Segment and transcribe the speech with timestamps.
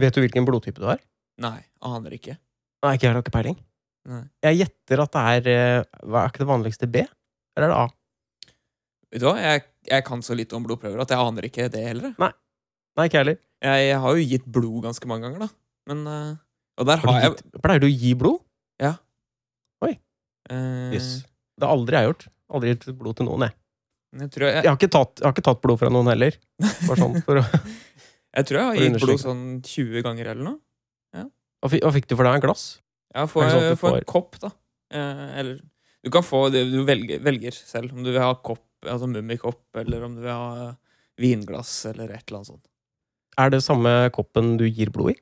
[0.00, 1.00] Vet du hvilken blodtype du har?
[1.40, 2.36] Nei, aner ikke.
[2.84, 3.56] Nei, ikke jeg har ikke peiling.
[4.10, 4.22] Nei.
[4.46, 7.02] Jeg gjetter at det er eh, hva Er ikke det vanligste B?
[7.56, 7.86] Eller er det A?
[9.10, 11.82] Vet du hva, jeg, jeg kan så lite om blodprøver at jeg aner ikke det
[11.84, 12.14] heller.
[12.20, 13.36] Nei, ikke heller.
[13.60, 15.50] Jeg, jeg har jo gitt blod ganske mange ganger, da.
[15.90, 16.30] Men eh,
[16.80, 18.40] Og der Har har jeg gitt, pleier du å gi blod?
[18.80, 18.94] Ja.
[19.84, 19.94] Oi.
[20.96, 21.10] Jøss.
[21.60, 22.28] Det har aldri jeg gjort.
[22.56, 23.56] Aldri gitt blod til noen, jeg.
[24.16, 26.38] jeg, jeg, Jeg har ikke tatt, jeg har ikke tatt blod fra noen heller.
[26.88, 27.44] Bare sånn for å,
[28.36, 30.58] jeg tror jeg har gitt blod sånn 20 ganger eller noe.
[31.68, 32.38] fikk, hva fikk du for deg?
[32.38, 32.64] En glass?
[33.14, 34.52] Ja, få, sånn en kopp, da.
[34.94, 35.56] Eh, eller
[36.00, 37.92] Du kan få det du velger, velger selv.
[37.92, 40.70] Om du vil ha kopp, altså mummikopp, eller om du vil ha
[41.20, 42.64] vinglass, eller et eller annet sånt.
[43.40, 45.18] Er det samme koppen du gir blod i?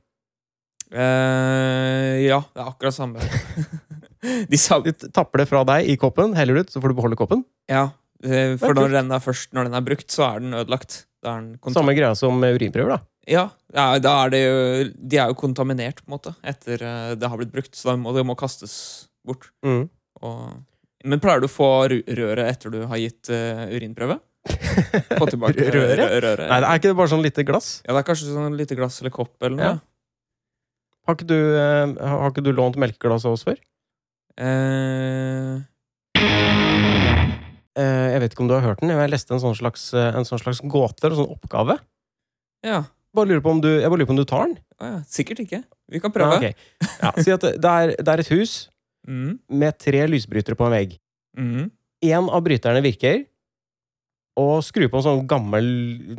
[0.88, 3.24] Eh, ja, det er akkurat samme.
[4.50, 7.18] De sa, Du tapper det fra deg i koppen, heller ut, så får du beholde
[7.18, 7.44] koppen.
[7.70, 7.88] ja,
[8.58, 11.04] for er når den er først Når den er brukt, så er den ødelagt.
[11.26, 12.98] Er den Samme greia som urinprøver, da.
[13.28, 13.42] Ja,
[13.76, 14.58] ja, da er det jo
[15.12, 17.74] De er jo kontaminert, på en måte, etter eh, det har blitt brukt.
[17.76, 18.74] Så det må det må kastes
[19.26, 19.50] bort.
[19.66, 19.84] Mm.
[20.22, 20.56] Og,
[21.04, 24.16] men pleier du å få røret etter du har gitt uh, urinprøve?
[25.18, 25.98] Få tilbake Røret?
[26.00, 26.48] rø- røret?
[26.48, 27.68] Nei, det er ikke det bare sånn lite glass?
[27.84, 29.68] Ja, det er kanskje sånn lite glass eller kopp eller noe.
[29.76, 29.78] Ja.
[31.08, 33.60] Har ikke du, eh, har ikke du lånt melkeglass av oss før?
[34.38, 35.60] Eh,
[36.18, 36.67] Eh,
[37.82, 38.90] jeg vet ikke om du har hørt den.
[38.92, 41.78] Jeg leste en sånn slags, eh, en sånn slags gåte, eller sånn oppgave.
[42.66, 42.84] ja.
[43.16, 44.58] Bare lurer på om du, jeg bare lurer på om du tar den.
[44.78, 44.96] Å ja.
[45.08, 45.62] Sikkert ikke.
[45.90, 46.36] Vi kan prøve.
[46.44, 46.90] Ja, okay.
[47.00, 48.68] ja, si at det er, det er et hus
[49.08, 50.90] Mm, med tre lysbrytere på en vegg.
[51.38, 51.70] mm,
[52.04, 53.22] En av bryterne virker,
[54.36, 55.64] og skrur på en sånn gammel,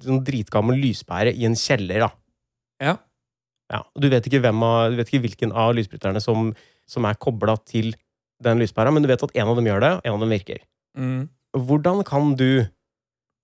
[0.02, 2.10] sånn dritgammel lyspære i en kjeller, da.
[2.82, 2.96] ja.
[3.70, 6.50] Ja, du vet ikke, hvem av, du vet ikke hvilken av lysbryterne som,
[6.90, 7.92] som er kobla til
[8.42, 10.34] den lyspæra, men du vet at en av dem gjør det, og en av dem
[10.34, 10.64] virker.
[10.98, 11.28] Mm.
[11.58, 12.68] Hvordan kan du,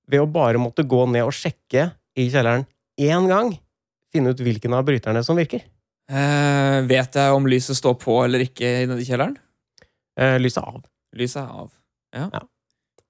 [0.08, 2.66] ved å bare måtte gå ned og sjekke i kjelleren
[3.02, 3.56] én gang,
[4.14, 5.64] finne ut hvilken av bryterne som virker?
[6.06, 9.38] Eh, vet jeg om lyset står på eller ikke i nedi kjelleren?
[10.20, 10.84] Eh, lyset av.
[11.18, 11.72] Lyset er av.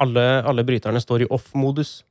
[0.02, 2.04] Alle, alle bryterne står i off-modus.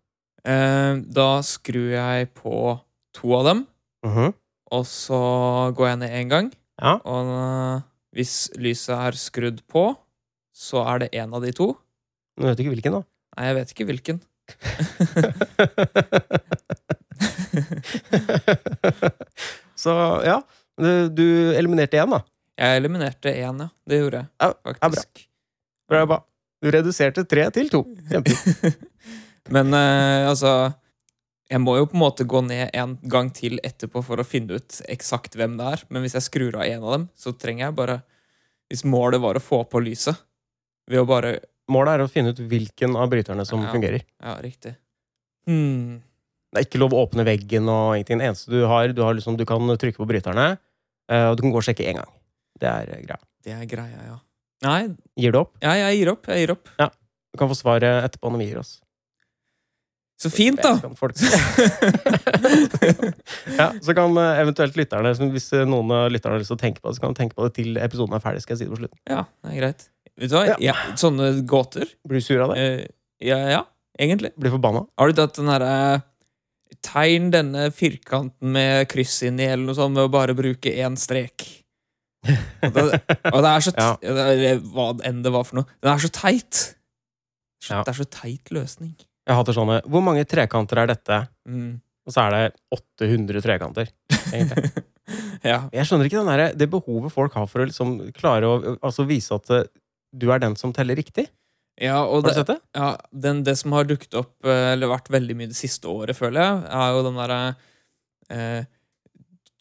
[0.44, 2.80] Eh, da skrur jeg på
[3.16, 3.66] to av dem,
[4.04, 4.34] Mhm.
[4.72, 6.52] og så går jeg ned én gang.
[6.82, 6.98] Ja.
[7.04, 7.82] Og eh,
[8.14, 9.96] hvis lyset er skrudd på,
[10.54, 11.76] så er det én av de to.
[12.34, 13.02] Du vet ikke hvilken, da.
[13.34, 14.18] Nei, jeg vet ikke hvilken.
[19.84, 20.42] Så ja,
[21.10, 22.22] du, eliminerte én, da.
[22.58, 23.68] Jeg eliminerte én, ja.
[23.88, 25.02] Det gjorde jeg Ja, ja, bra.
[26.06, 26.18] Bra.
[26.62, 27.80] Du reduserte tre til to.
[28.08, 28.78] Kjempefint.
[29.54, 30.72] Men eh, altså
[31.50, 34.56] Jeg må jo på en måte gå ned en gang til etterpå for å finne
[34.56, 35.80] ut eksakt hvem det er.
[35.92, 37.96] Men hvis jeg skrur av en av dem, så trenger jeg bare
[38.72, 40.16] Hvis målet var å få på lyset
[40.88, 41.30] ved å bare
[41.72, 43.70] Målet er å finne ut hvilken av bryterne som Ja.
[43.72, 44.02] fungerer.
[44.20, 44.74] Ja, riktig.
[45.48, 46.02] Hmm.
[46.52, 48.18] Det er ikke lov å åpne veggen og ingenting.
[48.20, 50.58] Det eneste du har, du, har liksom, du kan trykke på bryterne,
[51.10, 52.12] eh, og du kan gå og sjekke én gang.
[52.60, 53.18] Det er eh, greia.
[53.44, 54.18] Det er greia, ja.
[54.64, 55.56] Nei, Gir du opp?
[55.60, 56.26] ja, jeg gir opp.
[56.30, 56.68] Jeg gir opp.
[57.34, 58.80] Du kan få svaret etterpå når vi gir oss.
[60.16, 60.78] Så fint, da!
[63.58, 66.80] Ja, så kan eh, eventuelt lytterne, hvis noen av lytterne har lyst til å tenke
[66.80, 68.42] på det, så kan de tenke på det til episoden er ferdig.
[68.44, 68.98] Skal jeg si det på slutten.
[69.10, 69.84] ja, det er greit.
[70.20, 70.44] Vet du hva?
[70.52, 70.56] Ja.
[70.62, 72.62] Ja, sånne gåter Blir du sur av det?
[72.62, 72.86] eh,
[73.28, 73.62] ja, ja,
[73.98, 74.30] egentlig.
[74.38, 74.84] Blir forbanna?
[75.00, 76.02] Har du tatt den derre
[76.84, 81.44] Tegn denne firkanten med kryss inni, eller noe sånt, med å bare bruke én strek.
[82.64, 82.98] Og det,
[83.30, 83.88] og det er så Ja.
[84.02, 85.68] det Hva enn det var for noe.
[85.84, 86.60] Den er så teit.
[87.64, 87.78] Så.
[87.86, 88.92] Det er så teit løsning.
[89.24, 91.20] Jeg hater sånne Hvor mange trekanter er dette?
[91.48, 91.78] Mm.
[92.04, 92.42] Og så er det
[92.76, 93.92] 800 trekanter.
[94.32, 94.72] Egentlig.
[95.44, 95.58] Ja.
[95.76, 99.04] Jeg skjønner ikke den der, det behovet folk har for å liksom klare å altså
[99.04, 99.66] vise at eh,
[100.18, 101.26] du er den som teller riktig.
[101.80, 102.58] ja, og Har du det, sett det?
[102.78, 102.88] ja
[103.26, 106.40] den, det som har dukket opp, eh, eller vært veldig mye det siste året, føler
[106.40, 107.40] jeg, er jo den derre
[108.30, 108.64] eh,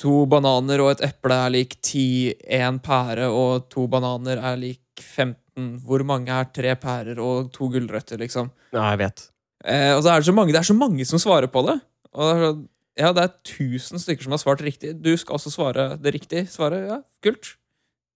[0.04, 4.82] To bananer og et eple er lik ti, én pære og to bananer er lik
[5.00, 5.78] 15.
[5.86, 8.50] Hvor mange er tre pærer og to gulrøtter, liksom?
[8.74, 9.22] Ja, jeg vet.
[9.64, 11.78] Eh, og så er det, så mange, det er så mange som svarer på det.
[12.12, 12.68] Og det er, så-
[13.00, 14.92] ja, det er tusen stykker som har svart riktig.
[15.02, 16.84] Du skal også svare det riktige svaret.
[16.90, 17.54] Ja, kult.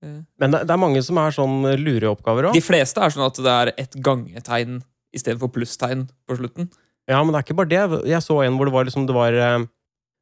[0.03, 2.57] Eh, Men det, det er mange som er sånn lureoppgaver òg.
[2.57, 4.81] De fleste er sånn at det er et gangetegn
[5.15, 6.69] istedenfor plusstegn på slutten.
[7.07, 7.83] Ja, men det er ikke bare det.
[8.11, 9.65] Jeg så en hvor det var liksom Det var, eh,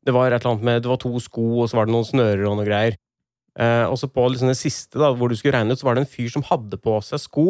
[0.05, 2.05] det var et eller annet med Det var to sko, og så var det noen
[2.07, 2.97] snører og noe greier.
[3.57, 5.95] Eh, og så på liksom det siste, da, hvor du skulle regne ut, så var
[5.95, 7.45] det en fyr som hadde på seg sko,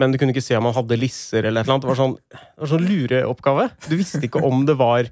[0.00, 1.84] men du kunne ikke se om han hadde lisser eller et eller annet.
[1.84, 3.66] Det var sånn, det var sånn lureoppgave.
[3.84, 5.10] Du visste ikke om det var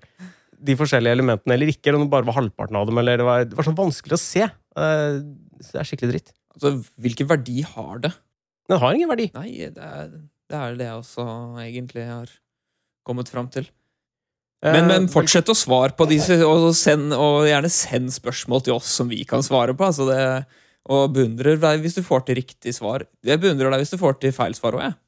[0.59, 3.27] de forskjellige elementene eller ikke, eller om det bare var halvparten av dem, eller det
[3.29, 4.49] var, det var sånn vanskelig å se.
[4.49, 5.21] Eh,
[5.61, 6.33] så det er skikkelig dritt.
[6.57, 8.13] Altså, hvilken verdi har det?
[8.69, 9.31] Den har ingen verdi.
[9.37, 11.25] Nei, det er det, er det jeg også
[11.63, 12.31] egentlig har
[13.09, 13.69] kommet fram til.
[14.65, 18.75] Men, men Eh, fortsett å svare på disse, og, send, og gjerne send spørsmål til
[18.75, 19.87] oss som vi kan svare på.
[19.87, 20.19] Altså det,
[20.89, 23.05] og beundrer deg hvis du får til riktig svar.
[23.27, 24.99] Jeg beundrer deg hvis du får til feil svar òg, jeg.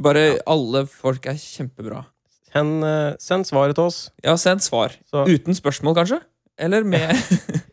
[0.00, 2.04] Bare alle folk er kjempebra.
[2.50, 3.98] Send, eh, send svaret til oss.
[4.24, 4.94] Ja, send svar.
[5.10, 6.22] Så, Uten spørsmål, kanskje?
[6.60, 7.12] Eller med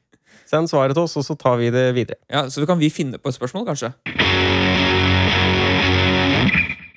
[0.48, 2.20] send svaret til oss, og så tar vi det videre.
[2.32, 3.92] Ja, Så kan vi finne på et spørsmål, kanskje?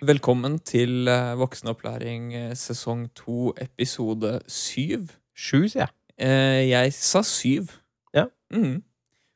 [0.02, 5.11] Velkommen til eh, Voksenopplæring eh, sesong to, episode syv.
[5.37, 5.93] Sju, sier jeg.
[6.20, 7.69] Eh, jeg sa syv.
[8.17, 8.25] Ja.
[8.52, 8.81] Mm.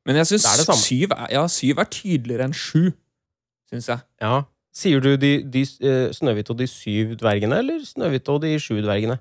[0.07, 0.47] Men jeg syns
[0.81, 2.91] syv, er- ja, syv er tydeligere enn sju.
[3.71, 3.99] Syns jeg.
[4.25, 4.41] Ja.
[4.75, 5.63] Sier du de, de
[6.17, 9.19] Snøhvit og de syv dvergene, eller Snøhvit og de sju dvergene?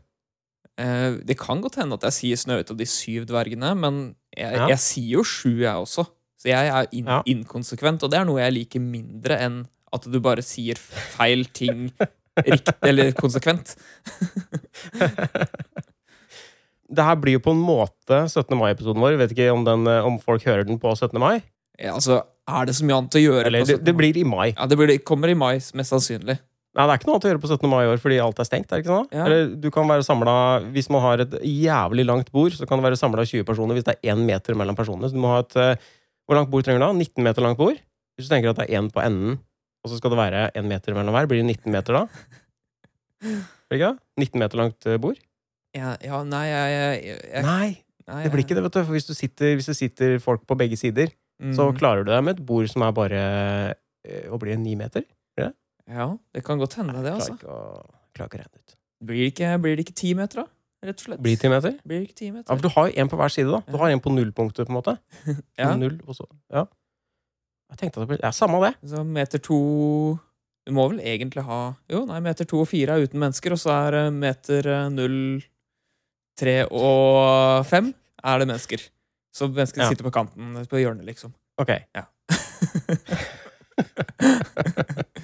[0.81, 4.54] Eh, det kan godt hende at jeg sier Snøhvit og de syv dvergene, men jeg,
[4.56, 4.68] Ja.
[4.74, 6.08] jeg sier jo sju, jeg også.
[6.42, 7.22] Så jeg er in Ja.
[7.25, 11.92] inkonsekvent, og det er noe jeg liker mindre enn at du bare sier feil ting
[12.38, 13.75] riktig eller konsekvent.
[16.94, 18.54] Det her blir jo på en måte 17.
[18.60, 19.16] mai-episoden vår.
[19.18, 21.18] Vet ikke om, den, eh, om folk hører den på 17.
[21.22, 21.42] mai.
[21.80, 23.46] Ja, altså, er det så mye annet å gjøre?
[23.50, 24.52] Eller det, det blir i mai.
[24.54, 26.38] Ja, det, blir, det kommer i mai, mest sannsynlig.
[26.74, 27.70] Nei, det er ikke noe annet å gjøre på 17.
[27.70, 28.72] mai i år fordi alt er stengt.
[28.72, 29.10] er det ikke sånn?
[29.14, 29.25] Ja.
[29.28, 32.88] Eller du kan være samlet, Hvis man har et jævlig langt bord, så kan det
[32.88, 35.06] være samla 20 personer hvis det er én meter mellom personene.
[35.06, 35.75] Så du må ha et eh,
[36.25, 36.94] Hvor langt bord trenger du da?
[36.98, 37.78] 19 meter langt bord?
[38.18, 39.38] Hvis du tenker at det er én på enden,
[39.84, 42.04] og så skal det være én meter mellom hver, blir det 19 meter da?
[43.70, 44.28] Blir det ikke det?
[44.28, 45.20] 19 meter langt eh, bord?
[45.78, 47.70] Ja, ja nei, jeg, jeg, jeg Nei,
[48.10, 48.84] nei, det blir ikke det, vet du.
[48.86, 51.50] For hvis, du sitter, hvis det sitter folk på begge sider, Mm.
[51.58, 53.20] så klarer du deg med et bord som er bare
[54.06, 54.60] eh, Hva blir det?
[54.62, 55.02] Ni meter?
[55.89, 57.35] Ja, det kan godt hende, det, altså.
[58.15, 58.75] klarer ikke å regne ut.
[59.03, 60.47] Blir det ikke, blir det ikke ti meter, da?
[60.83, 61.19] Rett og slett.
[61.24, 61.75] Blir ti meter?
[61.88, 63.59] Blir det ikke ti Ja, for du har jo en på hver side, da.
[63.68, 64.97] Du har en på nullpunktet, på en måte.
[65.59, 66.65] Ja, Null, og så, ja.
[67.71, 68.74] Jeg tenkte at det ble Ja, samme det.
[68.91, 69.57] så meter to
[70.68, 73.59] Du må vel egentlig ha Jo, nei, meter to og fire er uten mennesker, og
[73.59, 75.41] så er meter eh, null,
[76.39, 77.94] tre og fem
[78.24, 78.83] er det mennesker.
[79.33, 79.89] Så mennesker Ja.
[79.89, 81.33] sitter på kanten, på hjørnet, liksom.
[81.59, 81.71] Ok.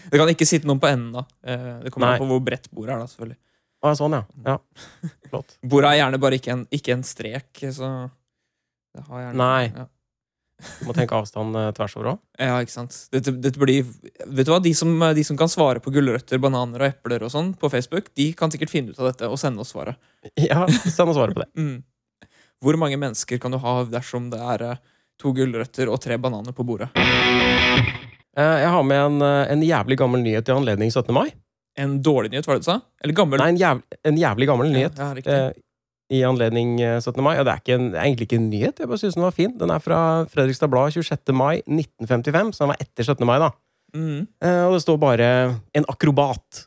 [0.09, 1.25] Det kan ikke sitte noen på enden, da.
[1.45, 2.15] Eh, Det kommer Nei.
[2.17, 3.39] an på hvor bredt bordet er, da, selvfølgelig.
[3.85, 4.23] Ah, sånn, ja.
[4.45, 4.57] ja.
[5.29, 5.55] Flott.
[5.63, 7.91] Bordet er gjerne bare ikke en, ikke en strek, så
[8.97, 9.69] det har gjerne Nei.
[9.75, 9.85] Ja.
[10.83, 12.17] Må tenke avstand eh, tvers over òg.
[12.41, 12.95] Ja, ikke sant.
[13.15, 16.83] Dette, dette blir Vet du hva, de som, de som kan svare på gulrøtter, bananer
[16.83, 19.63] og epler og sånn på Facebook, de kan sikkert finne ut av dette og sende
[19.63, 19.95] oss svaret.
[20.49, 21.51] Ja, send oss svaret på det.
[21.55, 21.77] Mm.
[22.59, 24.81] Hvor mange mennesker kan du ha dersom det er eh,
[25.19, 26.91] to gulrøtter og tre bananer på bordet?
[28.37, 31.13] Eh, Jeg har med en, eh, en jævlig gammel nyhet i anledning 17.
[31.13, 31.31] mai.
[31.77, 32.81] En dårlig nyhet, var det du sa?
[33.03, 33.39] Eller gammel?
[33.39, 34.97] Nei, en jævlig, en jævlig gammel nyhet.
[34.97, 35.51] Ja, ja, eh,
[36.11, 37.21] I anledning eh, 17.
[37.23, 37.37] mai.
[37.39, 39.23] Og det er, ikke en, det er egentlig ikke en nyhet, jeg bare syns den
[39.23, 39.57] var fin.
[39.57, 41.33] Den er fra Fredrikstad Blad 26.
[41.33, 43.25] mai 1955, så den var etter 17.
[43.25, 43.51] mai, da.
[43.95, 44.27] Mm.
[44.43, 46.65] Eh, Og det står bare 'en akrobat'.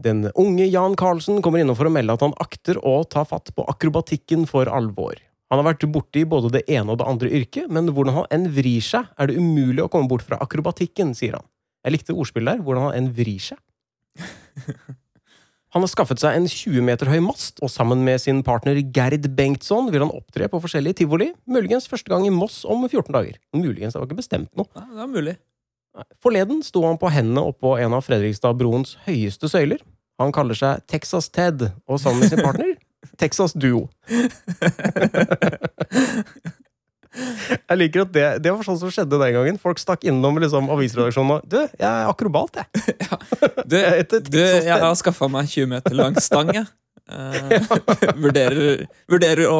[0.00, 3.50] Den unge Jan Carlsen kommer innom for å melde at han akter å ta fatt
[3.56, 5.14] på akrobatikken for alvor.
[5.50, 8.48] Han har vært borti både det ene og det andre yrket, men hvordan han enn
[8.56, 11.46] vrir seg, er det umulig å komme bort fra akrobatikken, sier han.
[11.86, 12.62] Jeg likte ordspillet der.
[12.66, 13.60] Hvordan han enn vrir seg.
[15.74, 19.26] Han har skaffet seg en 20 meter høy mast, og sammen med sin partner Gerd
[19.36, 23.36] Bengtsson vil han opptre på forskjellige tivoli, muligens første gang i Moss om 14 dager.
[23.52, 24.70] Muligens, det var ikke bestemt noe.
[24.78, 25.34] Nei, det er mulig.
[26.24, 29.82] Forleden sto han på hendene oppå en av Fredrikstad-broens høyeste søyler.
[30.22, 32.72] Han kaller seg Texas Ted, og sammen med sin partner
[33.18, 33.86] Texas Duo.
[37.16, 39.60] Jeg liker at det, det var sånn som skjedde den gangen.
[39.60, 42.96] Folk stakk innom liksom, avisredaksjonen og Du, jeg er akrobat, jeg.
[43.70, 46.68] Du, Jeg du jeg har skaffa meg 20 meter lang stang, jeg.
[47.06, 47.62] Uh,
[48.24, 49.58] vurderer, vurderer å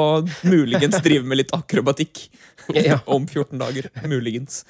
[0.50, 2.24] muligens drive med litt akrobatikk
[2.74, 2.96] Ja.
[3.06, 3.86] om 14 dager.
[4.10, 4.64] Muligens.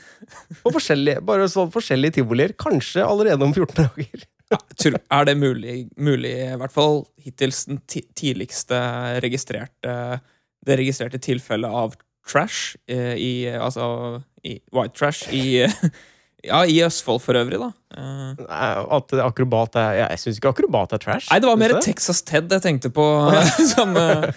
[0.61, 2.53] Og forskjellige, bare sånn forskjellige tivolier.
[2.61, 4.27] Kanskje allerede om 14 dager.
[4.55, 8.79] Er det mulig, mulig, i hvert fall hittils den tidligste
[9.25, 10.21] registrerte
[10.67, 15.67] Det registrerte tilfellet av trash eh, i Altså i white trash i
[16.47, 17.69] Ja, i Østfold for øvrig, da.
[17.97, 21.29] Eh, Nei, At akrobat er Jeg syns ikke akrobat er trash.
[21.31, 21.83] Nei, det var mer det?
[21.87, 23.05] Texas Ted jeg tenkte på,
[23.75, 24.29] som uh,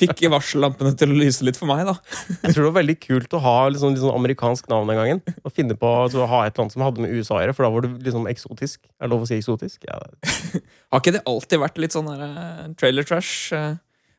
[0.00, 1.96] fikk varsellampene til å lyse litt for meg, da.
[2.42, 5.24] Jeg tror det var veldig kult å ha liksom, sånn amerikansk navn den gangen.
[5.46, 7.68] Å finne på å ha et eller annet som hadde med USA å gjøre, for
[7.68, 8.82] da var du liksom eksotisk.
[9.00, 9.88] Er det lov å si eksotisk?
[9.88, 10.00] Ja.
[10.92, 13.50] Har ikke det alltid vært litt sånn der, uh, trailer trash?
[13.54, 13.74] Uh,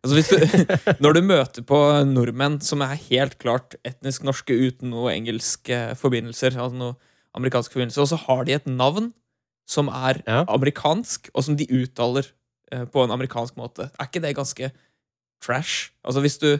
[0.05, 0.61] Altså du,
[1.03, 1.77] når du møter på
[2.07, 6.95] nordmenn som er helt klart etnisk norske uten noe engelske forbindelser, altså noe
[7.37, 9.11] amerikanske forbindelser, og så har de et navn
[9.69, 10.43] som er Ja.
[10.47, 12.25] amerikansk, og som de uttaler
[12.71, 14.71] eh, på en amerikansk måte, er ikke det ganske
[15.43, 15.91] trash?
[16.03, 16.57] Altså hvis du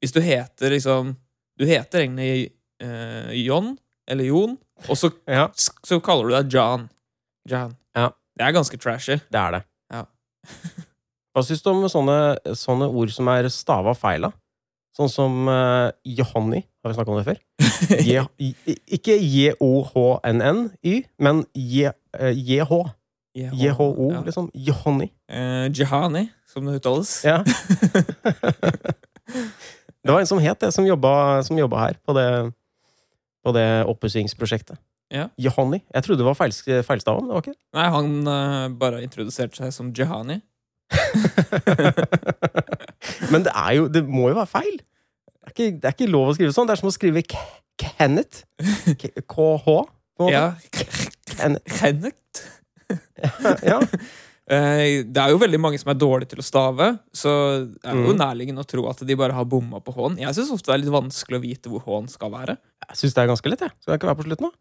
[0.00, 1.16] Hvis du heter liksom
[1.58, 3.76] Du heter egentlig eh, John
[4.08, 4.56] eller Jon,
[4.88, 6.88] og så, ja, så kaller du deg John.
[7.46, 7.76] John.
[7.94, 8.08] Ja.
[8.34, 9.18] Det er ganske trashy.
[9.30, 9.60] det er det.
[9.92, 10.00] Ja.
[11.30, 12.16] Hva syns du om sånne,
[12.58, 14.30] sånne ord som er stava feil, da?
[14.96, 16.64] Sånn som uh, Johanny.
[16.82, 17.38] Har vi snakka om det før?
[18.10, 18.24] Je,
[18.90, 22.74] ikke J-O-H-N-N-Y, men eh, J-H.
[23.36, 24.50] J-H-O, liksom.
[24.54, 25.10] Johanny.
[25.30, 27.24] Uh, Jihani, som det uttales.
[27.24, 27.44] Ja.
[30.02, 32.52] det var en som het det, som jobba, som jobba her på det,
[33.46, 34.78] på det oppussingsprosjektet.
[35.10, 35.26] Ja.
[35.38, 35.80] Johanny.
[35.94, 36.54] Jeg trodde det var feil,
[36.86, 37.26] feilstaven.
[37.26, 37.62] det var ikke det.
[37.78, 40.38] Nei, han uh, bare introduserte seg som Jihani.
[43.32, 44.78] Men det er jo Det må jo være feil!
[44.80, 46.68] Det er ikke, det er ikke lov å skrive sånn.
[46.68, 47.38] Det er som å skrive K
[47.80, 48.42] Kenneth.
[49.24, 49.68] KH.
[50.30, 50.46] Ja.
[51.32, 52.42] Kenneth.
[53.70, 53.78] Ja.
[54.50, 57.30] Eh, Det er jo veldig mange som er dårlige til å stave, så
[57.70, 58.18] det er jo Mm.
[58.20, 60.16] nærliggende å tro at de bare har bomma på H-en.
[60.18, 62.56] Jeg syns ofte det er litt vanskelig å vite hvor H-en skal være.
[62.88, 63.72] Jeg syns det er ganske lett, jeg.
[63.80, 64.52] Skal jeg ikke være på slutten, da?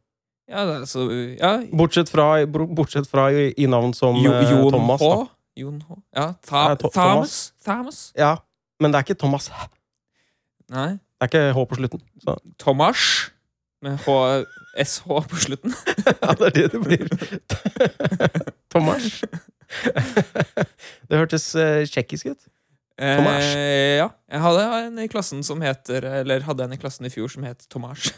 [0.50, 1.00] Ja, så,
[1.40, 1.52] ja.
[1.74, 5.02] Bortsett fra, bortsett fra i, navn som Jo, eh, Thomas.
[5.02, 5.10] H.
[5.10, 5.28] Da.
[5.60, 6.00] Jon H.
[6.16, 7.36] Ja, Tha Thomas.
[7.66, 8.00] Thomas.
[8.18, 8.36] Ja,
[8.80, 9.50] men det er ikke Thomas.
[10.70, 10.92] Nei.
[11.20, 12.04] Det er ikke H på slutten.
[12.24, 12.38] Så.
[12.62, 13.06] Thomas.
[13.82, 14.16] Med H
[14.84, 15.74] SH på slutten.
[16.22, 17.08] Ja, det er det det blir.
[18.74, 19.22] Thomas.
[21.10, 22.48] Det hørtes uh, tsjekkisk ut.
[23.00, 23.44] Thomas.
[23.56, 24.10] Eh, ja.
[24.28, 27.46] Jeg hadde en i klassen som heter Eller hadde en i klassen i fjor som
[27.48, 28.10] het Tomas,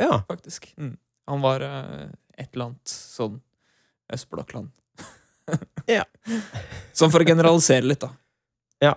[0.00, 0.22] Ja.
[0.30, 0.72] faktisk.
[0.76, 0.96] Mm.
[1.30, 3.38] Han var eh, et eller annet sånn
[4.10, 4.72] østblokkland.
[5.90, 6.04] Ja.
[6.94, 8.12] Sånn for å generalisere litt, da.
[8.84, 8.92] Ja.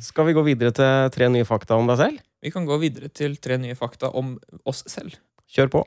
[0.00, 2.24] Skal vi gå videre til tre nye fakta om deg selv?
[2.40, 5.18] Vi kan gå videre til tre nye fakta om oss selv.
[5.52, 5.84] Kjør på.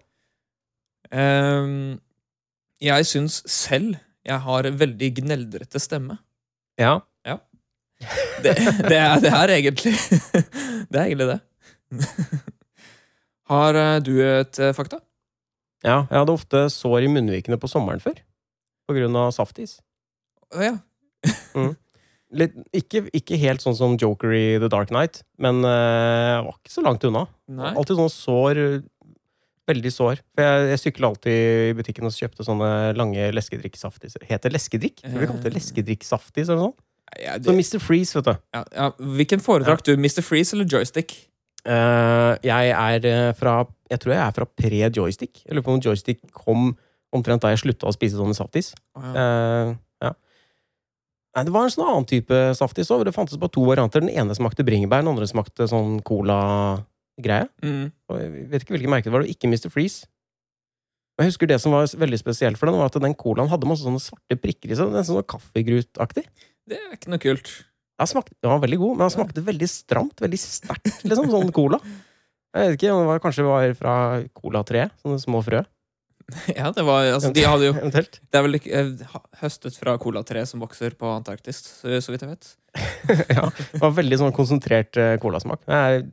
[1.12, 2.00] Um,
[2.84, 6.20] jeg syns selv jeg har veldig gneldrete stemme.
[6.80, 7.00] Ja.
[8.42, 8.56] Det,
[8.90, 9.94] det, er, det er egentlig
[10.92, 11.40] Det er egentlig det.
[13.50, 15.00] Har eh, du et eh, fakta?
[15.84, 16.04] ja.
[16.12, 18.20] Jeg hadde ofte sår i munnvikene på sommeren før.
[18.88, 19.80] På grunn av saftis.
[20.54, 20.76] Å ja.
[22.32, 26.72] Litt, ikke, ikke helt sånn som Joker i The Dark Knight, men uh, var ikke
[26.72, 27.26] så langt unna.
[27.52, 27.74] Nei.
[27.76, 28.62] Alltid sånn sår.
[29.68, 30.22] Veldig sår.
[30.36, 31.34] For jeg, jeg sykla alltid
[31.68, 34.16] i butikken og kjøpte sånne lange leskedrikksaftis.
[34.24, 35.04] Heter det leskedrikk?
[35.04, 35.58] Jeg vi kalte det Eh.
[35.60, 36.88] leskedrikksaftis eller noe sånt.
[37.20, 37.80] Ja, Så Mr.
[37.84, 38.34] Freeze, vet du.
[38.56, 38.88] ja, ja.
[39.20, 39.92] Hvilken foretrakk du?
[40.00, 40.24] Mr.
[40.24, 41.12] Freeze eller joystick?
[41.62, 43.60] Eh, jeg er eh, fra
[43.92, 45.44] Jeg tror jeg er fra pre-joystick.
[45.46, 46.72] Jeg lurer på om joystick kom
[47.12, 48.72] omtrent da jeg slutta å spise sånne saftis.
[48.96, 49.12] Oh, ja.
[49.12, 49.74] Eh,
[50.06, 50.14] ja.
[51.36, 53.04] Nei, det var en sånn annen type saftis òg.
[53.08, 54.04] Det fantes bare to varianter.
[54.04, 57.50] Den ene smakte bringebær, den andre smakte sånn cola-greie.
[57.64, 57.92] Mm.
[58.16, 59.26] Jeg vet ikke hvilket merke det var.
[59.26, 59.70] Det var ikke Mr.
[59.74, 60.08] Freeze.
[61.20, 63.68] Og jeg husker Det som var veldig spesielt for den, var at den colaen hadde
[63.70, 64.90] masse sånne svarte prikker i seg.
[64.96, 66.24] Nesten sånn kaffegrutaktig.
[66.66, 67.52] Det er ikke noe kult.
[68.10, 70.24] Smakte, den var veldig god, men den smakte veldig stramt.
[70.24, 71.30] Veldig sterkt, liksom.
[71.34, 71.82] Sånn cola.
[72.52, 73.94] Jeg vet ikke, det var, Kanskje det var fra
[74.36, 74.88] Cola 3?
[75.04, 75.62] Sånne små frø?
[76.60, 78.20] Ja, det var altså, De hadde jo Eventuelt.
[78.32, 82.26] Det er vel ikke eh, høstet fra cola-tre som vokser på Antarktis, så, så vidt
[82.26, 82.52] jeg vet.
[83.38, 85.64] ja, det var veldig sånn konsentrert eh, colasmak.
[85.68, 86.06] Jeg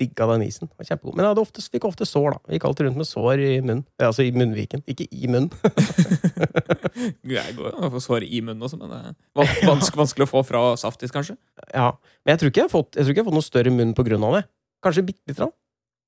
[0.00, 0.66] digga den isen.
[0.70, 1.14] Det var kjempegod.
[1.18, 2.40] Men jeg ofte, fikk ofte sår, da.
[2.50, 3.84] Jeg gikk alltid rundt med sår i munnen.
[4.02, 4.82] Altså i munnviken.
[4.90, 5.50] Ikke i munnen.
[7.26, 10.26] Jeg går jo å få sår i munnen også, men det er van- vanskelig, vanskelig
[10.26, 11.36] å få fra saftis, kanskje.
[11.74, 11.90] ja.
[12.24, 14.04] Men jeg tror ikke jeg har fått, jeg jeg har fått noe større munn på
[14.06, 14.44] grunn av det.
[14.84, 15.52] Kanskje bitte lite grann.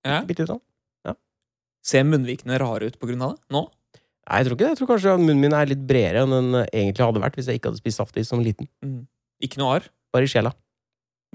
[0.07, 0.21] Ja.
[0.27, 0.57] Bitt, lite
[1.07, 1.15] ja.
[1.85, 3.63] Ser munnvikene rare ut på grunn av det nå?
[4.29, 4.73] Nei, jeg tror ikke det.
[4.75, 7.61] Jeg tror kanskje munnen min er litt bredere enn den egentlig hadde vært hvis jeg
[7.61, 8.69] ikke hadde spist saftis som liten.
[8.85, 9.03] Mm.
[9.45, 9.87] Ikke noe arr?
[10.15, 10.53] Bare i sjela.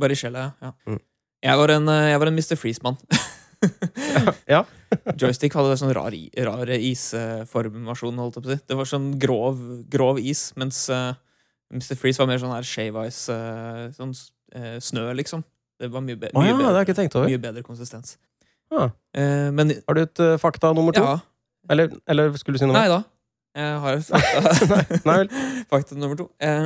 [0.01, 0.73] Bare i sjela, ja.
[0.89, 0.99] Mm.
[1.43, 2.59] Jeg, var en, eh, jeg var en Mr.
[2.59, 2.99] Freeze-mann.
[4.51, 4.65] Ja.
[5.19, 6.11] Joystick hadde sånn rar,
[6.43, 8.63] rar isformasjon, holdt jeg på å si.
[8.67, 11.13] Det var sånn grov, grov is, mens uh,
[11.71, 11.95] Mr.
[11.95, 15.45] Freeze var mer sånn her shave ice, uh, sånn uh, snø, liksom.
[15.79, 18.17] Det var mye, be mye, ja, bedre, det mye bedre konsistens.
[18.73, 18.91] Ah.
[19.13, 21.03] Eh, men Har du et eh, fakta nummer to?
[21.03, 21.17] ja,
[21.69, 22.77] Eller, eller skulle du si noe?
[22.77, 23.01] nei da.
[23.53, 25.17] Jeg har et fakta, Nei
[25.69, 26.29] fakta nummer to.
[26.41, 26.65] Eh,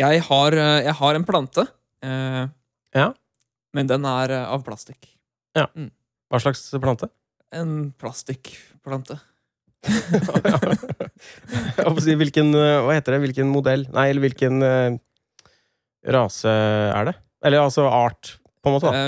[0.00, 1.66] jeg, har, eh, jeg har en plante,
[2.04, 2.44] eh,
[2.96, 3.10] Ja.
[3.74, 5.10] Men den er eh, av plastikk.
[5.58, 5.68] Ja.
[6.30, 7.10] Hva slags plante?
[7.54, 9.18] En plastikkplante.
[12.22, 13.20] Hvilken eh, Hva heter det?
[13.26, 13.84] Hvilken modell?
[13.92, 14.96] Nei, eller hvilken eh,
[16.14, 17.14] rase er det?
[17.44, 18.88] Eller altså art, på en måte.
[18.88, 19.02] da.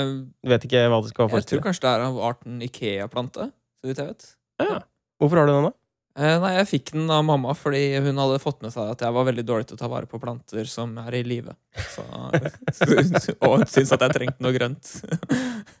[0.45, 3.89] Du vet ikke hva det skal jeg tror kanskje det er av arten Ikea-plante, så
[3.89, 4.23] vidt jeg vet.
[4.61, 4.77] Ja.
[5.17, 5.73] Hvorfor har du den, da?
[6.17, 9.13] Eh, nei, jeg fikk den av mamma fordi hun hadde fått med seg at jeg
[9.13, 11.53] var veldig dårlig til å ta vare på planter som er i live.
[13.45, 14.89] Og hun syntes at jeg trengte noe grønt.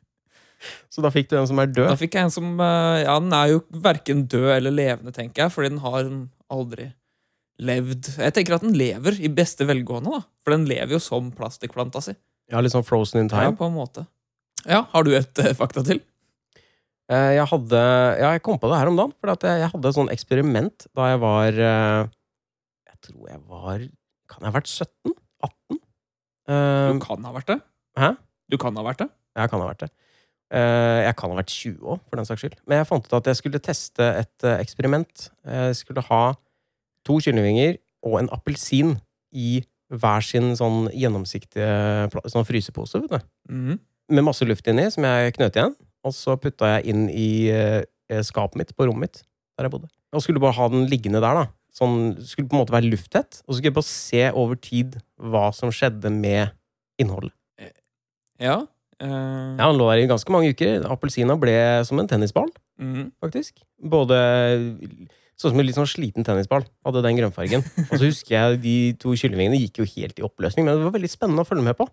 [0.93, 1.87] Så da fikk du en som er død?
[1.89, 5.45] Da fikk jeg en som eh, Ja, den er jo verken død eller levende, tenker
[5.45, 6.07] jeg, fordi den har
[6.53, 6.87] aldri
[7.57, 10.25] levd Jeg tenker at den lever i beste velgående, da.
[10.45, 12.13] For den lever jo som plastikkplanta si.
[12.53, 13.49] Ja, litt sånn frozen in time?
[13.49, 14.05] Ja, på en måte.
[14.65, 16.01] Ja, Har du et eh, fakta til?
[17.09, 17.79] Eh, Jeg hadde
[18.19, 19.13] Ja, jeg kom på det her om dagen.
[19.21, 22.01] For jeg, hadde et sånt eksperiment da jeg var eh,
[22.91, 23.85] Jeg tror jeg var
[24.27, 25.13] Kan jeg ha vært 17?
[25.47, 25.79] 18?
[26.49, 27.59] Eh, Du kan ha vært det.
[27.97, 28.09] Hæ?
[28.51, 29.09] Du kan ha vært det.
[29.37, 29.89] Jeg kan ha vært det.
[30.51, 32.59] Eh, Jeg kan ha vært 20 òg, for den saks skyld.
[32.67, 35.29] Men jeg fant ut at jeg skulle teste et eh, eksperiment.
[35.47, 36.21] Jeg skulle ha
[37.07, 38.97] to kyllingvinger og en appelsin
[39.35, 42.99] i hver sin sånn gjennomsiktige sånn frysepose.
[43.05, 43.27] vet du.
[43.51, 43.77] Mm.
[44.11, 45.75] Med masse luft inni, som jeg knøt igjen.
[46.05, 49.23] Og så putta jeg inn i eh, skapet mitt på rommet mitt,
[49.57, 49.89] der jeg bodde.
[50.15, 51.47] Og skulle bare ha den liggende der, da.
[51.77, 53.41] Sånn, skulle på en måte være lufttett.
[53.45, 56.55] Og så skulle jeg bare se over tid hva som skjedde med
[57.01, 57.33] innholdet.
[58.41, 58.63] Ja.
[59.01, 60.85] eh, Ja, Han lå der i ganske mange uker.
[60.89, 62.49] Appelsina ble som en tennisball,
[62.81, 63.11] mm.
[63.21, 63.61] faktisk.
[63.81, 64.17] Både
[65.37, 66.63] Sånn som en litt sånn sliten tennisball.
[66.85, 67.61] Hadde den grønnfargen.
[67.91, 70.95] Og så husker jeg de to kyllingvingene gikk jo helt i oppløsning, men det var
[70.95, 71.85] veldig spennende å følge med på.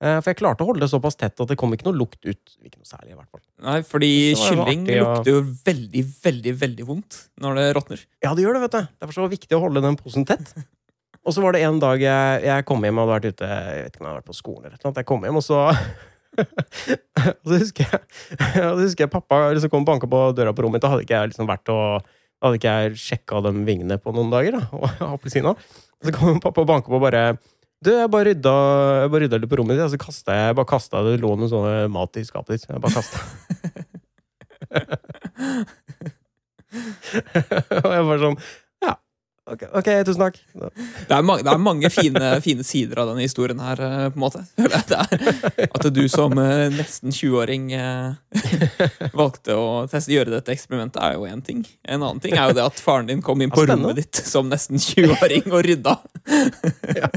[0.00, 2.22] Eh, For jeg klarte å holde det såpass tett at det kom ikke noe lukt
[2.24, 2.54] ut.
[2.64, 3.42] Ikke noe særlig, i hvert fall.
[3.66, 8.04] Nei, fordi kylling artig å- lukter jo veldig, veldig veldig vondt når det råtner.
[8.24, 8.88] Ja, det gjør det, vet du.
[9.04, 10.54] Derfor var det viktig å holde den posen tett.
[11.20, 13.82] Og så var det en dag jeg, jeg kom hjem og hadde vært ute Jeg
[13.84, 14.94] vet ikke om jeg hadde vært på skolen eller noe.
[14.96, 15.58] Jeg kom hjem, og så
[16.40, 18.00] Og så husker jeg,
[18.40, 20.84] og så husker jeg pappa liksom kom og banka på døra på rommet mitt.
[20.86, 22.06] Da hadde ikke jeg liksom vært og
[22.40, 24.56] hadde ikke jeg sjekka de vingene på noen dager.
[24.56, 25.52] da, og appelsina.
[25.52, 27.24] Og så kom pappa og banka på og bare
[27.80, 28.52] du, jeg bare rydda,
[29.00, 31.30] jeg bare rydda litt på rommet ditt, og så kasta jeg bare kasta det lå
[31.40, 32.66] noe sånne mat i skapet ditt.
[32.68, 33.18] Jeg bare kasta.
[37.80, 38.36] og jeg bare sånn
[38.84, 38.92] Ja,
[39.50, 40.36] ok, okay tusen takk.
[40.52, 44.16] Det er, mange, det er mange fine, fine sider av denne historien her, eh, på
[44.20, 44.40] en måte.
[44.60, 45.00] Det
[45.66, 48.12] at du som eh, nesten 20-åring eh,
[49.16, 51.60] valgte å teste, gjøre dette eksperimentet, er jo én ting.
[51.88, 54.52] En annen ting er jo det at faren din kom inn på rommet ditt som
[54.52, 55.94] nesten 20-åring og rydda.
[57.00, 57.08] Ja,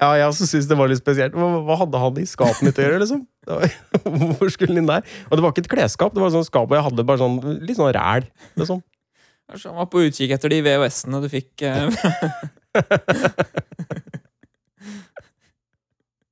[0.00, 1.36] ja jeg også syns det var litt spesielt.
[1.36, 3.22] Hva, hva hadde han i skapet mitt å gjøre, liksom?
[3.46, 3.76] Det var,
[4.20, 5.06] hvorfor skulle han inn der?
[5.30, 7.22] Og det var ikke et klesskap, det var et sånt skap, og jeg hadde bare
[7.22, 8.28] sånn litt sånn ræl.
[8.60, 8.82] Liksom.
[9.46, 11.52] Kanskje han var på utkikk etter de VHS-ene du fikk.
[11.62, 11.86] Eh,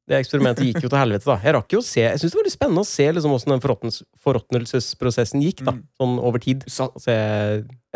[0.05, 1.39] Det eksperimentet gikk jo til helvete, da.
[1.41, 3.55] Jeg rakk jo å se Jeg syns det var litt spennende å se liksom åssen
[3.55, 5.73] den forråtnels- forråtnelsesprosessen gikk, da.
[5.79, 5.87] Mm.
[5.97, 6.67] Sånn over tid.
[6.69, 7.15] satt, se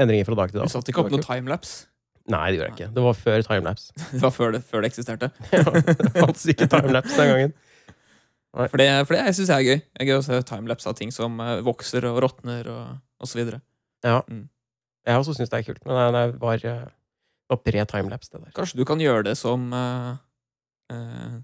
[0.01, 0.71] endringer fra dag til dag.
[0.71, 1.85] du satt ikke opp noen noe timelapse.
[2.29, 2.91] Nei, det gjorde jeg ikke.
[2.97, 3.93] Det var før timelapse.
[4.13, 5.31] Det var før det, før det eksisterte.
[5.51, 7.55] det fantes ikke timelapse den gangen.
[8.59, 9.81] For det, for det syns jeg er gøy.
[9.85, 13.29] Det er gøy å se timelapse av ting som eh, vokser og råtner og, og
[13.31, 13.61] så videre.
[14.05, 14.21] Ja.
[14.29, 14.47] Mm.
[15.09, 16.87] Jeg også syns det er kult, men det var, eh,
[17.53, 18.55] var pre-timelapse, det der.
[18.57, 20.17] Kanskje du kan gjøre det som uh,
[20.93, 21.37] uh,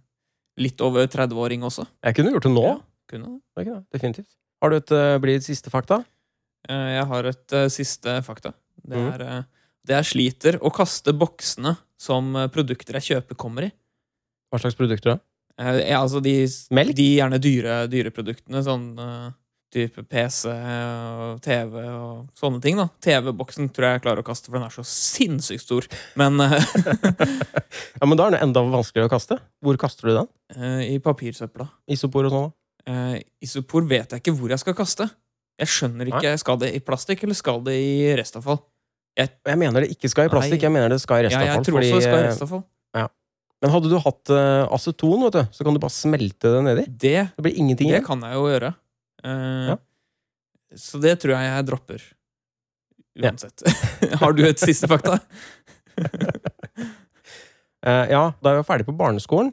[0.61, 1.87] litt over 30-åring også?
[2.05, 2.65] Jeg kunne gjort det nå.
[2.67, 2.77] Ja.
[3.15, 3.65] Kunne det.
[3.69, 3.79] Det.
[3.97, 4.31] Definitivt.
[4.65, 6.03] Har du et uh, blid siste fakta?
[6.65, 8.55] Jeg har et siste fakta.
[8.81, 9.09] Det Mhm.
[9.13, 9.43] er eh,
[9.89, 13.71] det jeg sliter å kaste boksene som eh, produkter jeg kjøper, kommer i.
[14.53, 15.21] Hva slags produkter da?
[15.61, 16.37] Eh, ja, altså de,
[16.75, 16.97] Melk?
[16.99, 18.63] de gjerne dyre, dyre produktene.
[18.67, 19.29] Sånn uh,
[19.75, 22.79] type PC og TV og sånne ting.
[22.79, 25.89] da TV-boksen tror jeg jeg klarer å kaste, for den er så sinnssykt stor.
[26.21, 26.59] Men uh,
[28.01, 29.41] Ja, men da er den enda vanskeligere å kaste.
[29.65, 30.35] Hvor kaster du den?
[30.55, 32.53] Uh, i papirsøpla Isopor og sånn?
[32.53, 32.59] da?
[32.85, 35.09] Eh, isopor vet jeg ikke hvor jeg skal kaste.
[35.61, 38.59] Jeg skjønner ikke, Skal det i plastikk, eller skal det i restavfall?
[39.15, 40.67] Jeg mener det ikke skal i plastikk, Nei.
[40.67, 42.63] jeg mener det skal i Ja, jeg tror fordi, også det skal i restavfall.
[42.99, 43.07] Ja.
[43.63, 46.85] Men hadde du hatt uh, aceton, vet du, så kan du bare smelte det nedi.
[46.89, 48.75] Det, Det blir ingenting det kan jeg jo gjøre.
[49.25, 49.77] Uh, Ja.
[50.75, 52.03] Så det tror jeg jeg dropper.
[53.15, 53.31] Ja.
[53.31, 53.63] Uansett.
[54.21, 55.21] Har du et siste fakta?
[57.87, 59.53] uh, ja, da jeg var ferdig på barneskolen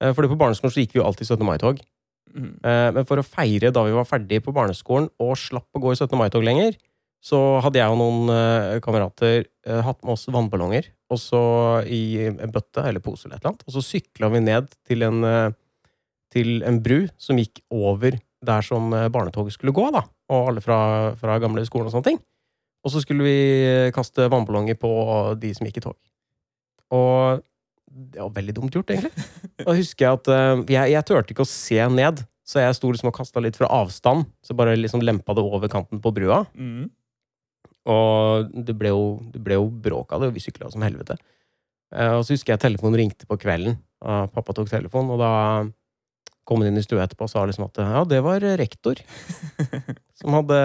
[0.00, 1.44] uh, Fordi på barneskolen så gikk vi jo alltid 17.
[1.44, 1.82] mai-tog.
[2.30, 2.52] Mm.
[2.62, 5.94] Eh, men for å feire da vi var ferdig på barneskolen og slapp å gå
[5.94, 6.14] i 17.
[6.18, 6.76] mai-tog lenger,
[7.20, 11.42] så hadde jeg og noen uh, kamerater uh, hatt med oss vannballonger og så
[11.90, 13.64] i en bøtte eller pose eller et eller annet.
[13.66, 15.52] Og så sykla vi ned til en, uh,
[16.32, 20.00] til en bru som gikk over der som barnetoget skulle gå, da.
[20.32, 20.78] Og alle fra,
[21.20, 22.20] fra gamle skolen og sånne ting.
[22.80, 24.92] Og så skulle vi kaste vannballonger på
[25.36, 25.98] de som gikk i tog.
[26.96, 27.42] Og
[27.90, 29.26] det var veldig dumt gjort, egentlig.
[29.66, 30.30] Da husker jeg at
[30.72, 33.68] jeg, jeg turte ikke å se ned, så jeg sto liksom og kasta litt fra
[33.82, 34.30] avstand.
[34.40, 36.46] Så bare liksom lempa det over kanten på brua.
[36.56, 36.88] Mm.
[37.88, 41.16] Og det ble jo, det ble jo bråk av det, og vi sykla som helvete.
[41.94, 43.78] Eh, og så husker jeg telefonen ringte på kvelden.
[44.04, 45.32] Og pappa tok telefonen, og da
[46.48, 48.98] kom han inn i stua etterpå og sa liksom at ja, det var rektor
[50.18, 50.60] som hadde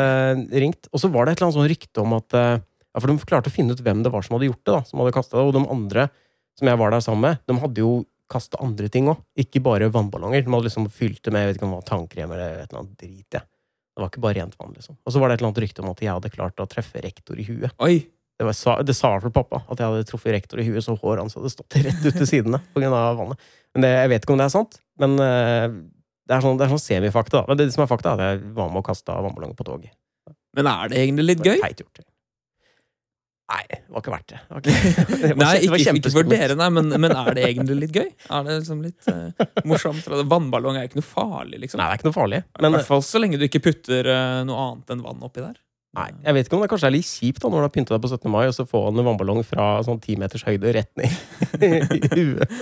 [0.56, 0.90] ringt.
[0.92, 2.56] Og så var det et eller annet sånn rykte om at eh,
[2.96, 4.82] Ja, for de klarte å finne ut hvem det var som hadde gjort det, da.
[4.88, 5.42] Som hadde det.
[5.42, 6.06] Og de andre
[6.56, 7.96] som jeg var der sammen med, de hadde jo
[8.32, 9.20] kasta andre ting òg.
[9.44, 10.46] Ikke bare vannballonger.
[10.46, 12.70] De hadde liksom fylt det med jeg vet ikke om det var tannkrem eller et
[12.70, 13.36] eller annet drit.
[13.36, 13.44] Ja.
[13.96, 14.98] Det var ikke bare rent vann, liksom.
[15.08, 17.00] Og så var det et eller annet rykte om at jeg hadde klart å treffe
[17.04, 17.72] rektor i huet.
[17.80, 17.96] Oi!
[18.36, 20.84] Det, var, det sa i hvert fall pappa, at jeg hadde truffet rektor i huet,
[20.84, 23.46] så håret hans hadde stått rett ut til sidene på grunn av vannet.
[23.72, 25.68] Men det, jeg vet ikke om det er sant, men uh,
[26.26, 27.46] Det er sånn, det er sånn semifakta.
[27.48, 29.94] Men det som er fakta, er at jeg var med og kasta vannballonger på toget.
[30.58, 31.60] Men er det egentlig litt gøy?
[31.62, 32.02] Teit gjort.
[33.46, 34.40] Nei, det var ikke verdt det.
[34.58, 34.78] Okay.
[35.22, 37.76] det var, Nei, ikke, det ikke, ikke for dere, nei, men, men er det egentlig
[37.84, 38.08] litt gøy?
[38.10, 40.08] Er det liksom litt uh, morsomt?
[40.32, 41.78] Vannballong er ikke noe farlig, liksom.
[41.78, 42.42] Nei, det er ikke noe farlig.
[42.42, 45.62] I hvert fall så lenge du ikke putter uh, noe annet enn vann oppi der.
[45.96, 47.94] nei, jeg vet ikke om det kanskje er litt kjipt da når du har pynta
[47.94, 48.30] deg på 17.
[48.34, 52.60] mai, og så får en vannballong fra sånn ti meters høyde rett ned i huet.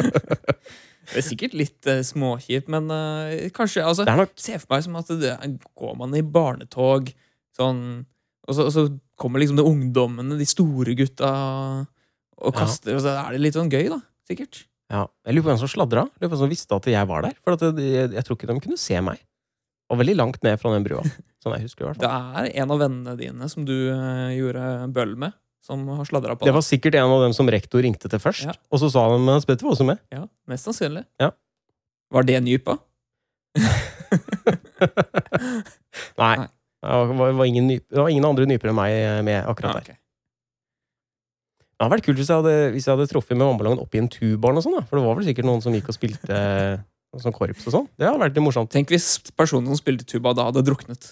[1.13, 4.83] Det er sikkert litt uh, småkjipt, men uh, kanskje altså, er nok Se for meg
[4.83, 5.37] som at det,
[5.79, 7.15] går man i barnetog
[7.55, 8.03] sånn
[8.47, 8.84] og så, og så
[9.19, 11.32] kommer liksom de ungdommene, de store gutta,
[12.43, 12.60] og Ja.
[12.63, 13.99] kaster, og så er det litt sånn gøy, da.
[14.27, 14.65] Sikkert.
[14.91, 16.03] Ja, Jeg lurer på hvem som sladra.
[16.12, 17.34] Jeg lurer på hvem som visste at jeg var der.
[17.43, 19.19] For at det, jeg, jeg tror ikke de kunne se meg.
[19.89, 21.03] Og veldig langt ned fra den brua.
[21.43, 24.63] Sånn jeg husker det Det er en av vennene dine som du eh, gjorde
[24.95, 28.10] bøll med, som har sladra på Det var sikkert en av dem som rektor ringte
[28.12, 28.45] til først.
[28.47, 28.53] Ja.
[28.71, 29.99] Og så sa de men Spetter var også med.
[30.13, 31.03] Ja, Mest sannsynlig.
[31.19, 31.32] Ja.
[32.13, 32.77] Var det nypa?
[36.21, 36.36] Nei.
[36.38, 36.47] Nei.
[36.83, 39.85] Det var, var ingen, det var ingen andre nypere enn meg eh, med akkurat der.
[39.85, 39.95] Okay.
[41.73, 44.09] Det hadde vært kult hvis jeg hadde, hvis jeg hadde truffet med vannballongen oppi en
[44.11, 44.47] tuba.
[44.59, 46.75] For det var vel sikkert noen som gikk og spilte eh,
[47.23, 47.87] sånn korps og sånn.
[47.95, 48.71] Det hadde vært litt morsomt.
[48.73, 51.03] Tenk hvis personen som spilte tuba da hadde druknet.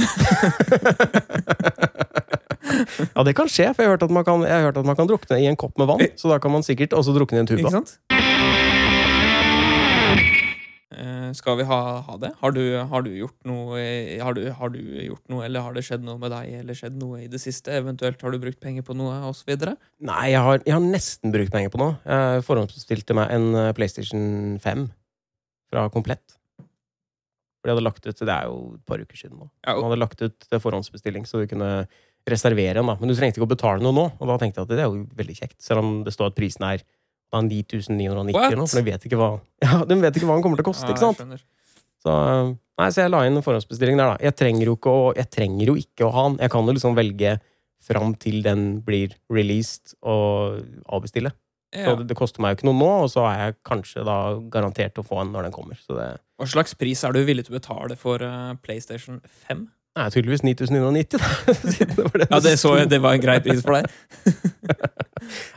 [3.16, 5.08] ja, det kan skje, for jeg har hørt at man kan, hørt at man kan
[5.08, 6.04] drukne i en kopp med vann.
[6.20, 7.64] Så da kan man sikkert også drukne i en tuba.
[7.64, 8.19] Ikke sant?
[11.00, 12.32] Eh, skal vi ha, ha det?
[12.42, 12.60] Har du,
[12.90, 13.78] har du gjort noe
[14.20, 16.98] har du, har du gjort noe, eller har det skjedd noe med deg, eller skjedd
[17.00, 17.72] noe i det siste?
[17.78, 19.54] Eventuelt har du brukt penger på noe, osv.?
[20.04, 21.96] Nei, jeg har, jeg har nesten brukt penger på noe.
[22.04, 24.86] Jeg forhåndsbestilte meg en eh, PlayStation 5
[25.72, 26.36] fra Komplett.
[27.60, 29.50] For de hadde lagt ut, Det er jo et par uker siden nå.
[29.64, 31.72] De hadde lagt ut forhåndsbestilling, så du kunne
[32.28, 32.88] reservere en.
[32.88, 32.96] da.
[33.00, 34.06] Men du trengte ikke å betale noe nå.
[34.20, 36.36] Og da tenkte jeg at det er jo veldig kjekt, selv om det står at
[36.36, 36.84] prisen er
[37.30, 38.48] da 9990 What?
[38.50, 39.30] eller noe, for de vet ikke hva
[39.66, 40.90] Ja, de vet ikke hva den kommer til å koste.
[40.90, 41.46] ikke sant?
[42.00, 42.12] Så,
[42.80, 44.24] nei, så jeg la inn en forhåndsbestilling der, da.
[44.24, 46.38] Jeg trenger jo ikke å, jeg trenger jo ikke å ha den.
[46.40, 47.36] Jeg kan jo liksom velge
[47.84, 51.32] fram til den blir released, og avbestille.
[51.70, 54.16] Så det, det koster meg jo ikke noe nå, og så er jeg kanskje da
[54.50, 55.78] garantert å få den når den kommer.
[55.78, 56.08] Så det
[56.40, 59.68] Hva slags pris er du villig til å betale for eh, PlayStation 5?
[59.96, 61.54] Er tydeligvis 9990, da.
[61.74, 63.90] Siden det var det Ja, det så det var en grei pris for deg.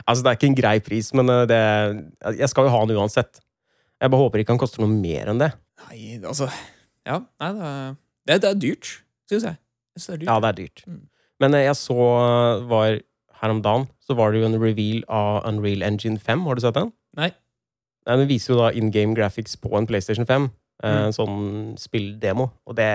[0.06, 1.58] Altså, det er ikke en grei pris, men eh, det
[2.40, 3.40] Jeg skal jo ha den uansett.
[4.02, 5.50] Jeg bare håper ikke han koster noe mer enn det.
[5.86, 6.48] Nei, altså
[7.06, 7.94] Ja, nei, det er,
[8.28, 8.90] det, det er dyrt,
[9.30, 9.56] syns jeg.
[9.96, 10.28] jeg synes det er dyrt.
[10.30, 10.82] Ja, det er dyrt.
[10.86, 11.00] Mm.
[11.42, 12.98] Men eh, jeg så eh, var
[13.40, 16.44] her om dagen, så var det jo en reveal av Unreal Engine 5.
[16.48, 16.92] Har du sett den?
[17.18, 17.30] Nei.
[18.04, 20.50] Nei, Den viser jo da in game graphics på en PlayStation 5.
[20.50, 20.50] eh,
[20.84, 21.06] Mm.
[21.06, 21.36] En sånn
[21.80, 22.50] spilldemo.
[22.68, 22.90] Og det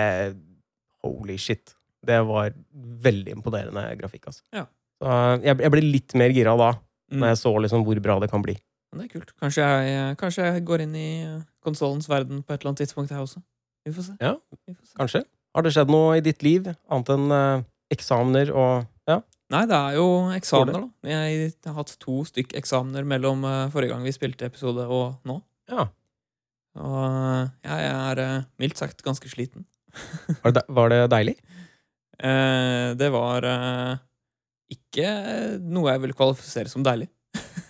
[1.05, 1.75] Holy shit.
[2.05, 2.53] Det var
[3.03, 4.43] veldig imponerende grafikk, altså.
[4.55, 4.65] Ja.
[4.99, 6.73] Så eh, jeg, jeg ble litt mer gira da,
[7.09, 7.23] Mm.
[7.23, 8.53] når jeg så liksom hvor bra det kan bli.
[8.93, 9.31] Men Det er kult.
[9.41, 11.07] Kanskje jeg, kanskje jeg går inn i
[11.65, 13.41] konsollens verden på et eller annet tidspunkt, jeg også.
[13.88, 14.13] Vi får se.
[14.21, 14.35] Ja,
[14.67, 14.93] Vi får se.
[14.99, 15.21] Kanskje?
[15.57, 17.63] Har det skjedd noe i ditt liv, annet enn eh,
[17.97, 19.23] eksamener og Ja.
[19.49, 20.05] Nei, det er jo
[20.38, 21.09] eksamener, da.
[21.09, 25.39] Jeg har hatt to stykk eksamener mellom uh, forrige gang vi spilte episode, og nå.
[25.73, 25.88] ja.
[26.77, 29.65] Og uh, jeg er eh, mildt sagt ganske sliten.
[30.43, 31.35] Var, det, var det deilig?
[32.19, 33.95] Eh, det var eh,
[34.75, 35.07] ikke
[35.63, 37.07] noe jeg vil kvalifisere som deilig.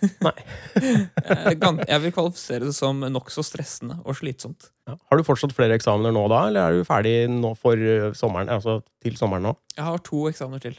[0.24, 0.32] Nei.
[0.80, 4.70] Eh, jeg vil kvalifisere det som nokså stressende og slitsomt.
[4.88, 4.96] Ja.
[5.10, 8.48] Har du fortsatt flere eksamener nå da, eller er du ferdig nå for eh, sommeren?
[8.52, 9.54] Altså til sommeren nå?
[9.76, 10.78] Jeg har to eksamener til.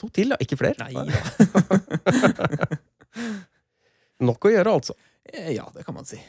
[0.00, 0.40] To til, ja?
[0.40, 0.76] Ikke flere?
[0.80, 2.60] Nei ja.
[4.28, 4.94] Nok å gjøre, altså.
[5.32, 6.20] Eh, Ja, det kan man si.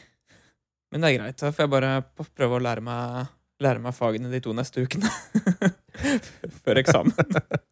[0.92, 1.38] Men det er greit.
[1.40, 1.92] Da får jeg bare
[2.36, 3.30] prøve å lære meg,
[3.64, 5.10] lære meg fagene de to neste ukene.
[6.64, 7.14] Før eksamen.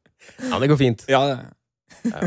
[0.50, 1.02] Ja, det går fint.
[1.08, 2.18] Ja, ja.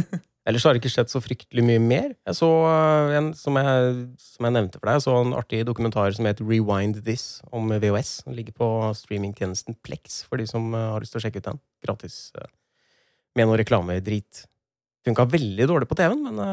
[0.49, 2.07] Ellers har det ikke skjedd så fryktelig mye mer.
[2.25, 5.59] Jeg så eh, en, som jeg, som jeg nevnte for deg, jeg så en artig
[5.69, 8.11] dokumentar som heter Rewind This, om VHS.
[8.25, 11.51] Den ligger på streamingtjenesten Plex, for de som eh, har lyst til å sjekke ut
[11.51, 11.61] den.
[11.85, 12.17] Gratis.
[12.41, 12.49] eh,
[13.37, 14.41] Med noe reklamedrit.
[15.05, 16.49] Funka veldig dårlig på TV-en, men det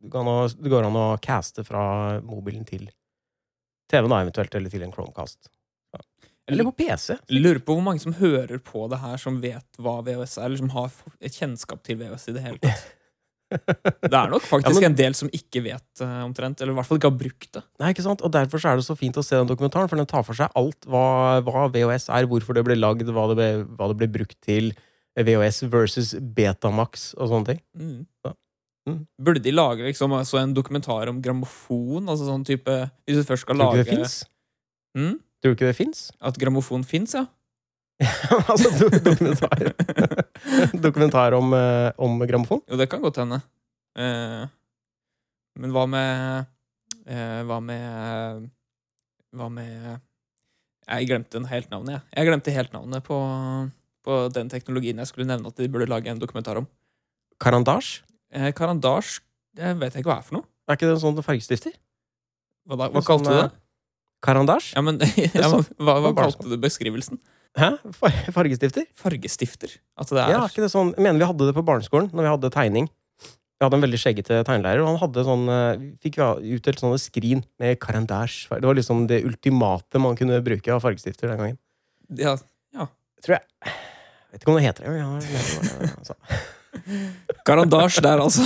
[0.00, 1.82] det går an å caste fra
[2.24, 2.86] mobilen til
[3.90, 5.50] TV-en, eventuelt, eller til en Chromecast.
[5.92, 6.00] Ja.
[6.52, 7.16] Eller på PC.
[7.32, 10.60] Lurer på hvor mange som hører på det her, som vet hva VHS er, eller
[10.62, 12.88] som har et kjennskap til VHS i det hele tatt.
[13.50, 16.76] Det er nok faktisk Ja, men- en del som ikke vet uh, omtrent, eller i
[16.76, 17.62] hvert fall ikke har brukt det.
[17.82, 18.20] Nei, ikke sant?
[18.22, 20.38] Og Derfor så er det så fint å se den dokumentaren, for den tar for
[20.38, 23.96] seg alt hva, hva VHS er, hvorfor det ble lagd, hva det ble, hva det
[24.04, 24.70] ble brukt til,
[25.18, 27.58] VHS versus Betamax og sånne ting.
[27.74, 28.06] Mm.
[28.28, 28.32] Ja.
[28.88, 29.00] Mm.
[29.20, 32.06] Burde de lage liksom, altså en dokumentar om grammofon?
[32.08, 34.14] Altså sånn type Hvis du først skal Tror du lage det fins?
[34.96, 35.18] mm?
[35.40, 36.10] Tror du ikke det fins?
[36.20, 37.24] At grammofon fins, ja?
[38.50, 39.72] altså, do dokumentar.
[40.86, 42.62] dokumentar om, uh, om grammofon?
[42.68, 43.40] Jo, det kan godt hende.
[43.98, 44.44] Uh,
[45.60, 46.44] men hva med
[47.10, 48.44] uh, Hva med
[49.34, 49.88] Hva med
[50.86, 52.04] Jeg glemte helt navnet, jeg.
[52.16, 53.18] Jeg glemte helt navnet på,
[54.06, 56.68] på den teknologien jeg skulle nevne at de burde lage en dokumentar om.
[57.40, 58.00] Karandasj?
[58.56, 59.18] Karandasj
[59.56, 60.48] det vet jeg ikke hva er for noe.
[60.68, 61.74] Er ikke det en sånn fargestifter?
[62.68, 63.59] Hva, da, hva kalte sånn, du det?
[64.24, 64.72] Karandasj?
[64.76, 65.00] Ja, men,
[65.40, 67.20] ja, men hva, hva kalte du beskrivelsen?
[67.58, 67.72] Hæ?
[68.30, 68.84] Fargestifter?
[68.98, 69.72] Fargestifter?
[69.98, 72.22] At det er Ja, ikke det sånn Jeg mener vi hadde det på barneskolen når
[72.26, 72.86] vi hadde tegning.
[73.26, 77.00] Vi hadde en veldig skjeggete tegnelærer, og han hadde sånn eh, fikk ja, utdelt sånne
[77.02, 78.46] skrin med karandasj.
[78.54, 81.58] Det var liksom det ultimate man kunne bruke av fargestifter den gangen.
[82.16, 82.36] ja,
[83.20, 83.44] Tror jeg.
[83.60, 84.90] Jeg vet ikke om det heter det.
[84.96, 86.14] Ja, det, altså.
[87.50, 88.44] Karandasj der, altså.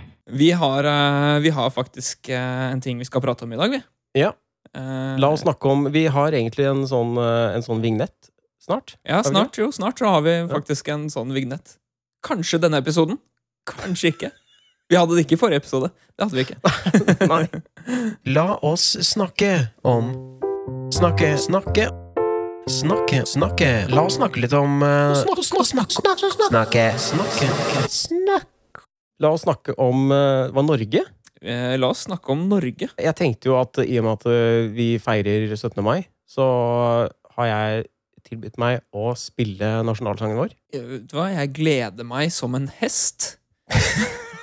[0.30, 3.70] vi, har, eh, vi har faktisk eh, en ting vi skal prate om i dag,
[3.70, 3.82] vi.
[4.20, 4.32] Ja.
[4.74, 8.96] Eh, La oss snakke om Vi har egentlig en sånn, en sånn vignett snart.
[9.06, 11.76] Ja, snart, jo, snart så har vi faktisk en sånn vignett.
[12.26, 13.20] Kanskje denne episoden.
[13.66, 14.32] Kanskje ikke.
[14.90, 15.92] Vi hadde det ikke i forrige episode.
[16.16, 16.58] Det hadde vi ikke.
[17.32, 17.46] Nei.
[18.34, 19.52] La oss snakke
[19.86, 20.10] om
[20.94, 21.86] Snakke, snakke
[22.70, 27.50] Snakke, snakke La oss snakke litt om uh, Snakke, snakke,
[27.86, 28.55] snakke
[29.22, 31.04] La oss snakke om eh, hva Norge
[31.46, 32.88] Eh, La oss snakke om Norge.
[32.96, 35.76] Jeg tenkte jo at i og med at eh, vi feirer 17.
[35.84, 36.46] mai, så
[37.36, 37.84] har jeg
[38.26, 40.54] tilbudt meg å spille nasjonalsangen vår.
[40.74, 43.36] Eh, Vet du hva, jeg gleder meg som en hest.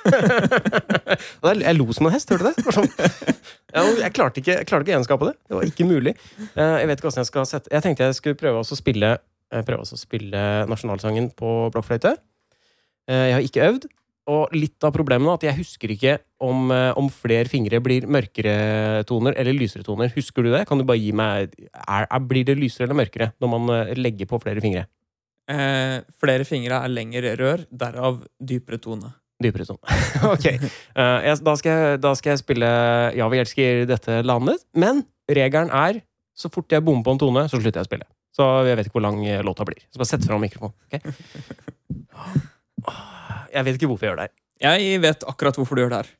[0.03, 2.63] Jeg lo som en hest, hørte du det?
[2.65, 2.89] Var sånn,
[4.01, 5.33] jeg, klarte ikke, jeg klarte ikke å gjenskape det.
[5.47, 6.13] Det var ikke mulig.
[6.53, 8.79] Eh, Jeg vet ikke hvordan jeg skal sette Jeg tenkte jeg skulle prøve også å
[8.81, 9.11] spille,
[9.53, 12.17] eh, prøve også å spille nasjonalsangen på blokkfløyte.
[13.07, 13.87] Eh, Jeg har ikke øvd.
[14.31, 17.81] Og litt av problemet nå er at jeg husker ikke om, eh, om flere fingre
[17.83, 20.13] blir mørkere toner eller lysere toner.
[20.15, 20.63] Husker du det?
[20.69, 23.91] Kan du bare gi meg er, er, Blir det lysere eller mørkere når man eh,
[23.99, 24.85] legger på flere fingre?
[25.51, 29.11] Eh, flere fingre er lengre rør, derav dypere tone.
[29.43, 29.83] Dypere tone.
[30.33, 30.47] ok.
[30.95, 32.69] Uh, jeg, da, skal jeg, da skal jeg spille
[33.19, 34.63] Ja, vi elsker dette landet.
[34.71, 35.99] Men regelen er
[36.31, 38.07] så fort jeg bommer på en tone, så slutter jeg å spille.
[38.33, 39.83] Så jeg vet ikke hvor lang låta blir.
[39.91, 40.73] Så bare sett fram mikrofonen.
[40.87, 41.03] ok?
[43.53, 44.37] Jeg vet ikke hvorfor jeg gjør det her.
[44.63, 46.11] Jeg vet akkurat hvorfor du gjør det her.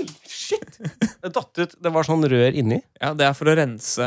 [0.00, 0.78] Oi, shit!
[1.24, 1.74] Det datt ut.
[1.80, 2.80] Det var sånn rør inni.
[3.00, 4.06] Ja, Det er for å rense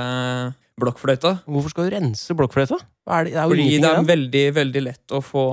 [0.77, 1.31] blokkfløyta.
[1.49, 2.77] Hvorfor skal du rense blokkfløyta?
[3.07, 3.31] Er det?
[3.33, 5.45] det er Fordi det er veldig veldig lett å få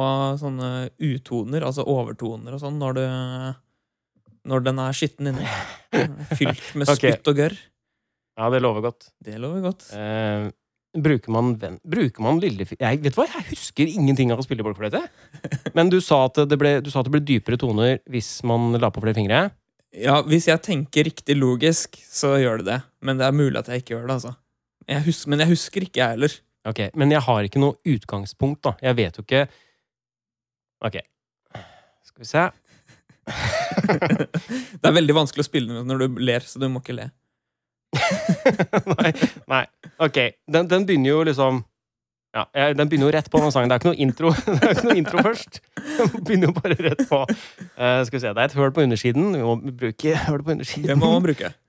[0.43, 0.71] sånne
[1.01, 3.05] utoner, altså overtoner og sånn, når, du,
[4.51, 5.47] når den er skitten inni.
[6.39, 6.99] Fylt med Ok.
[7.01, 7.57] spytt og gørr.
[8.35, 9.09] Ja, det lover godt.
[9.23, 9.87] Det lover godt.
[9.95, 10.51] Eh,
[10.95, 11.55] bruker man.
[11.83, 15.03] Bruker man lillefinger jeg, Vet du hva, jeg husker ingenting av å spille blokkfløyte.
[15.75, 18.75] Men du sa, at det ble, du sa at det ble dypere toner hvis man
[18.81, 19.45] la på flere fingre.
[19.95, 22.81] Ja, Hvis jeg tenker riktig logisk, så gjør det det.
[23.07, 24.17] Men det er mulig at jeg ikke gjør det.
[24.19, 24.35] altså.
[24.91, 26.35] Jeg husker, men jeg husker ikke, jeg heller.
[26.65, 28.73] Ok, Men jeg har ikke noe utgangspunkt, da.
[28.83, 29.45] Jeg vet jo ikke
[30.85, 30.97] Ok.
[32.05, 32.45] Skal vi se.
[34.81, 37.07] Det er veldig vanskelig å spille når du ler, så du må ikke le.
[38.95, 39.13] nei,
[39.51, 39.63] nei.
[40.03, 40.19] Ok.
[40.51, 41.63] Den, den begynner jo liksom
[42.35, 43.71] ja, Den begynner jo rett på den sangen.
[43.71, 45.61] Det er ikke noe intro Det er ikke noe intro først.
[45.79, 47.21] Den begynner jo bare rett på.
[47.79, 49.29] Uh, skal vi se, Det er et høl på undersiden.
[49.37, 49.55] Vi må
[49.85, 50.89] bruke høl på undersiden.
[50.91, 51.53] Det må man bruke.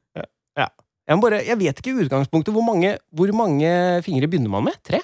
[1.06, 3.68] Jeg, må bare, jeg vet ikke i utgangspunktet hvor mange, hvor mange
[4.02, 4.80] fingre begynner man med?
[4.82, 5.04] Tre?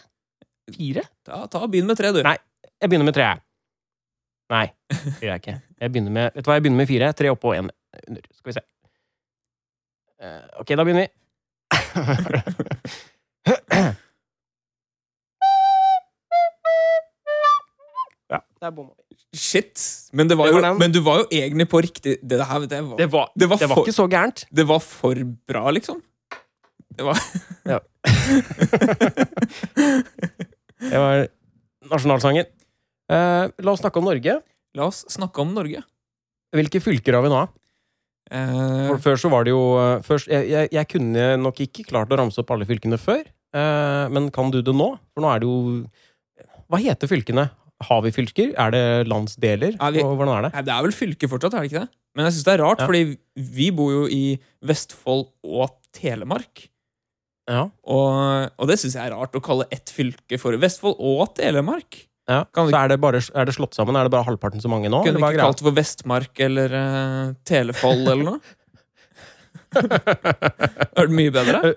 [0.74, 1.04] Fire?
[1.28, 2.24] Ta, ta Begynn med tre, du.
[2.26, 2.40] Nei.
[2.82, 3.28] Jeg begynner med tre.
[4.52, 5.54] Nei, det gjør jeg ikke.
[5.78, 7.12] Jeg begynner med, vet du hva, jeg begynner med fire.
[7.22, 7.70] Tre oppå og én
[8.02, 8.26] under.
[8.34, 8.64] Skal vi se.
[10.22, 11.10] Eh, ok, da begynner vi.
[18.32, 19.04] ja, der bomma vi.
[19.34, 19.80] Shit!
[20.14, 22.60] Men, det var Det var jo, men du var jo egentlig på riktig Det her
[22.68, 24.44] det var, Det var, det var, det var for, ikke så gærent.
[24.52, 25.16] det var for
[25.48, 26.02] bra, liksom.
[26.92, 27.16] Det var
[30.82, 31.28] Det var
[31.88, 32.46] nasjonalsangen.
[33.12, 34.34] Eh, la oss snakke om Norge.
[34.76, 35.82] La oss snakke om Norge.
[36.52, 37.46] Hvilke fylker har vi nå?
[38.32, 41.84] Eh, For før så var det jo eh, først, jeg, jeg, jeg kunne nok ikke
[41.90, 43.26] klart å ramse opp alle fylkene før.
[43.54, 44.94] eh, men kan du det nå?
[45.14, 45.88] For nå er det jo
[46.72, 47.50] Hva heter fylkene?
[47.82, 48.54] Har vi fylker?
[48.62, 49.76] Er det landsdeler?
[49.82, 50.54] Er vi- Og Hvordan er det?
[50.54, 51.90] Nei, det er vel fylke fortsatt, er det ikke det?
[52.16, 52.86] Men jeg syns det er rart, Ja.
[52.88, 56.68] fordi vi bor jo i Vestfold og Telemark.
[57.50, 57.64] Ja.
[57.84, 62.08] Og, og det syns jeg er rart å kalle ett fylke for Vestfold og Telemark.
[62.32, 62.42] Ja.
[62.56, 63.98] Så er det, bare, er det slått sammen?
[64.00, 65.02] Er det bare halvparten så mange nå?
[65.08, 68.40] Kunne ikke kalt det for Vestmark eller uh, Telefold eller noe.
[69.72, 71.74] Er det mye bedre?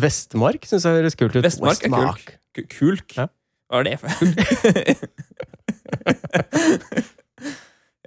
[0.00, 1.44] Vestmark syns jeg høres kult ut.
[1.44, 2.28] Vestmark er kult.
[2.72, 3.16] Kulk?
[3.18, 3.26] Ja.
[3.68, 4.08] Hva er det for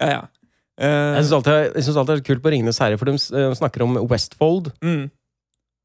[0.02, 0.22] Ja, ja.
[0.82, 3.84] Uh, Jeg syns alltid, alltid det er kult på Ringenes herre, for de eh, snakker
[3.86, 4.72] om Westfold.
[4.82, 5.04] mm,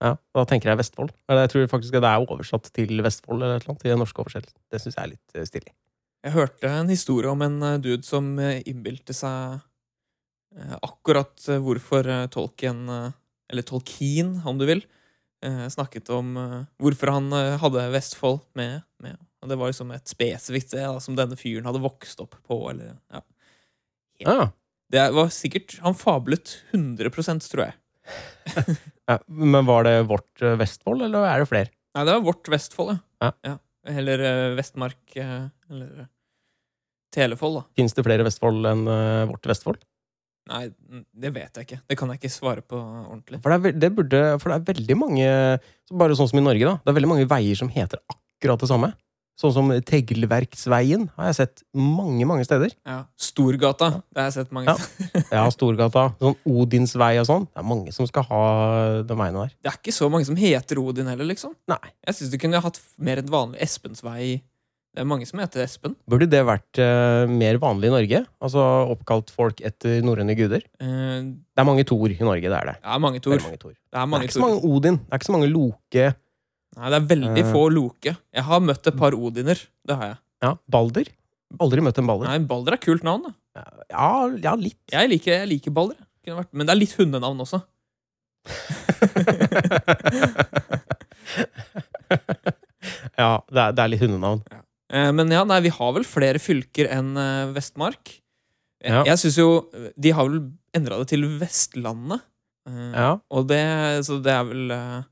[0.04, 1.10] Ja, Da tenker jeg Vestfold.
[1.28, 4.00] Eller Jeg tror faktisk det er oversatt til Vestfold eller et eller annet, i den
[4.00, 4.56] norske oversettelsen.
[4.72, 5.72] Det syns jeg er litt eh, stilig.
[6.26, 9.60] Jeg hørte en historie om en eh, dude som eh, innbilte seg
[10.58, 12.82] eh, akkurat hvorfor Tolkien,
[13.46, 14.82] eller Tolkien om du vil,
[15.70, 16.32] snakket om
[16.80, 17.26] hvorfor han
[17.60, 18.80] hadde Vestfold med.
[19.04, 19.18] med.
[19.44, 22.56] Og det var liksom et spesifikt sted da, som denne fyren hadde vokst opp på.
[22.72, 23.20] Eller, ja.
[24.24, 24.48] Ja.
[24.90, 27.76] Det var sikkert Han fablet 100% tror jeg.
[29.06, 31.70] Ja, men var det vårt Vestfold, eller er det flere?
[31.94, 33.58] Nei, det var vårt Vestfold, Ja.
[33.86, 35.04] Eller eh, Vestmark.
[35.14, 36.08] eller
[37.14, 37.62] Telefold, da.
[37.78, 39.82] Fins det flere Vestfold enn uh, vårt Vestfold?
[40.46, 40.68] Nei,
[41.10, 41.80] det vet jeg ikke.
[41.90, 43.40] Det kan jeg ikke svare på ordentlig.
[43.42, 45.26] For det, er, det burde, for det er veldig mange
[45.98, 46.76] Bare sånn som i Norge, da.
[46.84, 48.92] Det er veldig mange veier som heter akkurat det samme.
[49.36, 52.70] Sånn som Teglverksveien har jeg sett mange, mange steder.
[52.88, 53.02] Ja.
[53.20, 53.90] Storgata.
[54.08, 54.76] Det har jeg sett mange Ja.
[54.80, 55.26] steder.
[55.34, 57.44] Ja, Storgata, sånn Odinsvei og sånn.
[57.50, 58.42] Det er mange som skal ha
[59.06, 59.52] de veiene der.
[59.62, 61.52] Det er ikke så mange som heter Odin heller, liksom.
[61.68, 61.82] Nei.
[62.06, 64.38] Jeg syns du kunne hatt mer enn vanlig Espensvei.
[64.96, 65.92] Det er mange som heter Espen.
[66.08, 68.20] Burde det vært eh, mer vanlig i Norge?
[68.40, 68.62] Altså
[68.94, 70.62] oppkalt folk etter norrøne guder?
[70.80, 71.18] Eh,
[71.52, 72.76] Det er mange Thor i Norge, det er det.
[72.80, 73.74] det er mange Det er Thor.
[73.76, 74.96] Det er Det er ikke så mange Odin.
[75.02, 76.06] Det er ikke så mange Loke.
[76.76, 77.52] Nei, det er veldig Eh.
[77.52, 78.16] få Loke.
[78.32, 79.60] Jeg har møtt et par Odiner.
[79.86, 80.18] Det har jeg.
[80.42, 81.04] Ja, Balder.
[81.60, 82.26] Aldri møtt en Balder.
[82.32, 83.32] Nei, Balder er kult navn, da.
[83.92, 84.08] Ja,
[84.48, 84.80] ja litt.
[84.92, 86.00] Jeg liker, jeg liker Balder.
[86.52, 87.60] Men det er litt hundenavn også.
[93.16, 94.42] ja, det er, det er litt hundenavn.
[94.52, 98.20] Eh, Men ja, nei, vi har vel flere fylker enn eh, Vestmark.
[98.84, 99.02] Jeg, Ja.
[99.08, 99.46] jeg syns jo
[99.98, 102.20] De har vel endra det til Vestlandet.
[102.68, 103.18] Eh, Ja.
[103.30, 105.02] Og det Så det er vel eh,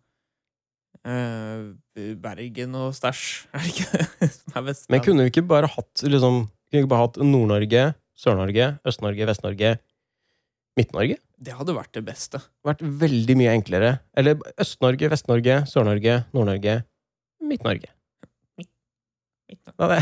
[1.07, 4.31] eh, Bergen og stæsj, er det ikke det?
[4.35, 7.85] Som er Men kunne vi ikke bare hatt liksom, kunne vi ikke bare hatt Nord-Norge,
[8.19, 9.75] Sør-Norge, Øst-Norge, Vest-Norge,
[10.79, 11.19] Midt-Norge?
[11.45, 12.41] Det hadde vært det beste.
[12.67, 13.91] vært veldig mye enklere.
[14.17, 16.85] Eller Øst-Norge, Vest-Norge, Sør-Norge, Nord-Norge,
[17.43, 17.91] Midt-Norge.
[19.77, 19.99] Da, det,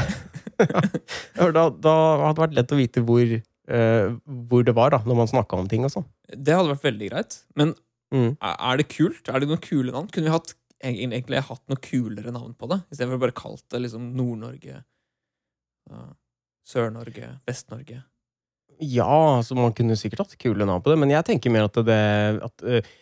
[1.36, 3.32] Ja, da, da hadde det vært lett å vite hvor,
[3.72, 4.12] uh,
[4.50, 6.06] hvor det var, da, når man snakka om ting og sånn.
[6.32, 7.40] Det hadde vært veldig greit.
[7.58, 7.74] Men
[8.12, 8.34] Mm.
[8.44, 9.24] er det kult?
[9.32, 10.04] Er det noen kule navn?
[10.12, 10.50] Kunne vi hatt,
[10.84, 12.76] egentlig, egentlig hatt noe kulere navn på det?
[12.92, 14.82] Istedenfor bare kalt det liksom Nord-Norge,
[16.68, 18.02] Sør-Norge, Vest-Norge.
[18.82, 21.80] Ja, altså man kunne sikkert hatt kule navn på det, men jeg tenker mer at,
[21.86, 21.98] det,
[22.44, 22.92] at uh,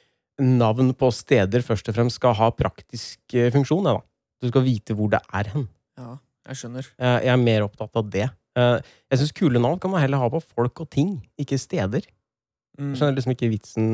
[0.40, 3.90] navn på steder først og fremst skal ha praktisk uh, funksjon.
[3.90, 4.06] Ja, da.
[4.40, 5.66] Du skal vite hvor det er hen.
[6.00, 6.14] Ja,
[6.48, 6.86] jeg skjønner.
[6.98, 8.28] Jeg jeg er mer opptatt av det.
[8.58, 8.78] Eh,
[9.10, 12.06] Jeg syns kule navn kan man heller ha på folk og ting, ikke steder.
[12.78, 12.92] Mm.
[12.92, 13.88] Jeg skjønner liksom ikke vitsen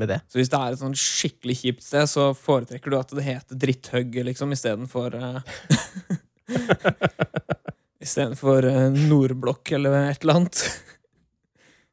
[0.00, 0.20] med det.
[0.32, 3.60] Så hvis det er et sånn skikkelig kjipt sted, så foretrekker du at det heter
[3.62, 5.40] Dritthøgget, liksom, istedenfor uh,
[8.02, 10.64] Istedenfor uh, Nordblokk eller et eller annet.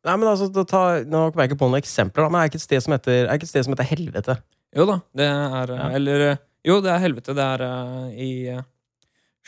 [0.07, 2.53] Nei, men altså, ta, Nå kommer jeg ikke på noen eksempler, da, men er det
[2.53, 4.37] ikke et sted som heter, er ikke et sted som heter Helvete?
[4.75, 5.87] Jo da, det er Ja.
[5.97, 6.25] Eller
[6.65, 7.33] Jo, det er helvete.
[7.37, 8.31] Det er uh, i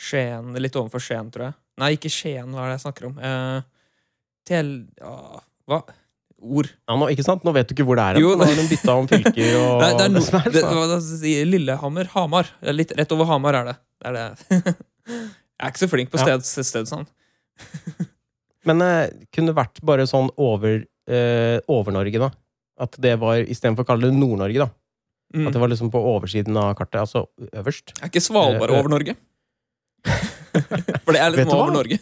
[0.02, 1.54] Skien, litt overfor Skien, tror jeg.
[1.82, 3.18] Nei, ikke Skien, hva er det jeg snakker om?
[3.22, 3.60] Eh,
[4.48, 4.70] Tel...
[4.98, 5.16] Ja,
[5.70, 5.82] hva?
[6.42, 6.66] Ord.
[6.90, 7.44] Ja, nå, ikke sant?
[7.46, 8.18] Nå vet du ikke hvor det er.
[8.18, 10.34] Jo, Nå har de bytta om fylker og Det er, det er no, det, så-
[10.34, 12.08] hva skal Lillehammer.
[12.16, 12.50] Hamar.
[12.58, 13.76] Det litt rett over Hamar er det.
[14.02, 14.74] Det er det.
[15.12, 16.34] jeg er ikke så flink på Ja.
[16.42, 17.06] steds, Sånn.
[18.66, 22.30] Men eh, kunne det vært bare sånn over eh, Over-Norge, da?
[22.82, 24.68] At det var Istedenfor å kalle det Nord-Norge, da.
[25.34, 25.46] Mm.
[25.48, 27.00] At det var liksom på oversiden av kartet.
[27.06, 27.94] Altså øverst.
[28.02, 28.80] Er ikke Svalbard Eh, eh.
[28.82, 29.14] over Norge?
[30.02, 31.98] For det er litt liksom over Norge.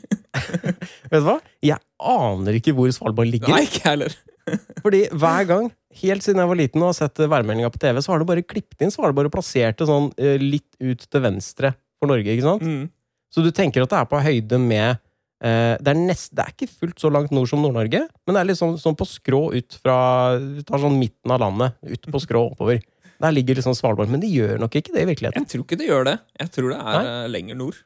[1.11, 1.37] Vet du hva?
[1.65, 1.79] Jeg
[2.13, 3.53] aner ikke hvor Svalbard ligger.
[3.53, 4.15] Nei, ikke heller.
[4.85, 5.69] Fordi hver gang,
[6.01, 8.47] helt siden jeg var liten og har sett værmeldinga på TV, så har du bare
[8.47, 12.35] klippet inn Svalbard og plassert det sånn eh, litt ut til venstre for Norge.
[12.35, 12.65] ikke sant?
[12.67, 12.89] Mm.
[13.31, 16.55] Så du tenker at det er på høyde med eh, det, er nest, det er
[16.55, 19.77] ikke fullt så langt nord som Nord-Norge, men det er sånn, sånn på skrå ut
[19.79, 19.99] fra
[20.41, 22.83] Du tar sånn midten av landet, ut på skrå oppover.
[23.21, 25.45] Der ligger liksom Svalbard, men det gjør nok ikke det i virkeligheten.
[25.45, 26.17] Jeg tror ikke det gjør det.
[26.41, 27.07] Jeg tror det er Nei.
[27.13, 27.81] eh, lenger nord.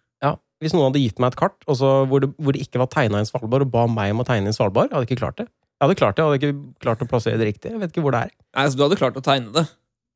[0.62, 3.20] Hvis noen hadde gitt meg et kart og hvor, det, hvor det ikke var tegna
[3.20, 5.48] inn Svalbard, og ba meg om å tegne inn Svalbard, jeg hadde ikke klart det.
[5.50, 7.72] Jeg hadde klart det, jeg hadde ikke klart å plassere det riktig.
[7.74, 8.34] Jeg vet ikke hvor det er.
[8.56, 9.64] Nei, så Du hadde klart å tegne det.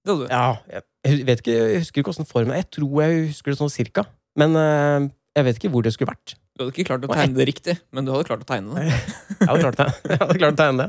[0.07, 0.31] Det hadde du.
[0.33, 2.63] Ja, jeg, jeg vet ikke, jeg husker ikke åssen formen er.
[2.63, 4.07] Jeg tror jeg husker det sånn cirka.
[4.39, 6.37] Men eh, jeg vet ikke hvor det skulle vært.
[6.59, 8.95] Du hadde ikke klart å tegne det riktig, men du hadde klart å tegne det.
[9.39, 9.87] Jeg hadde klart det.
[10.11, 10.87] Jeg hadde klart å tegne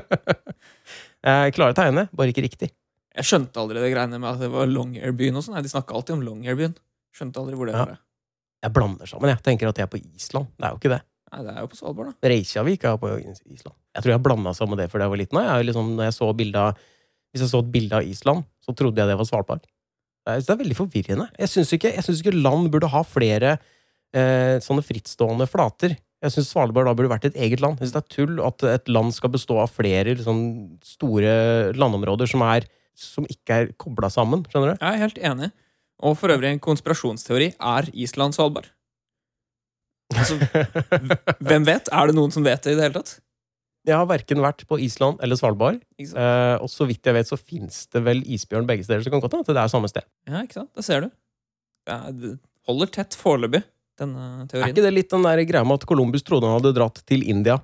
[1.30, 2.70] Jeg klarer å tegne, bare ikke riktig.
[3.20, 5.58] Jeg skjønte aldri det greiene med at det var Longyearbyen og sånn.
[5.62, 6.74] De snakka alltid om Longyearbyen.
[7.14, 7.84] Skjønte aldri hvor det Ja.
[7.84, 7.98] var.
[8.60, 9.32] Jeg blander sammen.
[9.32, 10.50] Jeg tenker at jeg er på Island.
[10.56, 11.02] Det er jo ikke det.
[11.30, 12.30] Nei, det er jo på Svalbard, da.
[12.32, 13.76] Reykjavik er på Island.
[13.94, 15.42] Jeg tror jeg blanda sammen det fordi jeg var liten.
[15.46, 16.80] Jeg, liksom, når jeg så bildet
[17.30, 19.62] hvis jeg så et bilde av Island, så trodde jeg det var Svalbard.
[19.62, 21.28] Det er, det er veldig forvirrende.
[21.38, 25.94] Jeg syns ikke, synes ikke land burde ha flere eh, sånne frittstående flater.
[26.20, 27.78] Jeg syns Svalbard da burde vært et eget land.
[27.78, 30.42] Jeg synes det er tull at et land skal bestå av flere liksom,
[30.84, 31.32] store
[31.78, 32.66] landområder som, er,
[32.98, 34.42] som ikke er kobla sammen.
[34.50, 34.82] Skjønner du?
[34.82, 35.52] Jeg er helt enig.
[36.06, 38.70] Og for øvrig, en konspirasjonsteori er Island Svalbard.
[40.16, 40.36] Altså,
[41.38, 41.90] hvem vet?
[41.92, 43.18] Er det noen som vet det i det hele tatt?
[43.88, 45.78] Jeg har verken vært på Island eller Svalbard.
[46.00, 49.04] Eh, og så vidt jeg vet, så fins det vel isbjørn begge steder.
[49.06, 50.04] Så kan godt hende det er samme sted.
[50.28, 50.72] Ja, ikke sant?
[50.76, 51.12] Det ser du.
[51.88, 52.32] Er, det
[52.68, 53.62] holder tett foreløpig,
[54.00, 57.00] denne Er ikke det litt den der greia med at Columbus trodde han hadde dratt
[57.08, 57.56] til India,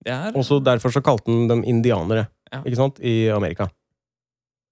[0.00, 2.62] Det er og så derfor så kalte han dem indianere Ja.
[2.64, 3.68] ikke sant, i Amerika?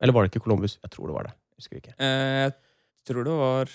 [0.00, 0.78] Eller var det ikke Columbus?
[0.82, 1.34] Jeg tror det var det.
[1.58, 1.94] Husker ikke.
[1.98, 2.52] eh, Jeg
[3.10, 3.70] tror det var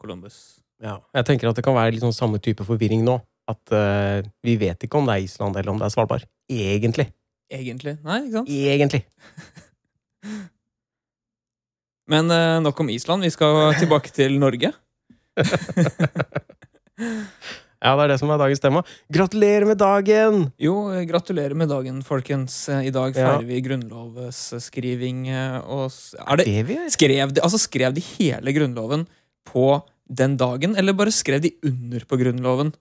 [0.00, 0.36] Columbus.
[0.82, 0.98] Ja.
[1.16, 3.18] Jeg tenker at det kan være litt sånn samme type forvirring nå.
[3.48, 6.24] At uh, vi vet ikke om det er Island eller om det er Svalbard.
[6.50, 7.06] Egentlig.
[7.52, 7.96] Egentlig.
[8.04, 8.48] Nei, ikke sant?
[8.50, 9.02] Egentlig.
[12.12, 13.22] Men uh, nok om Island.
[13.26, 14.72] Vi skal tilbake til Norge.
[17.86, 18.80] Ja, det er det som er dagens tema.
[19.14, 20.48] Gratulerer med dagen!
[20.58, 22.56] Jo, eh, gratulerer med dagen, folkens.
[22.72, 23.28] Eh, I dag Ja.
[23.38, 25.28] feirer vi grunnlovsskriving.
[25.30, 26.90] eh, Og er det, Det gjør.
[26.90, 29.06] skrev, de, altså, skrev de hele Grunnloven
[29.46, 29.82] på
[30.12, 32.74] den dagen, eller bare skrev de under på Grunnloven?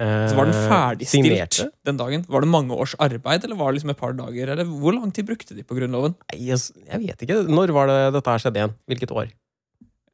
[0.00, 1.70] Så var den Eh, ferdigstilt Signerte?
[1.84, 2.24] den dagen?
[2.26, 4.48] Var det mange års arbeid, eller var det liksom et par dager?
[4.48, 6.14] Eller hvor lang tid brukte de på Grunnloven?
[6.32, 7.46] Jeg, jeg vet ikke.
[7.46, 8.74] Når var det dette her skjedde igjen?
[8.88, 9.28] Hvilket år?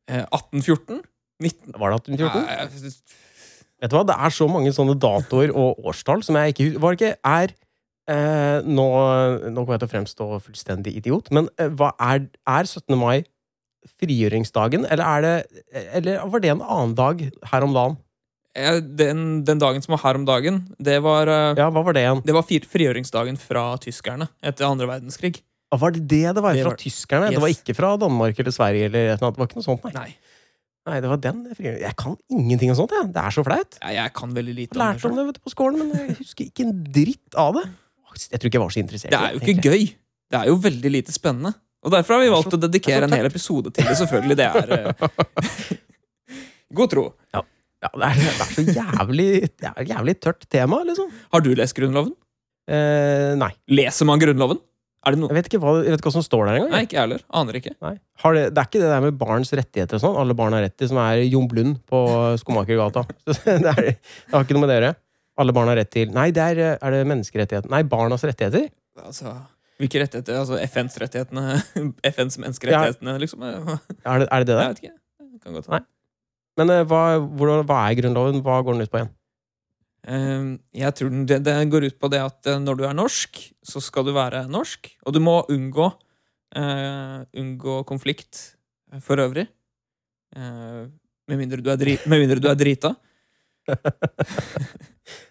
[0.08, 1.00] Eh, 1814?
[1.40, 1.72] 19...
[1.78, 2.42] Var det 1814?
[2.44, 2.90] Nei,
[3.80, 6.68] Vet du hva, Det er så mange sånne datoer og årstall som jeg ikke.
[6.82, 7.52] Var det ikke er
[8.10, 8.86] eh, nå,
[9.52, 12.96] nå kommer jeg til å fremstå fullstendig idiot, men eh, hva er, er 17.
[12.98, 13.22] mai
[13.98, 15.64] frigjøringsdagen, eller er det
[16.00, 17.22] Eller var det en annen dag
[17.52, 17.98] her om dagen?
[18.98, 22.02] den, den dagen som var her om dagen, det var, eh, Ja, hva var det
[22.02, 22.22] igjen?
[22.26, 25.42] det var frigjøringsdagen fra tyskerne etter andre verdenskrig.
[25.70, 27.26] Ah, Var det det det var Det fra var- tyskerne?
[27.28, 27.34] Yes.
[27.36, 28.86] Det var ikke fra Danmark eller Sverige?
[28.88, 29.36] eller et eller annet.
[29.36, 29.92] Det var ikke noe sånt, nei.
[29.92, 30.16] Nei,
[30.88, 31.84] nei det var den frigjøringen.
[31.84, 33.10] Jeg kan ingenting om sånt, jeg.
[33.14, 33.78] Det er så flaut.
[33.82, 36.18] jeg, jeg kan veldig lite om lærte om det vet du, på skolen, men jeg
[36.18, 37.64] husker ikke en dritt av det.
[38.18, 39.14] Jeg tror ikke jeg var så interessert.
[39.14, 39.88] Det er jo ikke gøy.
[40.28, 41.52] Det er jo veldig lite spennende.
[41.86, 44.36] Og derfor har vi valgt å dedikere en hel episode til det, selvfølgelig.
[44.40, 45.76] Det er eh,
[46.78, 47.04] God tro.
[47.34, 47.44] Ja,
[47.94, 51.12] det er, det er så jævlig, det er jævlig tørt tema, liksom.
[51.30, 52.16] Har du lest Grunnloven?
[52.68, 53.52] Eh, nei.
[53.70, 54.58] Leser man Grunnloven?
[55.06, 56.72] Det no Jeg vet ikke hva, jeg vet ikke hva som står der engang.
[56.74, 57.22] Nei, ikke jeg heller.
[57.40, 57.74] Aner ikke.
[57.78, 60.16] Det, det er ikke det der med barns rettigheter og sånn.
[60.20, 62.00] Alle barn har rett til, som er Jon Blund på
[62.42, 63.04] Skomakergata.
[63.28, 64.94] det, er, det har ikke noe med dere.
[65.38, 67.70] Alle barn har rett til Nei, det er, er det menneskerettigheter?
[67.72, 68.66] Nei, barnas rettigheter.
[68.98, 69.36] Altså,
[69.78, 70.40] hvilke rettigheter?
[70.40, 71.60] Altså FNs rettighetene?
[72.16, 73.46] FNs menneskerettighetene, liksom?
[73.46, 74.26] Er det?
[74.26, 74.74] Er det, det der?
[74.74, 74.96] vet ikke.
[75.44, 75.84] Kan godt Nei.
[76.58, 78.42] Men eh, hva, hvordan, hva er Grunnloven?
[78.42, 79.12] Hva går den ut på igjen?
[80.06, 83.40] Eh, Jeg tror det, det går ut på det at eh, når du er norsk,
[83.66, 84.90] så skal du være norsk.
[85.06, 85.90] Og du må unngå,
[86.56, 88.54] uh, unngå konflikt
[88.92, 89.48] eh, for øvrig.
[90.36, 90.86] Uh,
[91.28, 92.94] med, mindre du er dri, med mindre du er drita.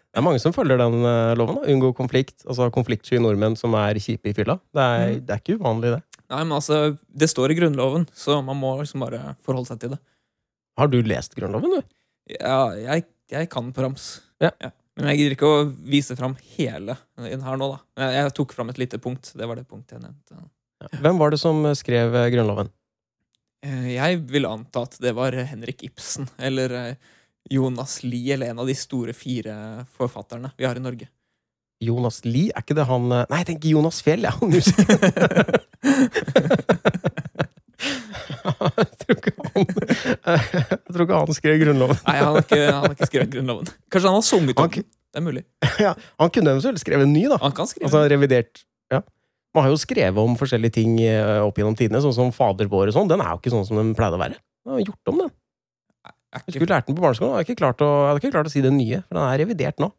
[0.08, 0.96] Det er mange som følger den
[1.38, 1.60] loven.
[1.60, 1.68] da.
[1.70, 2.40] Unngå konflikt.
[2.50, 4.56] Altså konfliktsky nordmenn som er kjipe i fylla.
[4.74, 5.20] Det er, Mm.
[5.28, 6.22] det er ikke uvanlig, det.
[6.32, 9.90] Nei, men altså, Det står i Grunnloven, så man må liksom bare forholde seg til
[9.94, 10.00] det.
[10.78, 11.82] Har du lest Grunnloven, du?
[12.34, 14.08] Ja, jeg, jeg kan på rams.
[14.44, 14.52] Ja.
[14.98, 17.80] Men jeg gidder ikke å vise fram hele den her nå, da.
[18.02, 19.32] Jeg, jeg tok fram et lite punkt.
[19.38, 20.34] Det var det punktet jeg nevnte.
[21.02, 22.70] Hvem var det som skrev eh, Grunnloven?
[23.66, 27.14] Eh, Jeg vil anta at det var Henrik Ibsen eller eh,
[27.54, 31.08] Jonas Lie, eller en av de store fire forfatterne vi har i Norge.
[31.82, 32.50] Jonas Lie?
[32.54, 34.34] Er ikke det han Nei, jeg tenker Jonas Fjell, ja.
[38.58, 42.00] Han tror ikke han Jeg tror ikke han skrev Grunnloven.
[42.08, 43.72] Nei, han har ikke, han har ikke skrevet Grunnloven.
[43.94, 44.88] Kanskje han har sunget om den.
[45.08, 45.44] Det er mulig.
[45.86, 47.40] ja, han kunne eventuelt skrevet en ny, da.
[47.42, 47.88] Han kan skrive.
[47.90, 48.64] Altså revidert.
[48.94, 49.02] Ja.
[49.56, 52.92] Man har jo skrevet om forskjellige ting eh, opp gjennom tidene, sånn som Fader vår
[52.92, 53.10] og sånn.
[53.10, 54.38] Den er jo ikke sånn som den pleide å være.
[54.68, 55.34] Man har gjort om den.
[56.36, 57.32] Jeg skulle lært den på barneskolen.
[57.32, 59.80] Jeg hadde ikke klart å, ikke klart å si den nye, for den er revidert
[59.82, 59.90] nå.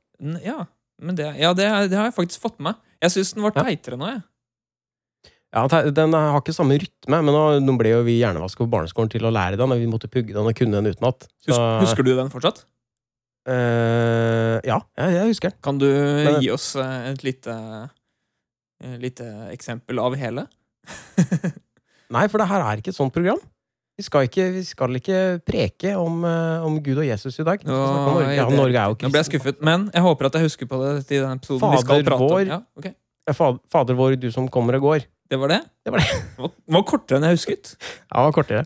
[0.44, 0.60] Ja,
[1.02, 2.82] men det, ja, det, det har jeg faktisk fått med meg.
[3.06, 4.22] Jeg syns den var teitere nå, jeg.
[5.54, 5.64] Ja,
[5.96, 9.24] Den har ikke samme rytme, men nå, nå ble jo vi hjernevasket på barneskolen til
[9.24, 11.24] å lære den, og vi måtte pugge den og kunne den utenat.
[11.48, 12.66] Husker, husker du den fortsatt?
[13.48, 15.60] Uh, ja, jeg, husker den.
[15.64, 17.54] Kan du Men- gi oss eh, et lite,
[18.84, 20.44] et lite eksempel av hele?
[22.12, 23.40] Nei, for det her er ikke et sånt program.
[23.98, 25.18] Vi skal ikke, vi skal ikke
[25.48, 27.64] preke om, eh, om Gud og Jesus i dag.
[27.64, 28.34] Om Norge.
[28.36, 30.92] Ja, Norge er Nå ble jeg skuffet, men jeg håper at jeg husker på det
[31.08, 32.34] i den episoden vi skal Fader prate om.
[32.36, 32.50] vår.
[32.52, 32.92] Ja, ok.
[32.92, 35.08] Ja, Fader, Fader vår, du som kommer og går.
[35.28, 35.60] Det var det?
[35.84, 36.08] Det var det.
[36.36, 37.74] Det var, var kortere enn jeg husket.
[37.80, 38.64] Ja, det var kortere.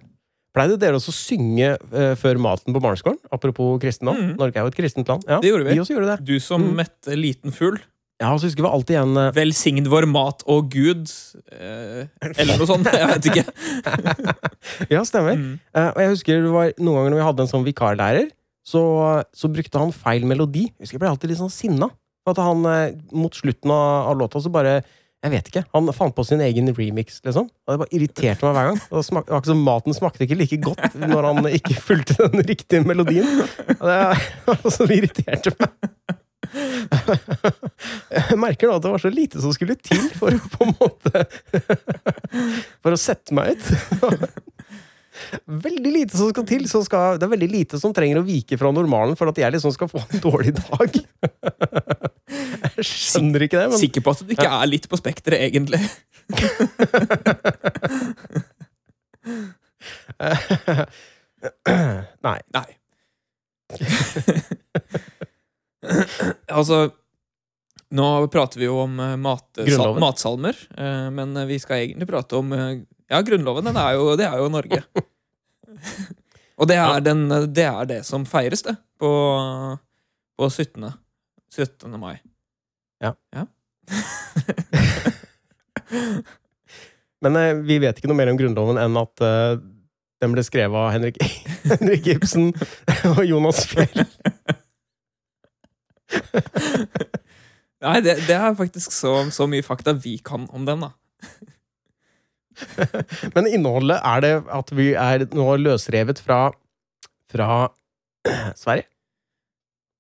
[0.53, 3.17] Pleide dere også å synge uh, før maten på barneskolen?
[3.33, 4.19] Apropos kristendom.
[4.19, 4.35] Mm.
[4.39, 5.25] Norge er jo et kristent land.
[5.27, 5.79] Ja, Det gjorde vi.
[5.79, 6.19] Vi også gjorde det.
[6.29, 6.75] Du som Mm.
[6.83, 7.81] mette liten fugl.
[8.23, 9.31] Ja, så husker vi alltid en uh...
[9.35, 11.09] Velsign vår mat og Gud.
[11.51, 12.05] Uh,
[12.37, 12.87] eller noe sånt.
[12.93, 13.47] Jeg vet ikke.
[14.93, 15.35] Ja, stemmer.
[15.41, 15.57] Mm.
[15.75, 18.29] Og jeg husker det var noen ganger når vi hadde en sånn vikarlærer,
[18.63, 18.83] så,
[19.35, 20.69] så brukte han feil melodi.
[20.71, 21.89] Jeg husker jeg ble alltid litt sånn sinna.
[22.31, 22.63] At han
[23.11, 24.77] mot slutten av, av låta så bare
[25.23, 25.63] Jeg vet ikke.
[25.77, 27.47] Han fant på sin egen remix, liksom.
[27.47, 28.81] Og det bare irriterte meg hver gang.
[28.91, 32.83] Det, smak, det som Maten smakte ikke like godt når han ikke fulgte den riktige
[32.87, 33.29] melodien.
[33.79, 34.01] Og det
[34.49, 35.71] var det irriterte meg.
[38.13, 40.75] Jeg merker nå at det var så lite som skulle til for å på en
[40.77, 41.23] måte
[42.83, 43.65] For å sette meg ut.
[45.47, 46.69] Veldig lite som skal til.
[46.71, 49.53] Som skal, det er veldig lite som trenger å vike fra normalen for at jeg
[49.55, 50.91] liksom skal få en dårlig dag.
[52.33, 55.83] Jeg skjønner ikke det, men Sikker på at du ikke er litt på spekteret, egentlig.
[62.23, 62.39] Nei.
[62.55, 62.71] Nei.
[66.59, 66.91] altså
[67.93, 72.39] Nå prater vi jo om eh, mat, sal, matsalmer, eh, men vi skal egentlig prate
[72.39, 72.79] om eh,
[73.13, 74.81] Ja, Grunnloven, den er jo, det er jo Norge.
[76.61, 77.25] Og det er, den,
[77.55, 79.11] det er det som feires, det, på,
[80.39, 80.85] på 17.
[81.53, 82.01] 17.
[82.01, 82.17] mai.
[83.03, 83.13] Ja.
[87.23, 89.57] Men eh, vi vet ikke noe mer om Grunnloven enn at eh,
[90.23, 91.17] den ble skrevet av Henrik,
[91.73, 92.53] Henrik Ibsen
[93.11, 94.05] og Jonas Fjell.
[97.83, 100.91] Nei, det, det er faktisk så, så mye fakta vi kan om den, da.
[103.35, 106.41] Men innholdet er det at vi er nå løsrevet fra,
[107.33, 107.49] fra
[108.63, 108.89] Sverige?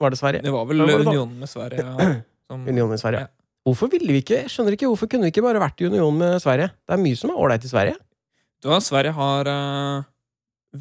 [0.03, 0.43] Var det Sverige?
[0.43, 2.11] Det var vel var det unionen med Sverige ja,
[2.51, 3.27] som Unionen med Sverige.
[3.27, 3.31] Ja.
[3.63, 6.17] Hvorfor ville vi ikke jeg skjønner ikke, hvorfor kunne vi ikke bare vært i union
[6.19, 6.73] med Sverige?
[6.83, 7.95] Det er mye som er ålreit i Sverige.
[8.63, 10.03] Du vet, Sverige har uh,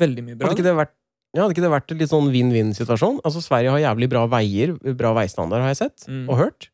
[0.02, 0.50] veldig mye bra.
[0.50, 0.94] Hadde ikke det vært,
[1.36, 3.20] ja, hadde ikke det vært en litt sånn vinn-vinn-situasjon?
[3.26, 6.26] Altså, Sverige har jævlig bra veier, bra veistandard, har jeg sett Mm.
[6.30, 6.68] og hørt.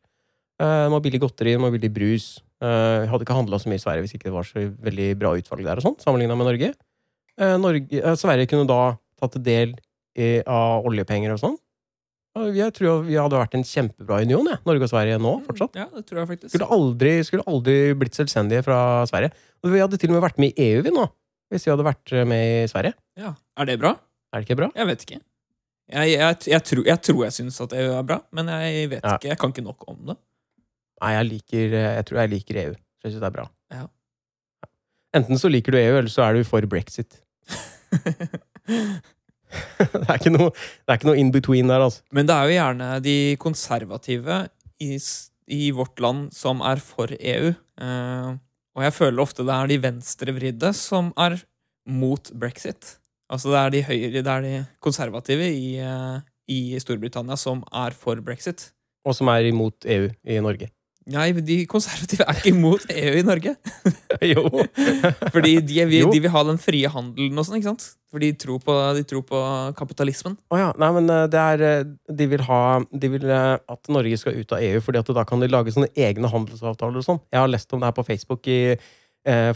[0.55, 2.29] Uh, de har billig godteri, de har billig brus.
[2.57, 5.35] Uh, hadde ikke handla så mye i Sverige hvis ikke det var så veldig bra
[5.37, 6.71] utvalg der, og sånn, sammenligna med Norge.
[7.37, 9.75] Eh, Norge eh, Sverige kunne da tatt del
[10.17, 11.57] i, av oljepenger og sånn.
[12.53, 14.59] Jeg tror vi hadde vært en kjempebra union, jeg.
[14.65, 15.77] Norge og Sverige nå, fortsatt.
[15.77, 16.51] Ja, det tror jeg faktisk.
[16.53, 18.79] Skulle aldri, skulle aldri blitt selvstendige fra
[19.09, 19.31] Sverige.
[19.65, 21.05] Og vi hadde til og med vært med i EU, vi nå.
[21.53, 22.93] Hvis vi hadde vært eh, med i Sverige.
[23.17, 23.31] Ja.
[23.57, 23.95] Er det bra?
[24.33, 24.69] Er det ikke bra?
[24.77, 25.19] Jeg vet ikke.
[25.87, 29.05] Jeg, jeg, jeg, tror, jeg tror jeg syns at EU er bra, men jeg vet
[29.05, 29.15] Ja.
[29.15, 29.29] ikke.
[29.31, 30.17] Jeg kan ikke nok om det.
[31.03, 32.73] Nei, jeg liker eh, Jeg tror jeg liker EU.
[32.73, 33.45] Så jeg synes det er bra.
[33.73, 33.85] Ja.
[35.17, 37.19] Enten så liker du EU, eller så er du for brexit.
[39.47, 42.03] det er ikke noe, det er ikke noe in between der, altså.
[42.15, 44.41] Men det er jo gjerne de konservative
[44.83, 44.97] i,
[45.47, 47.53] i vårt land som er for EU.
[47.53, 48.29] Eh,
[48.77, 51.39] og jeg føler ofte det er de venstrevridde som er
[51.87, 52.97] mot brexit.
[53.31, 56.17] Altså det er de høyre, det er de konservative i, eh,
[56.51, 58.69] i Storbritannia som er for brexit.
[59.07, 60.69] Og som er imot EU i Norge.
[61.07, 63.53] Nei, de konservative er ikke imot EU i Norge.
[64.33, 64.43] jo.
[65.33, 66.09] Fordi de, vil- Jo.
[66.11, 67.85] de vil ha den frie handelen og sånn, ikke sant?
[68.11, 69.39] For de tror på, de tror på
[69.79, 70.35] kapitalismen.
[70.51, 70.67] Å ja.
[70.79, 71.89] Nei, men eh, det er eh,
[72.19, 72.59] De vil ha
[72.91, 75.73] De vil eh, at Norge skal ut av EU, fordi at da kan de lage
[75.75, 77.19] sånne egne handelsavtaler og sånn.
[77.35, 78.61] Jeg har lest om det her på Facebook i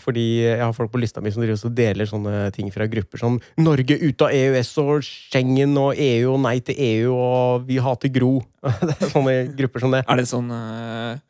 [0.04, 3.96] fordi jeg har folk på lista mi som deler sånne ting fra grupper som 'Norge
[4.04, 8.42] ut av EØS' og 'Schengen' og 'EU' og 'Nei til EU' og 'Vi hater Gro'.
[8.84, 10.02] det er sånne grupper som det.
[10.12, 11.22] Er det sånn eh,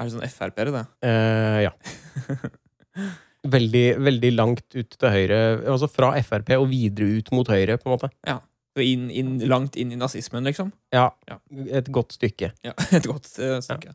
[0.00, 0.86] Er det sånn Frp-ere, det?
[1.04, 1.74] Eh, ja.
[3.50, 5.36] Veldig, veldig langt ut til høyre.
[5.72, 8.10] Altså fra Frp og videre ut mot høyre, på en måte.
[8.28, 8.40] Ja.
[8.84, 10.74] inn, inn, langt inn i nazismen, liksom?
[10.92, 11.06] Ja.
[11.28, 11.38] Ja.
[11.72, 12.52] Et godt stykke.
[12.66, 13.94] Ja, Et godt uh, stykke.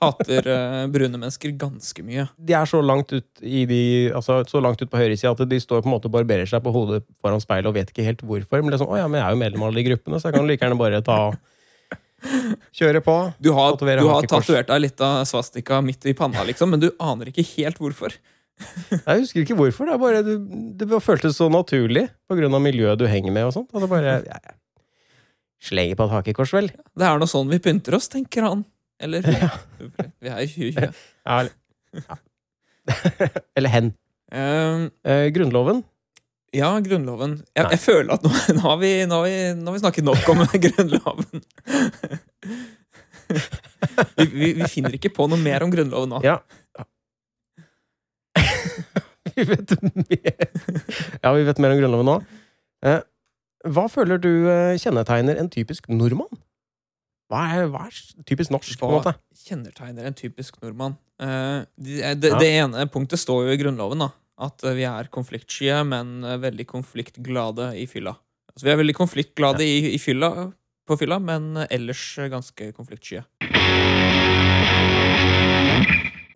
[0.00, 2.26] Hater uh, brune mennesker ganske mye.
[2.36, 3.80] de er så langt ut i de
[4.16, 6.60] Altså så langt ut på høyresida at de står på en måte og barberer seg
[6.64, 8.60] på hodet foran speilet og vet ikke helt hvorfor.
[8.60, 10.20] Men det er sånn, å ja, men jeg er jo medlem av alle de gruppene,
[10.20, 11.20] så jeg kan like gjerne bare ta
[12.76, 13.14] Kjøre på.
[13.42, 16.88] Du har, du har tatovert deg litt av svastika midt i panna, liksom, men du
[17.02, 18.14] aner ikke helt hvorfor.
[18.56, 19.90] Jeg husker ikke hvorfor.
[19.90, 20.36] Det, bare, det,
[20.80, 23.68] det føltes så naturlig av miljøet du henger med og sånt.
[23.74, 24.56] Og det bare ja, ja.
[25.66, 26.70] Slenger på et hakekors, vel.
[26.96, 28.64] Det er nå sånn vi pynter oss, tenker han.
[29.02, 30.80] Eller Vi er i 2020.
[31.26, 31.52] Ja, eller,
[32.00, 32.18] ja.
[33.58, 33.92] eller hen.
[34.32, 35.84] Um, Eh, grunnloven.
[36.56, 37.36] Ja, Grunnloven.
[37.56, 40.06] Jeg, jeg føler at nå, nå, har vi, nå, har vi, nå har vi snakket
[40.08, 41.42] nok om Grunnloven.
[44.16, 46.22] vi, vi, vi finner ikke på noe mer om Grunnloven nå.
[46.24, 46.38] Ja.
[49.36, 50.48] vi vet mer.
[51.22, 52.16] Ja, vi vet mer om Grunnloven nå.
[52.86, 53.00] Eh,
[53.66, 56.30] hva føler du eh, kjennetegner en typisk nordmann?
[57.32, 57.96] Hva er, hva er
[58.28, 59.16] typisk norsk, på en Hva måte?
[59.46, 60.94] kjennetegner en typisk nordmann?
[61.18, 62.38] Eh, det, det, Ja.
[62.38, 64.12] det ene punktet står jo i Grunnloven, da.
[64.36, 68.12] At eh, vi er konfliktsky, men eh, veldig konfliktglade i fylla.
[68.52, 70.50] Altså, vi er veldig konfliktglade i, i fylla,
[70.86, 73.22] på fylla, men eh, ellers ganske konfliktsky.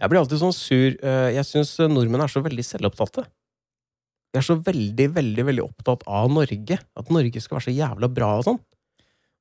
[0.00, 0.94] Jeg blir alltid sånn sur.
[0.96, 3.26] Jeg syns nordmenn er så veldig selvopptatte.
[4.32, 6.78] De er så veldig, veldig veldig opptatt av Norge.
[6.96, 8.56] At Norge skal være så jævla bra og sånn.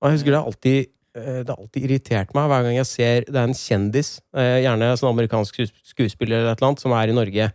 [0.01, 3.23] Og jeg husker det har alltid, det har alltid irritert meg hver gang jeg ser
[3.29, 5.61] det er en kjendis, gjerne sånn amerikansk
[5.93, 7.47] skuespiller eller et eller annet, som er i Norge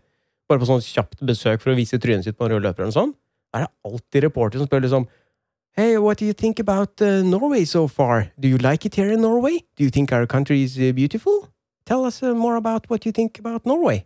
[0.48, 2.96] bare på sånn kjapt besøk for å vise trynet sitt på en rød løper eller
[2.96, 3.14] sånn,
[3.54, 5.06] er det alltid reporter som spør liksom
[5.76, 8.30] Hey, what do you think about uh, Norway so far?
[8.38, 9.58] Do you like it here in Norway?
[9.74, 11.48] Do you think our country is uh, beautiful?
[11.84, 14.04] Tell us uh, more about what you think about Norway.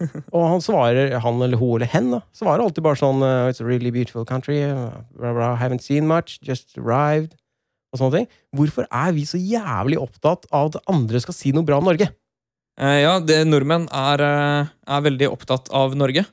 [0.34, 3.64] og han svarer, han eller hun eller hen, da, svarer alltid bare sånn uh, It's
[3.64, 4.60] a really beautiful country.
[4.60, 6.36] Uh, blah, blah, haven't seen much.
[6.44, 7.32] Just arrived.
[7.94, 8.30] Og sånne ting.
[8.60, 12.12] Hvorfor er vi så jævlig opptatt av at andre skal si noe bra om Norge?
[12.78, 16.24] Eh, ja, det, nordmenn er, eh, er veldig opptatt av Norge.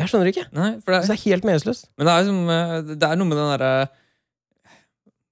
[0.00, 0.46] Jeg skjønner ikke.
[0.56, 1.88] Nei, for det, Det er helt meningsløst.
[1.98, 3.88] Men det er, liksom, eh, det er noe med den derre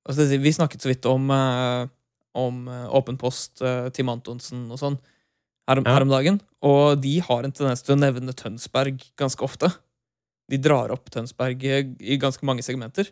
[0.08, 1.28] skal Vi snakket så vidt om,
[2.34, 3.60] om Åpen post,
[3.92, 4.96] Tim Antonsen og sånn
[5.68, 5.92] her, Ja.
[5.94, 6.40] her om dagen.
[6.62, 9.68] Og de har en tendens til å nevne Tønsberg ganske ofte.
[10.48, 13.10] De drar opp Tønsberg i, i ganske mange segmenter.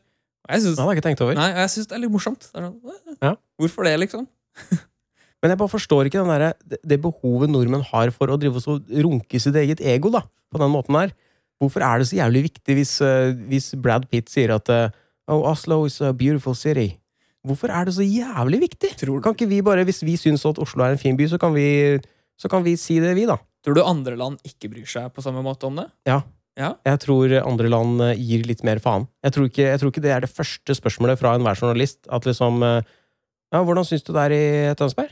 [0.48, 1.34] Og jeg syns, Det hadde jeg ikke tenkt over.
[1.34, 2.48] nei, jeg syns det er litt morsomt.
[2.50, 3.34] Det er sånn, Ja.
[3.60, 4.26] Hvorfor det, liksom?
[5.42, 8.88] Men jeg bare forstår ikke den derre- det, behovet nordmenn har for å drive og
[9.04, 10.22] runke sitt eget ego, da.
[10.52, 11.12] På den måten her.
[11.60, 14.90] Hvorfor er det så jævlig viktig hvis, eh, hvis Brad Pitt sier at eh,
[15.28, 17.00] Oh, Oslo is a beautiful city.
[17.46, 18.92] Hvorfor er det så jævlig viktig?
[19.00, 21.38] Tror, Kan ikke vi bare, Hvis vi syns at Oslo er en fin by, så
[21.38, 21.98] kan vi,
[22.38, 23.36] så kan vi si det, vi, da.
[23.64, 25.88] tror du andre land ikke bryr seg på samme måte om det?
[26.06, 26.22] Ja.
[26.56, 26.76] Ja?
[26.86, 29.08] Jeg tror andre land eh, gir litt mer faen.
[29.24, 32.06] Jeg tror ikke, jeg tror ikke det er det første spørsmålet fra enhver journalist.
[32.08, 34.32] At liksom Ja, hvordan syns du det er
[34.70, 35.10] i Tønsberg?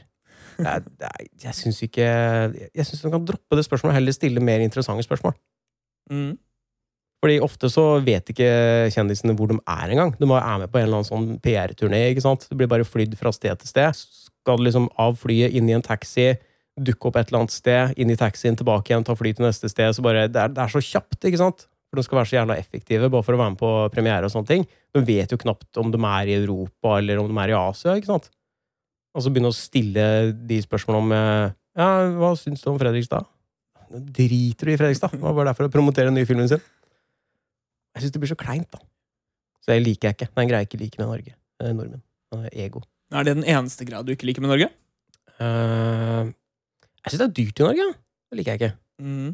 [0.60, 0.84] Er,
[1.42, 5.02] jeg syns ikke Jeg syns de kan droppe det spørsmålet og heller stille mer interessante
[5.06, 5.34] spørsmål.
[6.12, 6.34] Mm.
[7.24, 8.48] Fordi ofte så vet ikke
[8.92, 10.10] kjendisene hvor de er engang.
[10.18, 12.02] De bare er med på en eller annen sånn PR-turné.
[12.10, 12.44] ikke sant?
[12.50, 13.96] Det blir bare flydd fra sted til sted.
[13.96, 16.34] Skal du liksom av flyet, inn i en taxi,
[16.76, 19.70] dukke opp et eller annet sted, inn i taxien, tilbake igjen, ta fly til neste
[19.72, 19.94] sted.
[19.96, 21.64] så bare, Det er, det er så kjapt, ikke sant?
[21.88, 24.34] For de skal være så jævla effektive bare for å være med på premiere og
[24.34, 24.68] sånne ting.
[24.92, 27.94] De vet jo knapt om de er i Europa eller om de er i Asia,
[27.96, 28.28] ikke sant?
[29.14, 31.88] Og så begynne å stille de spørsmålene om eh, Ja,
[32.18, 33.28] hva syns du om Fredrikstad?
[33.94, 35.14] Driter du i Fredrikstad?
[35.14, 36.62] Det var bare derfor å promotere den nye filmen sin.
[37.94, 38.82] Jeg syns det blir så kleint, da.
[39.62, 40.30] Så det liker jeg ikke.
[40.30, 41.36] Det er en greie jeg ikke liker med Norge.
[41.62, 42.02] Eh, nordmenn.
[42.34, 42.82] er Ego.
[43.14, 44.68] Er det den eneste greia du ikke liker med Norge?
[45.38, 46.30] Uh,
[47.04, 47.86] jeg syns det er dyrt i Norge.
[48.30, 48.76] Det liker jeg ikke.
[49.04, 49.30] Mm.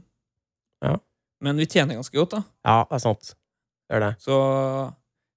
[0.84, 0.94] Ja.
[1.40, 2.42] Men vi tjener ganske godt, da.
[2.68, 3.32] Ja, det er sant.
[3.88, 4.12] Det er det.
[4.22, 4.36] Så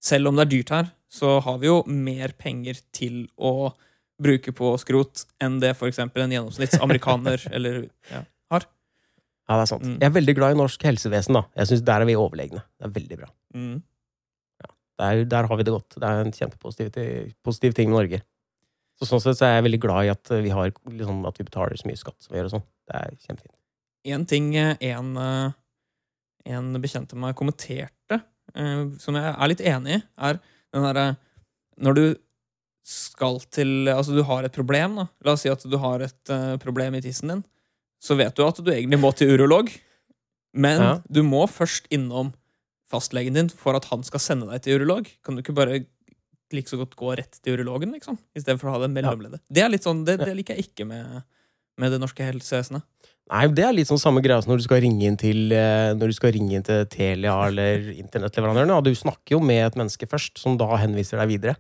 [0.04, 3.72] selv om det er dyrt her, så har vi jo mer penger til å
[4.24, 6.00] bruke på skrot enn det f.eks.
[6.04, 8.24] en gjennomsnittsamerikaner eller ja.
[9.44, 9.84] Ja, det er sant.
[9.84, 9.96] Mm.
[10.00, 11.36] Jeg er veldig glad i norsk helsevesen.
[11.36, 11.42] da.
[11.60, 12.62] Jeg synes Der er vi overlegne.
[12.80, 13.28] Det er veldig bra.
[13.54, 13.82] mm.
[15.02, 15.96] Der, der har vi det godt.
[15.98, 18.20] Det er en kjempepositiv positiv ting med Norge.
[19.02, 21.46] Så Sånn sett så er jeg veldig glad i at vi, har, liksom, at vi
[21.48, 22.46] betaler så mye skatt som vi gjør.
[22.52, 22.66] og sånn.
[22.88, 23.56] Det er kjempefint.
[24.14, 25.56] En ting eh, en, eh,
[26.54, 28.20] en bekjent av meg kommenterte,
[28.54, 30.40] eh, som jeg er litt enig i, er
[30.74, 31.08] den derre
[31.82, 32.04] Når du
[32.84, 35.08] skal til Altså, du har et problem, da.
[35.24, 37.44] La oss si at du har et uh, problem i tissen din.
[38.04, 39.70] Så vet du at du egentlig må til urolog,
[40.54, 40.94] men Ja.
[41.08, 42.34] du må først innom
[42.92, 45.08] fastlegen din for at han skal sende deg til urolog.
[45.24, 45.86] Kan du ikke bare
[46.54, 48.20] like så godt gå rett til urologen, liksom?
[48.38, 49.42] Istedenfor å ha det mellomleddet.
[49.50, 51.24] Det er litt sånn, det, det liker jeg ikke med,
[51.82, 52.84] med det norske helsevesenet.
[53.32, 55.96] Nei, Det er litt sånn samme greia som når du skal ringe inn til, eh,
[56.14, 58.76] skal ringe inn til Telia eller internettleverandørene.
[58.76, 61.56] Ja, du snakker jo med et menneske først, som da henviser deg videre.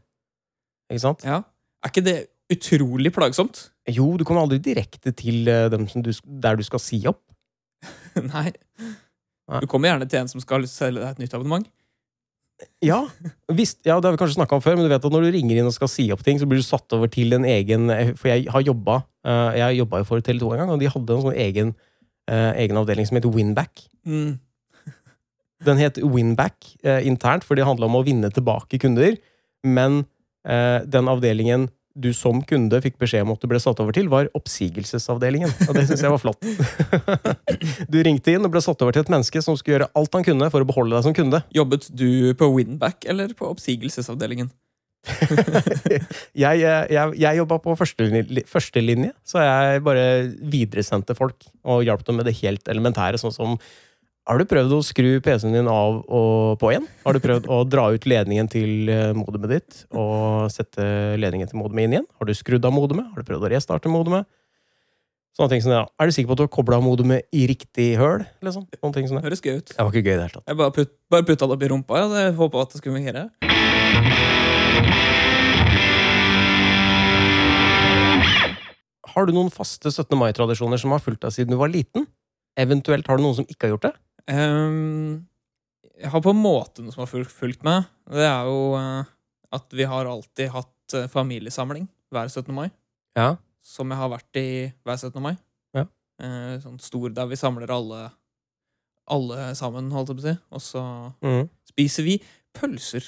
[0.93, 1.25] Ikke sant?
[1.25, 1.41] Ja.
[1.83, 2.17] Er ikke det
[2.53, 3.67] utrolig plagsomt?
[3.89, 7.23] Jo, du kommer aldri direkte til eh, dem som du, der du skal si opp.
[8.33, 8.51] Nei.
[9.49, 9.59] Nei.
[9.59, 11.65] Du kommer gjerne til en som skal selge deg et nytt abonnement.
[12.85, 13.01] Ja,
[13.51, 15.33] visst, ja, det har vi kanskje snakka om før, men du vet at når du
[15.35, 17.89] ringer inn og skal si opp ting, så blir du satt over til en egen
[18.19, 21.17] For jeg har jobba eh, Jeg jobba jo for Tele2 en gang, og de hadde
[21.17, 21.73] en sånn egen,
[22.31, 23.83] eh, egen avdeling som het Winback.
[24.07, 24.37] Mm.
[25.67, 29.17] Den het Winback eh, internt, for det handla om å vinne tilbake kunder.
[29.63, 30.09] Men eh,
[30.43, 34.29] den avdelingen du som kunde fikk beskjed om at du ble satt over til, var
[34.37, 35.51] oppsigelsesavdelingen.
[35.67, 36.41] Og det syns jeg var flott.
[37.93, 40.25] du ringte inn og ble satt over til et menneske som skulle gjøre alt han
[40.25, 41.43] kunne for å beholde deg som kunde.
[41.53, 44.49] Jobbet du på Winback eller på oppsigelsesavdelingen?
[46.43, 48.83] jeg, eh, jeg, jeg jobba på førstelinje, første
[49.27, 50.05] så jeg bare
[50.39, 53.57] videresendte folk og hjalp dem med det helt elementære, sånn som
[54.23, 56.85] har du prøvd å skru PC-en din av og på igjen?
[57.03, 60.85] Har du prøvd å dra ut ledningen til eh, modemet ditt og sette
[61.19, 62.07] ledningen til modemet inn igjen?
[62.21, 63.09] Har du skrudd av modemet?
[63.11, 64.29] Har du prøvd å restarte modemet?
[65.35, 65.81] Sånne ting som det.
[65.81, 65.89] ja.
[65.99, 68.23] Er du sikker på at du har kobla modemet i riktig høl?
[68.45, 68.63] Liksom?
[68.79, 69.25] Sånne ting som det.
[69.25, 69.73] Høres gøy ut.
[69.73, 70.45] Det var ikke gøy i det hele tatt.
[70.47, 71.99] Jeg bare, putt, bare putta det opp i rumpa.
[71.99, 72.07] Ja.
[72.23, 73.25] Jeg håpa at det skulle fungere.
[79.13, 80.15] Har du noen faste 17.
[80.17, 82.07] mai-tradisjoner som har fulgt deg siden du var liten?
[82.55, 83.93] Eventuelt har du noen som ikke har gjort det?
[84.31, 85.25] Ehm,
[85.99, 87.87] jeg har på en måte noe som har fulgt, fulgt meg.
[88.11, 89.03] Det er jo uh,
[89.53, 92.49] at vi har alltid hatt eh, familiesamling hver 17.
[92.55, 92.69] mai.
[93.17, 93.35] Ja.
[93.63, 94.47] Som jeg har vært i
[94.83, 95.21] hver 17.
[95.23, 95.35] mai.
[95.77, 95.85] Ja.
[96.21, 98.09] Uh, sånn stor der vi samler alle
[99.11, 100.33] alle sammen, holdt jeg på å si.
[100.55, 100.81] Og så
[101.21, 101.49] Mm.
[101.67, 102.21] spiser vi
[102.55, 103.03] pølser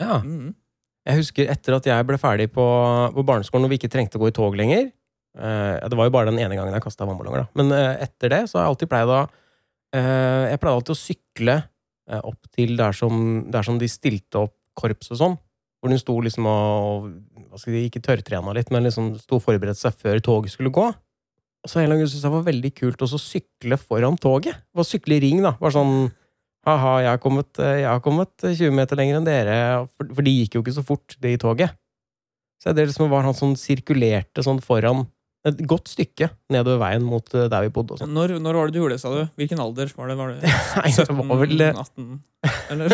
[0.00, 0.22] Ja.
[0.24, 0.54] Mm.
[1.04, 2.64] Jeg husker etter at jeg ble ferdig på,
[3.12, 4.90] på barneskolen og vi ikke trengte å gå i tog lenger
[5.36, 7.48] Det var jo bare den ene gangen jeg kasta vannballonger, da.
[7.60, 9.18] Men etter det så har jeg alltid pleid å
[10.00, 11.56] Jeg pleide alltid å sykle
[12.10, 15.36] eh, opp til der som, der som de stilte opp korps og sånn.
[15.78, 17.08] Hvor hun sto liksom og
[17.50, 20.72] hva skal si, Ikke tørrtrena litt, men liksom sto og forberedte seg før toget skulle
[20.74, 20.88] gå.
[21.64, 24.64] Og så en eller syntes jeg det var veldig kult å sykle foran toget.
[24.74, 25.56] Bare sykle i ring, da.
[25.60, 25.96] Bare sånn
[26.64, 27.20] Ha-ha, jeg
[27.60, 29.56] eh, jeg har kommet 20 meter lenger enn dere.
[29.98, 31.74] For, for de gikk jo ikke så fort, det i toget.
[32.62, 35.02] Så det liksom var han som sirkulerte sånn foran
[35.44, 37.98] et godt stykke nedover veien mot eh, der vi bodde.
[38.08, 39.22] Når, når var det du gjorde det, sa du?
[39.40, 40.16] Hvilken alder var det?
[40.20, 42.22] Var det Nei, det 17, var vel eh, 18?
[42.74, 42.88] Eller?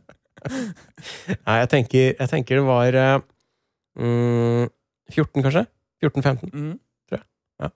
[1.46, 3.18] Nei, jeg tenker, jeg tenker det var eh,
[4.00, 4.70] mm,
[5.12, 5.66] 14, kanskje?
[6.00, 6.54] 14-15?
[6.54, 6.72] Mm.
[7.10, 7.26] tror jeg.
[7.60, 7.68] Ja.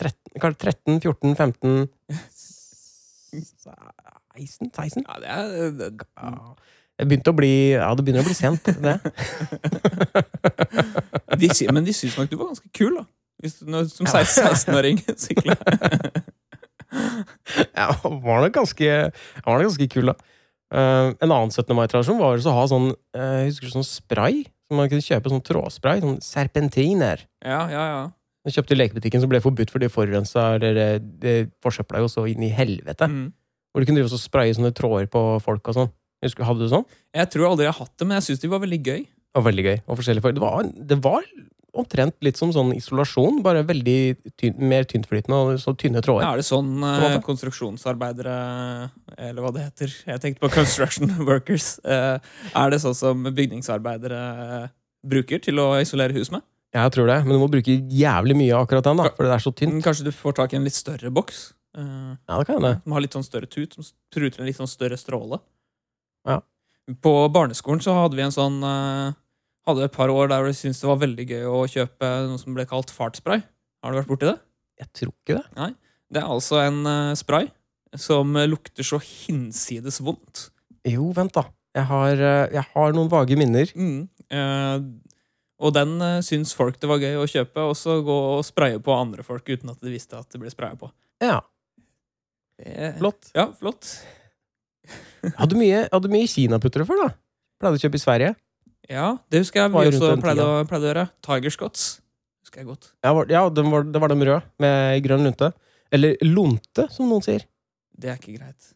[0.00, 1.88] 13, 14, 15
[4.36, 4.70] 16?
[4.72, 5.04] 16?
[5.04, 6.32] Ja, det er det, Ja.
[6.96, 8.96] Det begynte å bli Ja, det begynner å bli sent, det.
[11.40, 13.04] de, Men de syns nok du var ganske kul, da.
[13.44, 15.56] Hvis når, som 16-åring sykle.
[17.76, 18.90] Jeg var nok ganske,
[19.44, 20.16] var nok ganske kul, da.
[20.66, 21.68] Uh, en annen 17.
[21.78, 24.46] mai-tradisjon var å ha sånn uh, husker sånn spray.
[24.66, 26.00] Som man kunne kjøpe sånn trådspray.
[26.02, 27.26] Sånn serpentiner.
[27.44, 28.00] Ja, ja, ja.
[28.46, 31.34] Jeg kjøpte i lekebutikken, så ble forbudt fordi forurensa eller eh, det
[31.66, 33.08] forsøpla jo så inn i helvete.
[33.10, 33.32] Mm.
[33.74, 35.90] Hvor du kunne drive og spraye sånne tråder på folk og sånn.
[36.34, 36.84] Hadde du sånn?
[37.14, 39.06] Jeg tror aldri jeg har hatt det, men jeg syns de var veldig gøy.
[39.36, 39.76] Var veldig gøy.
[39.86, 41.22] Og forskjellige for- det, var, det var
[41.76, 46.24] omtrent litt som sånn isolasjon, bare veldig tynn, mer tyntflytende og så tynne tråder.
[46.24, 48.36] Ja, er det sånn eh, konstruksjonsarbeidere
[49.18, 49.92] Eller hva det heter.
[50.06, 51.78] Jeg tenkte på construction workers.
[51.84, 52.18] Eh,
[52.56, 54.70] er det sånn som bygningsarbeidere
[55.06, 56.42] bruker til å isolere hus med?
[56.76, 59.32] Jeg tror det, men du må bruke jævlig mye av akkurat den, da, for det
[59.36, 59.78] er så tynt.
[59.84, 61.52] Kanskje du får tak i en litt større boks?
[61.76, 62.72] eh, Ja, det kan hende.
[62.82, 65.38] Som har litt sånn større tut, som spruter en litt sånn større stråle.
[66.26, 66.40] Ja.
[67.02, 69.14] På barneskolen så hadde vi en sånn eh,
[69.66, 72.54] Hadde et par år der vi syntes det var veldig gøy å kjøpe noe som
[72.54, 73.40] ble kalt fartspray.
[73.82, 74.36] Har du vært borti det?
[74.78, 75.46] Jeg tror ikke det.
[75.58, 75.72] Nei.
[76.06, 77.48] Det er altså en eh, spray
[77.98, 80.44] som lukter så hinsides vondt.
[80.86, 81.48] Jo, vent, da.
[81.74, 83.72] Jeg har, eh, jeg har noen vage minner.
[83.74, 84.06] Mm.
[84.30, 84.86] Eh,
[85.66, 88.76] og den uh, syns folk det var gøy å kjøpe, og så gå og spraye
[88.78, 90.90] på andre folk uten at de visste at det ble spraya på.
[91.24, 91.40] Ja,
[92.98, 93.30] flott.
[93.36, 93.88] Ja, flott.
[95.38, 97.08] Hadde mye, hadde mye kinaputtere før, da.
[97.60, 98.32] Pleide å kjøpe i Sverige.
[98.86, 101.04] Ja, det husker jeg vi også pleide å, pleide å gjøre.
[101.26, 101.86] Tiger Scots.
[102.44, 102.92] Husker jeg godt.
[103.02, 105.50] Ja, var, ja det var, det var de røde, med grønn lunte.
[105.94, 107.46] Eller lunte, som noen sier.
[107.96, 108.72] Det er ikke greit.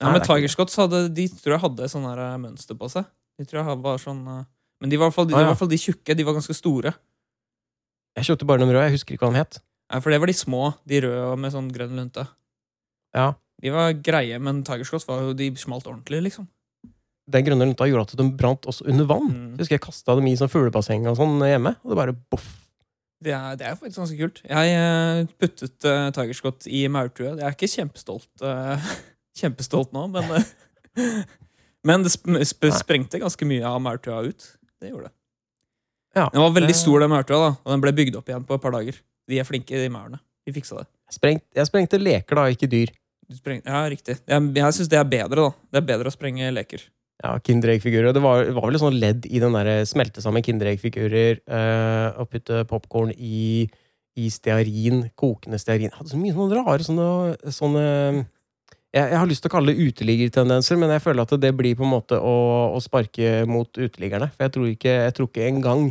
[0.00, 2.78] Ja, Nei, men er Tiger Scots hadde, de tror jeg hadde sånn her, eh, mønster
[2.80, 3.04] på seg.
[3.40, 4.44] De tror jeg var sånn eh,
[4.80, 5.56] Men de var i hvert fall de, Ah, ja.
[5.60, 6.16] fall de tjukke.
[6.16, 6.94] De var ganske store.
[8.16, 8.86] Jeg kjøpte bare dem røde.
[8.88, 9.58] Jeg husker ikke hva de het.
[9.92, 12.24] Nei, For det var de små, de røde med sånn grønn lunte.
[13.16, 13.26] Ja,
[13.60, 16.48] De var greie, men Tiger Scots var jo de smalt ordentlig, liksom.
[17.30, 19.28] Den grønne lunta gjorde at de brant også under vann.
[19.30, 19.50] Mm.
[19.52, 22.48] Jeg husker jeg kasta dem i sånn fuglebasseng og sånn hjemme, og det bare boff.
[23.20, 24.40] Det er, det er faktisk ganske kult.
[24.48, 27.34] Jeg eh, puttet uh, Tiger Scott i maurtue.
[27.34, 28.90] Jeg er ikke kjempestolt, uh,
[29.40, 30.48] kjempestolt nå, men uh,
[31.86, 34.48] Men det sp sp sprengte ganske mye av maurtua ut.
[34.80, 35.14] Det gjorde det.
[36.18, 38.56] Ja, Den var veldig stor, den maurtua, da, og den ble bygd opp igjen på
[38.56, 38.98] et par dager.
[39.30, 40.18] De er flinke, de maurene.
[40.44, 40.88] De fiksa det.
[41.14, 42.90] Sprengt, jeg sprengte leker, da, ikke dyr.
[43.30, 44.16] Spreng ja, riktig.
[44.26, 45.68] Jeg, jeg syns det er bedre, da.
[45.70, 46.82] Det er bedre å sprenge leker.
[47.20, 48.14] Ja, Kinderegg-figurer.
[48.16, 52.30] Det var, var vel et sånt ledd i den der smelte sammen Kinderegg-figurer eh, og
[52.32, 53.68] putte popkorn i,
[54.18, 55.90] i stearin, kokende stearin.
[55.90, 57.08] Jeg hadde så mye sånne rare sånne,
[57.54, 57.84] sånne
[58.90, 61.76] jeg, jeg har lyst til å kalle det uteliggertendenser, men jeg føler at det blir
[61.78, 62.36] på en måte å,
[62.74, 64.30] å sparke mot uteliggerne.
[64.34, 65.90] For jeg tror ikke, jeg tror ikke engang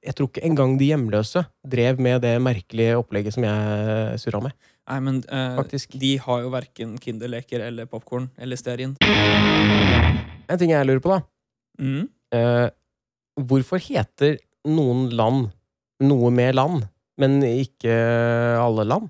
[0.00, 4.54] jeg tror ikke engang de hjemløse drev med det merkelige opplegget som jeg surra med.
[4.90, 5.60] Nei, men uh,
[6.02, 8.96] de har jo verken Kinderleker eller popkorn eller stearin.
[10.50, 11.20] En ting jeg lurer på, da.
[11.78, 12.08] Mm.
[12.34, 12.66] Uh,
[13.38, 15.52] hvorfor heter noen land
[16.02, 16.88] noe med land,
[17.20, 17.94] men ikke
[18.58, 19.06] alle land?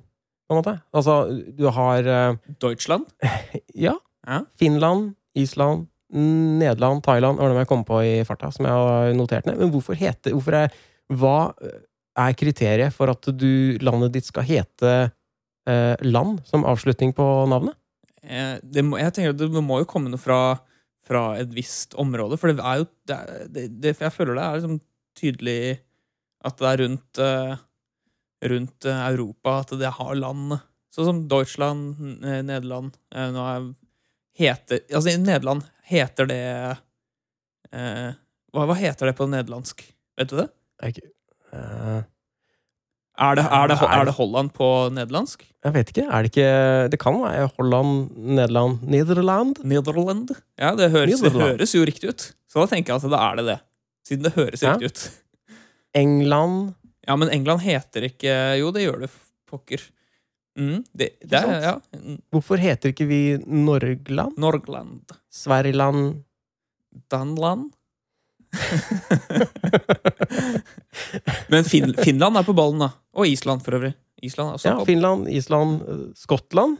[0.50, 0.74] På en måte.
[0.92, 1.16] Altså,
[1.56, 3.08] du har uh, Deutschland.
[3.86, 4.42] ja, Ja.
[4.60, 9.14] Finland, Island, Nederland, Thailand Det var dem jeg kom på i farta, som jeg har
[9.16, 9.56] notert ned.
[9.56, 10.74] Men hvorfor heter hvorfor er,
[11.08, 11.54] Hva
[12.20, 14.92] er kriteriet for at du, landet ditt skal hete
[15.70, 17.76] eh, land som avslutning på navnet?
[18.22, 20.40] Eh, det må, jeg tenker at det må jo komme noe fra,
[21.06, 24.44] fra et visst område, for det er jo det, er- det, det, Jeg føler det
[24.48, 24.80] er liksom
[25.20, 25.58] tydelig
[26.48, 27.54] at det er rundt eh,
[28.50, 30.54] Rundt eh, Europa at det har land.
[30.94, 33.66] Sånn som Deutschland, eh, Nederland Nå er
[34.40, 36.38] heter Altså, i Nederland heter det
[37.74, 38.14] eh,
[38.54, 39.82] hva, hva heter det på nederlandsk?
[40.18, 40.46] Vet du det?
[40.88, 41.10] Ikke,
[41.54, 42.00] eh,
[43.20, 44.66] Er det, er, det, Er- det Holland på
[44.96, 45.42] nederlandsk?
[45.64, 46.04] Jeg vet ikke.
[46.08, 49.58] Er det ikke Det kan være Holland, Nederland, Nederland?
[49.62, 50.30] Nederland?
[50.58, 52.24] Ja, det høres, det høres jo riktig ut.
[52.48, 53.58] Så da tenker jeg at da er det det.
[54.08, 54.72] Siden det høres Ja.
[54.72, 55.10] riktig ut.
[55.94, 56.74] England
[57.06, 59.10] Ja, men England heter ikke Jo, det gjør det,
[59.50, 59.80] pokker.
[60.58, 61.74] Mm, det, det er, ja.
[62.32, 64.36] Hvorfor heter ikke vi Norgland?
[64.38, 65.12] Norgland.
[65.32, 66.22] Sverigeland?
[67.10, 67.70] Danland.
[71.50, 72.90] Men fin Finland er på ballen, da.
[73.16, 73.92] Og Island, for øvrig.
[74.22, 76.78] Island Ja, Finland, Island, eh, Skottland.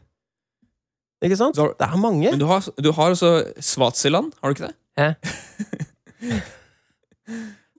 [1.25, 1.57] Ikke sant?
[1.57, 2.31] Har, Det er mange.
[2.31, 4.77] Men du har, du har også Svatsiland, har du ikke det?
[4.99, 5.09] Hæ?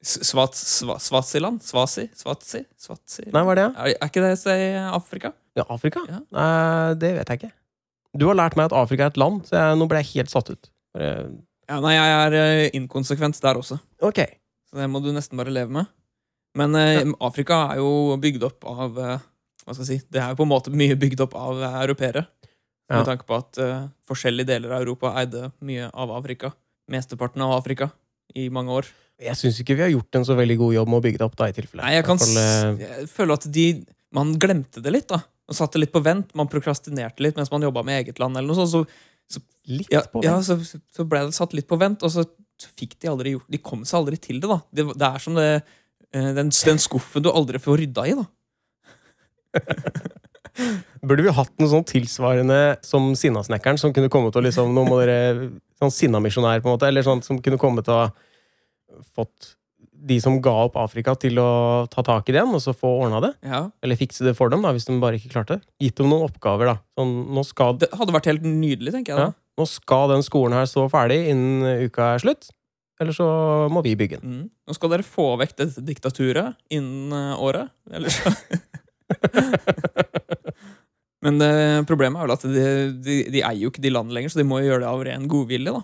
[0.01, 1.61] Svats, sva, Swaziland?
[1.61, 2.07] Swazi?
[2.17, 2.63] Svatsi?
[2.79, 3.27] Swazi?
[3.29, 3.65] Nei, hva er det?
[3.77, 5.29] Er, er ikke det et sted i Afrika?
[5.57, 6.01] Ja, Afrika?
[6.09, 6.21] Ja.
[6.33, 7.51] Nei, det vet jeg ikke.
[8.17, 10.33] Du har lært meg at Afrika er et land, så jeg, nå ble jeg helt
[10.33, 10.71] satt ut.
[10.95, 11.11] Bare,
[11.71, 13.79] Ja, nei, jeg er eh, inkonsekvent der også.
[14.03, 14.21] ok.
[14.71, 15.87] Så det må du nesten bare leve med.
[16.55, 19.17] Men eh, Afrika er jo bygd opp av eh,
[19.65, 20.07] Hva skal jeg si?
[20.11, 22.25] Det er jo på en måte mye bygd opp av eh, europeere.
[22.91, 22.97] Ja.
[22.99, 26.51] Med tanke på at eh, forskjellige deler av Europa eide mye av Afrika.
[26.91, 27.87] Mesteparten av Afrika
[28.35, 28.87] i mange år.
[29.21, 31.27] Jeg syns ikke vi har gjort en så veldig god jobb med å bygge det
[31.27, 31.83] opp, da, i tilfelle.
[31.85, 33.65] Nei, jeg kan I hvert fall, s- jeg føler at de
[34.11, 35.21] Man glemte det litt, da.
[35.47, 36.31] Man satte litt på vent.
[36.35, 38.71] Man prokrastinerte litt mens man jobba med eget land, eller noe sånt.
[38.71, 38.81] Så,
[39.39, 39.47] eh,
[39.79, 42.25] litt ja, på ja, så, så ble det satt litt på vent, og så
[42.77, 44.59] fikk de aldri gjort De kom seg aldri til det, da.
[44.69, 48.25] Det, det er som det eh, den, den skuffen du aldri får rydda i, da.
[51.07, 54.99] Burde vi hatt noe sånn tilsvarende som Sinnasnekkeren, som kunne kommet og liksom Nå må
[54.99, 55.49] dere
[55.81, 58.11] Sånn Sinnamisjonær, på en måte, eller sånn som kunne kommet og
[59.15, 59.55] fått
[60.07, 61.49] de som ga opp Afrika, til å
[61.91, 63.31] ta tak i det igjen, og så få ordna det.
[63.45, 63.61] Ja.
[63.83, 65.67] Eller fikse det for dem, da, hvis de bare ikke klarte det.
[65.83, 66.75] Gitt dem noen oppgaver, da.
[66.97, 69.29] Sånn, nå skal, Det hadde vært helt nydelig, tenker jeg.
[69.29, 69.37] Ja.
[69.61, 72.51] nå skal den skolen her stå ferdig innen uka er slutt.
[73.01, 73.27] Eller så
[73.73, 74.41] må vi bygge den.
[74.41, 74.49] Mm.
[74.69, 77.73] Nå skal dere få vekk dette diktaturet innen eh, året.
[77.89, 78.29] Eller så
[81.21, 81.49] Men det,
[81.89, 82.61] problemet er vel at de,
[83.05, 85.03] de, de eier jo ikke de landene lenger, så de må jo gjøre det av
[85.05, 85.73] ren godvilje.
[85.73, 85.81] da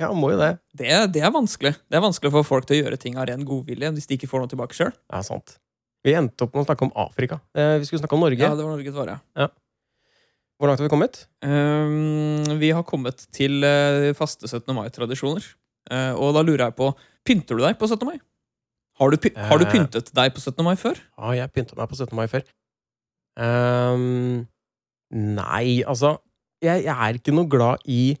[0.00, 0.52] Ja, må jo det.
[0.76, 3.44] det, det er vanskelig Det er vanskelig få folk til å gjøre ting av ren
[3.46, 4.92] godvilje hvis de ikke får noe tilbake sjøl.
[5.12, 5.56] Ja, sant.
[6.06, 7.40] Vi endte opp med å snakke om Afrika.
[7.52, 8.40] Eh, vi skulle snakke om Norge.
[8.40, 9.48] Ja, det var Norges ja.
[10.60, 11.22] Hvor langt har vi kommet?
[11.44, 14.74] Um, vi har kommet til uh, faste 17.
[14.76, 15.44] mai-tradisjoner.
[15.88, 16.90] Uh, og da lurer jeg på
[17.24, 18.04] Pynter du deg på 17.
[18.08, 18.18] mai?
[19.00, 19.72] Har du, py har du Eh.
[19.72, 20.60] pyntet deg på 17.
[20.64, 20.98] mai før?
[21.16, 22.12] Ja, jeg pynta meg på 17.
[22.16, 22.44] mai før.
[23.40, 24.46] Um,
[25.12, 26.18] nei, altså
[26.60, 28.16] jeg, jeg er ikke noe glad i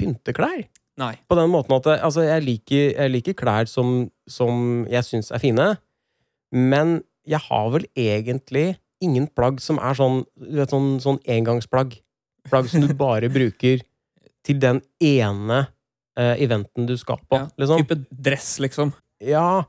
[0.00, 0.64] pynteklær.
[1.00, 1.14] Nei.
[1.26, 5.42] På den måten at altså, jeg, liker, jeg liker klær som, som jeg syns er
[5.42, 5.68] fine,
[6.54, 8.74] men jeg har vel egentlig
[9.04, 11.98] ingen plagg som er sånn, vet, sånn, sånn engangsplagg.
[12.50, 13.82] Plagg som du bare bruker
[14.44, 15.64] til den ene
[16.20, 17.40] uh, eventen du skal på.
[17.40, 17.82] Ja, liksom.
[17.82, 18.94] Type dress, liksom.
[19.24, 19.64] Ja,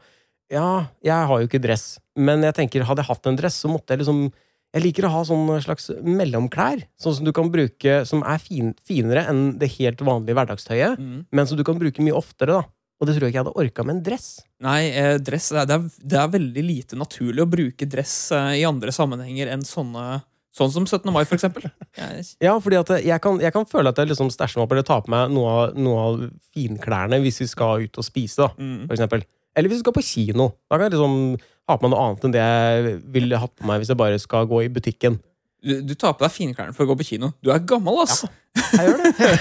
[0.52, 0.70] ja,
[1.04, 1.96] jeg har jo ikke dress.
[2.16, 4.28] Men jeg tenker, hadde jeg hatt en dress, så måtte jeg liksom
[4.76, 6.82] Jeg liker å ha sånne slags mellomklær.
[7.00, 11.26] Sånn som du kan bruke, som er fin, finere enn det helt vanlige hverdagstøyet, Mm.
[11.32, 12.60] men som du kan bruke mye oftere.
[12.60, 12.64] da.
[13.00, 14.42] Og det tror jeg ikke jeg hadde orka med en dress.
[14.64, 18.66] Nei, eh, dress det er, det, er, veldig lite naturlig å bruke dress eh, i
[18.68, 20.24] andre sammenhenger enn sånne
[20.56, 21.12] Sånn som 17.
[21.12, 21.66] mai, for eksempel.
[22.40, 24.86] Ja, fordi at jeg kan, jeg kan føle at jeg liksom stæsjer meg opp eller
[24.88, 26.22] tar på meg noe av, noe av
[26.56, 28.86] finklærne hvis vi skal ut og spise, da, mm.
[28.86, 29.26] for eksempel.
[29.52, 30.48] Eller hvis vi skal på kino.
[30.72, 31.18] Da kan jeg liksom
[31.66, 34.22] ha på meg noe annet enn det jeg ville hatt på meg hvis jeg bare
[34.22, 35.20] skal gå i butikken.
[35.66, 37.34] du, du tar på deg finklærne for å gå på kino.
[37.42, 38.24] Du er gammel, ass!
[38.56, 39.32] Jeg gjør det.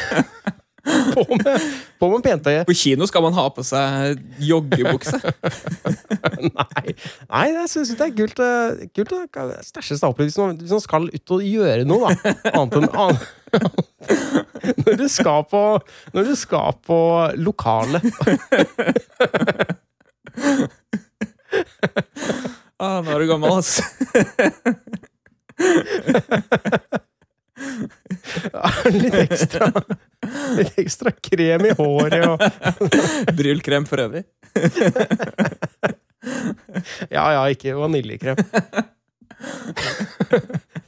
[1.14, 1.60] på med,
[2.00, 2.66] på med pentøyet.
[2.68, 5.20] På kino skal man ha på seg joggebukse.
[6.58, 6.94] Nei,
[7.30, 9.22] Nei jeg syns det er kult, eh, kult å
[9.64, 12.34] stæsje seg opp litt hvis man, hvis man skal ut og gjøre noe, da.
[12.52, 13.20] Annet enn annet.
[14.84, 15.60] Når du skal på
[16.16, 16.98] Når du skal på
[17.38, 18.02] lokalet.
[22.84, 23.78] Ah, nå er du gammel, ass.
[28.90, 29.68] Litt ekstra
[30.58, 32.42] Litt ekstra krem i håret og
[33.38, 34.24] Brylkrem for øvrig.
[37.12, 38.38] Ja ja, ikke vaniljekrem.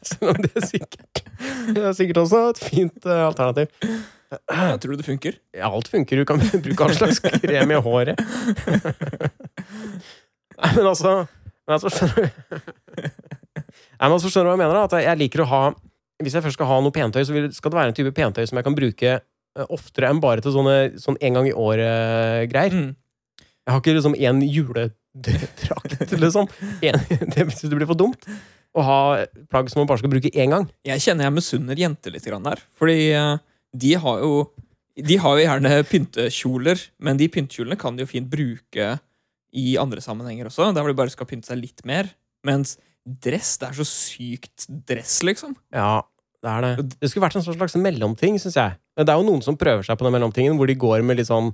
[0.00, 1.20] Selv om det er sikkert
[1.76, 3.68] Det er sikkert også et fint uh, alternativ.
[4.32, 5.36] Jeg tror det funker.
[5.54, 6.16] Ja, alt funker.
[6.16, 8.16] Du kan bruke all slags krem i håret.
[10.62, 11.26] Men altså
[11.66, 12.26] men altså, skjønner du
[13.96, 14.76] Nei, men altså, skjønner du hva jeg mener?
[14.76, 14.84] da?
[14.86, 15.62] At jeg liker å ha
[16.22, 18.60] Hvis jeg først skal ha noe pentøy, så skal det være en type pentøy som
[18.60, 22.76] jeg kan bruke eh, oftere enn bare til sånne sånn en gang i året-greier.
[22.76, 22.94] Mm.
[23.36, 26.48] Jeg har ikke liksom én juledrakt, liksom.
[26.86, 27.00] En,
[27.34, 28.24] det syns det blir for dumt.
[28.76, 28.98] Å ha
[29.52, 30.64] plagg som man bare skal bruke én gang.
[30.88, 32.64] Jeg kjenner jeg misunner jenter litt grann der.
[32.80, 33.34] Fordi eh,
[33.76, 34.46] de har jo
[34.96, 38.94] De har jo gjerne pyntekjoler, men de pyntekjolene kan de jo fint bruke
[39.52, 42.08] i andre sammenhenger også, der hvor de bare skal pynte seg litt mer.
[42.46, 42.76] Mens
[43.06, 43.56] dress.
[43.60, 45.54] Det er så sykt dress, liksom.
[45.74, 46.02] Ja,
[46.42, 46.88] det er det.
[47.00, 48.76] Det skulle vært en sånn slags mellomting, syns jeg.
[48.98, 51.28] Det er jo noen som prøver seg på den mellomtingen, hvor de går med litt
[51.30, 51.52] sånn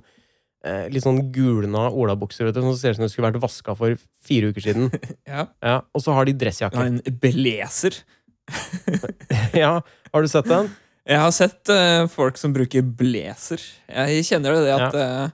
[0.65, 4.51] eh, Litt sånn gulna olabukser som ser ut som det skulle vært vaska for fire
[4.53, 4.89] uker siden.
[5.29, 5.47] Ja.
[5.63, 6.87] Ja, Og så har de dressjakke.
[6.87, 8.01] en blazer.
[9.63, 9.77] Ja,
[10.13, 10.71] har du sett den?
[11.03, 13.59] Jeg har sett uh, folk som bruker blazer.
[13.91, 15.33] Jeg kjenner det at eh,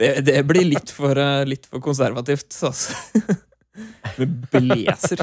[0.00, 2.96] det, det blir litt for, eh, litt for konservativt, altså.
[4.20, 5.22] Med blazer.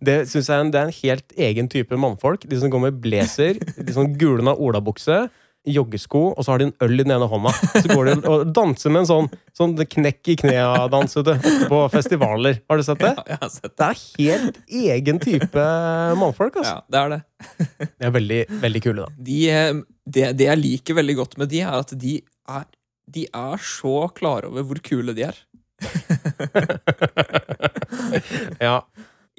[0.00, 2.46] Det synes jeg er en, det er en helt egen type mannfolk.
[2.48, 5.22] De som går med blazer, de sånn gulna olabukse,
[5.68, 7.52] joggesko, og så har de en øl i den ene hånda.
[7.74, 11.16] Så går de og danser med en sånn, sånn knekk i knea-dans
[11.70, 12.62] på festivaler.
[12.70, 13.12] Har du sett det?
[13.18, 13.76] Ja, jeg har sett det.
[13.76, 14.60] Det er helt
[14.96, 15.66] egen type
[16.20, 16.60] mannfolk.
[16.62, 16.78] altså.
[16.78, 17.88] Ja, det er det.
[17.92, 19.24] De er veldig, veldig kule, da.
[19.30, 19.72] De, eh,
[20.06, 20.28] det.
[20.40, 22.68] Det jeg liker veldig godt med de, er at de er,
[23.10, 25.40] de er så klare over hvor kule de er.
[28.60, 28.80] Ja,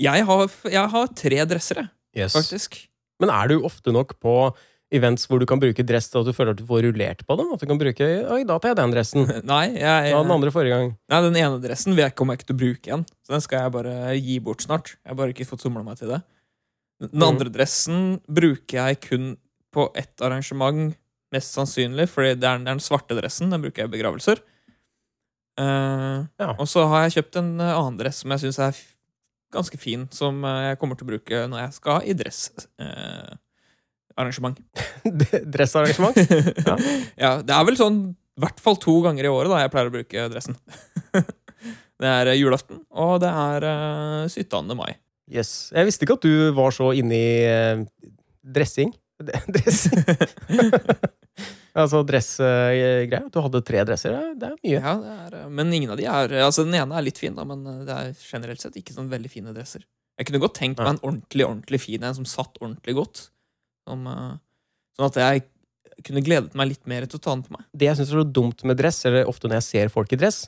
[0.02, 1.84] Jeg har, jeg har tre dressere,
[2.18, 2.34] yes.
[2.34, 2.80] faktisk.
[3.22, 4.34] Men er du ofte nok på
[4.92, 7.38] events hvor du kan bruke dress til at du føler at du får rullert på
[7.40, 7.52] dem?
[7.54, 9.30] At du kan bruke Oi, da tar jeg den dressen.
[9.52, 10.90] Nei, jeg, Ja, den andre forrige gang.
[11.12, 13.06] nei, den ene dressen vet jeg ikke om jeg ikke til å bruke igjen.
[13.24, 14.96] Så den skal jeg bare gi bort snart.
[15.00, 16.22] Jeg har bare ikke fått somla meg til det.
[17.02, 17.28] Den Mm.
[17.32, 19.32] andre dressen bruker jeg kun
[19.74, 20.92] på ett arrangement,
[21.32, 23.52] mest sannsynlig, fordi det er, det er den svarte dressen.
[23.54, 24.38] Den bruker jeg i begravelser.
[25.60, 26.54] Uh, Ja.
[26.58, 28.74] Og så har jeg kjøpt en eh, annen dress som jeg syns er
[29.54, 34.58] ganske fin, som eh, jeg kommer til å bruke når jeg skal i dressarrangement.
[35.06, 35.12] Uh,
[35.54, 36.16] Dressarrangement?
[36.18, 36.76] Ja.
[37.26, 39.90] ja, det er vel sånn i hvert fall to ganger i året da jeg pleier
[39.92, 40.56] å bruke dressen.
[42.02, 44.74] det er julaften, og det er uh, 17.
[44.78, 44.92] mai.
[45.32, 45.70] Yes.
[45.76, 47.86] Jeg visste ikke at du var så inne i
[48.42, 48.90] dressing.
[49.22, 50.02] Dressing?
[51.76, 53.30] Altså dressgreier.
[53.32, 54.18] du hadde tre dresser.
[54.36, 54.82] det er- mye.
[54.82, 57.36] Ja, det er, eh, men ingen av de er Altså, den ene er litt fin,
[57.36, 59.84] da, men eh, det er generelt sett ikke sånn veldig fine dresser.
[60.18, 63.30] Jeg kunne godt tenkt meg en ordentlig, ordentlig fin en som satt ordentlig godt.
[63.88, 64.38] Som, eh,
[64.98, 65.44] sånn at jeg
[66.04, 67.66] kunne gledet meg litt mer til å ta den på meg.
[67.76, 70.18] Det jeg syns er så dumt med dress, eller ofte når jeg ser folk i
[70.18, 70.48] dress,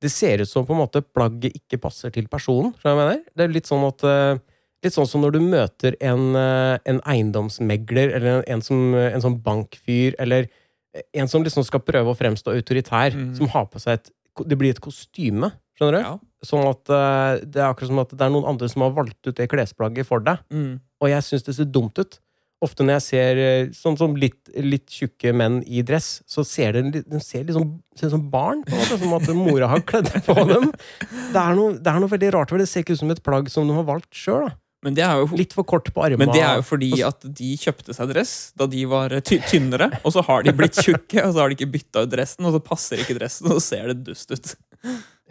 [0.00, 2.74] det ser ut som på en måte plagget ikke passer til personen.
[2.84, 3.22] Jeg mener?
[3.34, 4.42] Det er litt sånn at eh,
[4.84, 9.22] Litt sånn som når du møter en, eh, en eiendomsmegler, eller en, en, som, en
[9.22, 10.50] sånn bankfyr, eller
[10.94, 13.32] en som liksom skal prøve å fremstå autoritær, mm.
[13.38, 16.00] som har på seg et Det blir et kostyme, skjønner du?
[16.02, 16.14] Ja.
[16.42, 19.28] Sånn at uh, det er akkurat som at det er noen andre som har valgt
[19.28, 20.42] ut det klesplagget for deg.
[20.50, 20.80] Mm.
[21.00, 22.18] Og jeg syns det ser dumt ut.
[22.64, 26.78] Ofte når jeg ser eh, sånn som litt, litt tjukke menn i dress, så ser
[26.78, 28.62] de, de ser litt sånn, ser som barn.
[28.64, 30.70] På en måte, som at mora har kledd på dem.
[31.34, 32.62] Det er, noe, det er noe veldig rart over.
[32.62, 34.46] Det ser ikke ut som et plagg som de har valgt sjøl.
[34.84, 36.26] Men det jo Litt for kort på armene.
[36.26, 39.88] Men det er jo fordi at de kjøpte seg dress da de var ty tynnere,
[40.04, 42.56] og så har de blitt tjukke, og så har de ikke bytta ut dressen, og
[42.56, 44.52] så passer ikke dressen, og så ser det dust ut.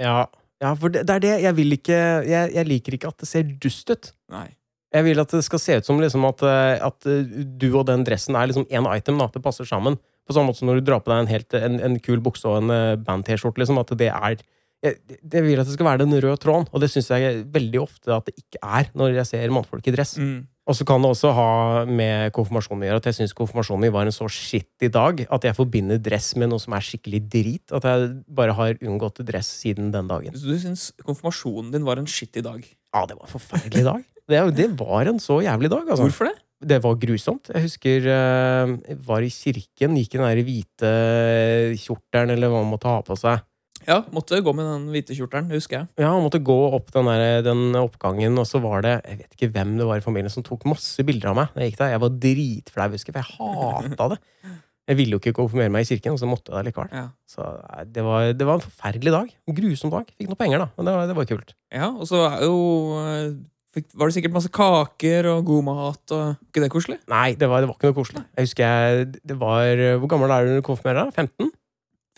[0.02, 0.26] Ja,
[0.64, 1.36] ja for det, det er det.
[1.46, 4.14] Jeg vil ikke jeg, jeg liker ikke at det ser dust ut.
[4.34, 4.50] Nei.
[4.94, 7.88] Jeg vil at det skal se ut som liksom at, eh, at eh, du og
[7.90, 9.18] den dressen er liksom én item.
[9.18, 9.98] da, At det passer sammen.
[10.28, 12.46] På samme måte som når du drar på deg en, helt, en, en kul bukse
[12.48, 13.58] og en eh, band-T-skjorte.
[13.64, 14.38] liksom, At det er
[14.84, 17.80] jeg, jeg vil at det skal være den røde tråden, og det syns jeg veldig
[17.82, 20.18] ofte at det ikke er når jeg ser mannfolk i dress.
[20.20, 20.42] Mm.
[20.64, 21.48] Og så kan det også ha
[21.88, 25.48] med konfirmasjonen å gjøre at jeg syns konfirmasjonen min var en så shitty dag at
[25.48, 27.74] jeg forbinder dress med noe som er skikkelig drit.
[27.76, 30.38] At jeg bare har unngått dress siden den dagen.
[30.40, 32.64] Så du syns konfirmasjonen din var en shitty dag?
[32.64, 34.08] Ja, det var en forferdelig dag.
[34.24, 36.08] Det, det var en så jævlig dag, altså.
[36.08, 36.38] Hvorfor det?
[36.64, 37.50] Det var grusomt.
[37.52, 40.92] Jeg husker eh, jeg var i kirken, gikk i den der hvite
[41.82, 43.44] kjortelen, eller hva man måtte ha på seg.
[43.88, 45.88] Ja, måtte gå med den hvite kjortelen, husker jeg.
[46.04, 49.52] Ja, måtte gå opp den, der, den oppgangen, og så var det Jeg vet ikke
[49.56, 51.56] hvem det var i familien som tok masse bilder av meg.
[51.60, 51.76] Jeg.
[51.80, 54.20] Jeg var dritflau, husker jeg, for jeg hata det.
[54.84, 56.90] Jeg ville jo ikke konfirmere meg i kirken, og så måtte jeg det likevel.
[56.92, 57.06] Ja.
[57.32, 57.46] Så
[57.96, 59.30] det var, det var en forferdelig dag.
[59.48, 60.10] En grusom dag.
[60.20, 61.54] Fikk noen penger, da, men det var, det var kult.
[61.72, 62.58] Ja, og så er jo
[63.00, 63.30] eh,
[63.78, 66.98] fikk- Var det sikkert masse kaker og god mat og ikke det koselig?
[67.08, 68.26] Nei, det var, det var ikke noe koselig.
[68.36, 71.08] Jeg husker jeg, det var Hvor gammel er du når du konfirmerer?
[71.08, 71.16] deg?
[71.32, 71.54] 15?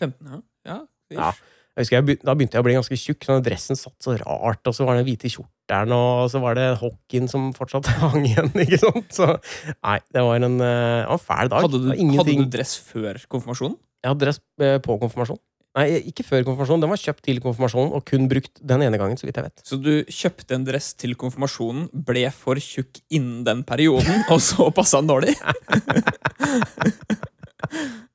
[0.02, 0.42] 15, ja.
[0.72, 0.80] ja.
[1.14, 1.30] Ja.
[1.76, 3.26] Jeg husker jeg, Da begynte jeg å bli ganske tjukk.
[3.28, 6.56] Den dressen satt så rart, og så var det den hvite kjortelen, og så var
[6.56, 8.48] det hockeyen som fortsatt hang igjen.
[8.64, 9.12] ikke sant?
[9.12, 11.60] Så nei, det var en, eh, en fæl dag.
[11.66, 13.76] Hadde, du, hadde du dress før konfirmasjonen?
[14.00, 15.36] Jeg hadde dress eh, på konfirmasjon.
[15.76, 16.80] Nei, ikke før konfirmasjonen.
[16.86, 19.60] Den var kjøpt til konfirmasjonen, og kun brukt den ene gangen, så vidt jeg vet.
[19.68, 24.72] Så du kjøpte en dress til konfirmasjonen, ble for tjukk innen den perioden, og så
[24.72, 25.36] passa den dårlig?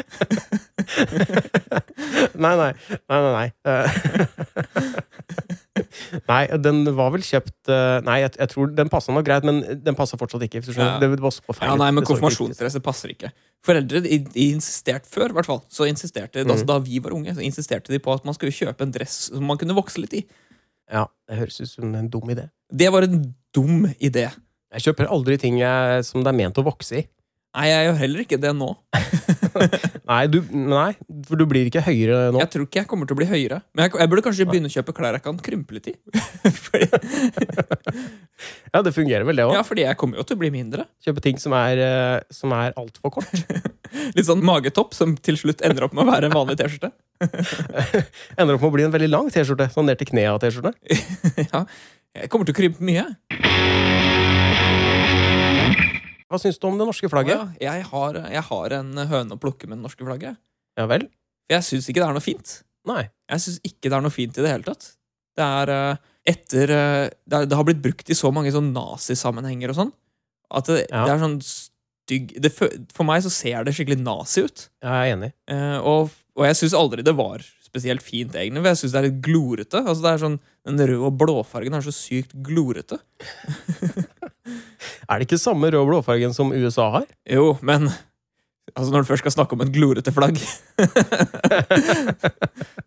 [2.42, 2.70] nei, nei.
[3.10, 3.48] Nei, nei, nei.
[3.70, 3.86] Eh,
[6.30, 9.60] nei, den var vel kjøpt eh, Nei, jeg, jeg tror den passa nok greit, men
[9.84, 10.62] den passa fortsatt ikke.
[10.74, 10.96] Ja.
[11.02, 13.32] Det, var så Ja, nei, men konfirmasjonsdresser passer ikke.
[13.66, 16.54] Foreldre de, de insisterte før, i hvert fall, så insisterte, Mm.
[16.54, 19.26] altså, da vi var unge, så insisterte de på at man skulle kjøpe en dress
[19.30, 20.24] som man kunne vokse litt i.
[20.90, 22.48] Ja, det høres ut som en dum idé.
[22.72, 23.20] Det var en
[23.54, 24.26] dum idé.
[24.74, 27.04] Jeg kjøper aldri ting jeg, som det er ment å vokse i.
[27.50, 28.66] Nei, jeg gjør heller ikke det nå.
[30.10, 30.92] Nei, du, nei,
[31.26, 32.38] for du blir ikke høyere nå.
[32.42, 33.58] Jeg tror ikke jeg kommer til å bli høyere.
[33.74, 35.94] Men jeg, jeg burde kanskje begynne å kjøpe klær jeg kan krympe litt i.
[36.66, 36.86] fordi,
[38.74, 39.54] Ja, det fungerer vel, det òg.
[39.58, 40.86] ja, fordi jeg kommer jo til å bli mindre.
[41.02, 43.34] Kjøpe ting som er, eh, som er altfor kort.
[44.14, 46.92] Litt sånn magetopp som til slutt ender opp med å være en vanlig T-skjorte.
[48.38, 49.66] Ender opp med å bli en veldig lang T-skjorte.
[49.74, 50.74] Sånn ned til kneet av T-skjorte.
[51.50, 51.64] ja,
[52.22, 53.08] jeg kommer til å krympe mye.
[56.30, 57.40] Hva syns du om det norske flagget?
[57.42, 60.38] Oh, ja, jeg, har, jeg har en høne å plukke med det norske flagget.
[60.78, 61.08] Ja vel?
[61.50, 62.52] Jeg syns ikke det er noe fint.
[62.86, 63.02] Nei.
[63.32, 64.92] Jeg syns ikke det er noe fint i det hele tatt.
[65.38, 69.78] Det er eh, etter eh, det, har blitt brukt i så mange sånn nazisammenhenger og
[69.80, 69.92] sånn,
[70.54, 71.04] at det, Ja.
[71.06, 74.68] det er sånn stygg det, For meg så ser det skikkelig nazi ut.
[74.82, 75.32] Jeg er enig.
[75.50, 78.62] Eh, og, og jeg syns aldri det var spesielt fint, egentlig.
[78.64, 79.82] For jeg syns det er litt glorete.
[79.82, 82.98] Altså det er sånn, Den røde og blåfargen er så sykt glorete.
[85.10, 87.06] Er det ikke samme rød blåfargen som USA har?
[87.28, 87.88] Jo, men
[88.76, 90.38] altså når du først skal snakke om et glorete flagg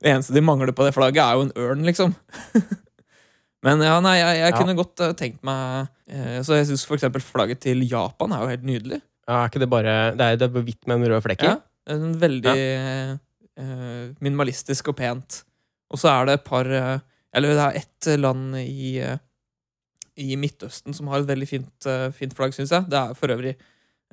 [0.04, 2.14] Det eneste de mangler på det flagget, er jo en ørn, liksom.
[3.64, 4.58] Men ja, nei, jeg, jeg Ja.
[4.60, 7.06] kunne godt uh, tenkt meg uh, Så jeg syns f.eks.
[7.30, 9.00] flagget til Japan er jo helt nydelig.
[9.28, 11.52] Ja, er ikke det bare Det er, det er hvitt med en rød flekk i?
[11.54, 11.56] Ja,
[11.94, 13.14] en veldig eh,
[14.24, 15.42] minimalistisk og pent.
[15.94, 18.98] Og så er det et par Eller det er ett land i,
[20.18, 22.86] i Midtøsten som har et veldig fint, eh, fint flagg, syns jeg.
[22.90, 23.56] Det er for øvrig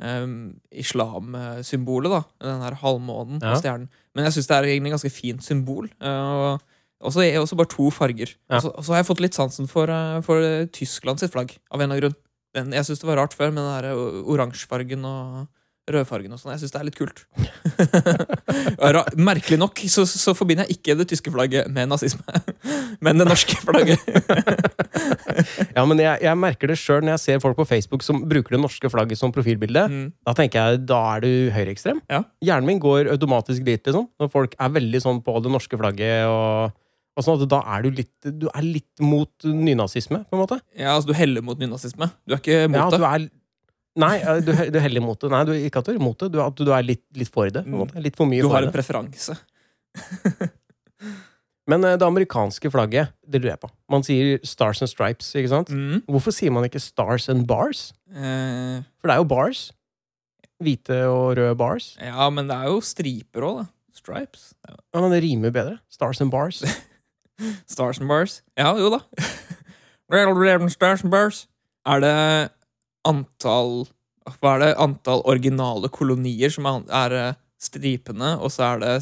[0.01, 2.23] um, islamsymbolet, da.
[2.41, 3.53] Den her halvmånen Ja.
[3.53, 3.89] og stjernen.
[4.15, 5.91] Men jeg syns det er egentlig et ganske fint symbol.
[6.01, 6.57] Uh,
[7.01, 8.35] og så er det også bare to farger.
[8.51, 8.57] Ja.
[8.57, 10.41] Og så- Og så har jeg fått litt sansen for, uh, for
[10.73, 12.17] Tyskland sitt flagg, av en eller annen grunn.
[12.55, 15.49] Den, jeg syns det var rart før, med den oransjefargen og
[15.95, 16.53] rødfargen og sånn.
[16.55, 17.25] Jeg syns det er litt kult.
[19.31, 22.25] Merkelig nok så, så forbinder jeg ikke det tyske flagget med nazisme,
[23.05, 24.01] men det norske flagget.
[25.77, 28.57] Ja, men jeg, jeg merker det sjøl når jeg ser folk på Facebook som bruker
[28.57, 29.85] det norske flagget som profilbilde.
[29.89, 30.03] Mm.
[30.27, 32.01] Da tenker jeg da er du høyreekstrem.
[32.11, 32.23] Ja.
[32.45, 34.09] Hjernen min går automatisk dit, liksom.
[34.21, 36.27] Når folk er veldig sånn på det norske flagget.
[36.29, 36.75] og,
[37.17, 38.13] og sånn at Da er du litt
[38.43, 40.61] Du er litt mot nynazisme, på en måte.
[40.77, 42.11] Ja, altså Du heller mot nynazisme.
[42.27, 43.01] Du er ikke mot Ja, det.
[43.01, 43.29] du er
[44.01, 45.31] Nei, du, du er heller imot det.
[45.33, 47.51] Nei, du, ikke at du er imot det, du, at du er litt, litt for
[47.53, 47.63] det.
[47.69, 48.01] Måte.
[48.03, 48.75] Litt for mye Du har en det.
[48.79, 49.37] preferanse.
[51.71, 53.71] Men eh, det amerikanske flagget, det lurer jeg på.
[53.93, 55.71] Man sier Stars and Stripes, ikke sant?
[55.71, 56.01] Mm.
[56.11, 57.91] Hvorfor sier man ikke Stars and Bars?
[58.11, 59.67] Eh, For det er jo bars.
[60.61, 61.93] Hvite og røde bars.
[62.03, 63.69] ja, men det er jo striper òg, da.
[63.97, 64.51] Stripes.
[64.69, 64.75] Ja.
[64.97, 65.77] Ja, men det rimer bedre.
[65.93, 66.63] Stars and Bars.
[67.71, 68.41] Stars and bars.
[68.59, 69.01] Ja, jo da.
[70.75, 71.47] Stars and bars.
[71.87, 72.15] Er det
[73.09, 73.87] antall
[74.41, 74.71] Hva er det?
[74.83, 78.95] Antall originale kolonier som er, er eh, stripene, og så er det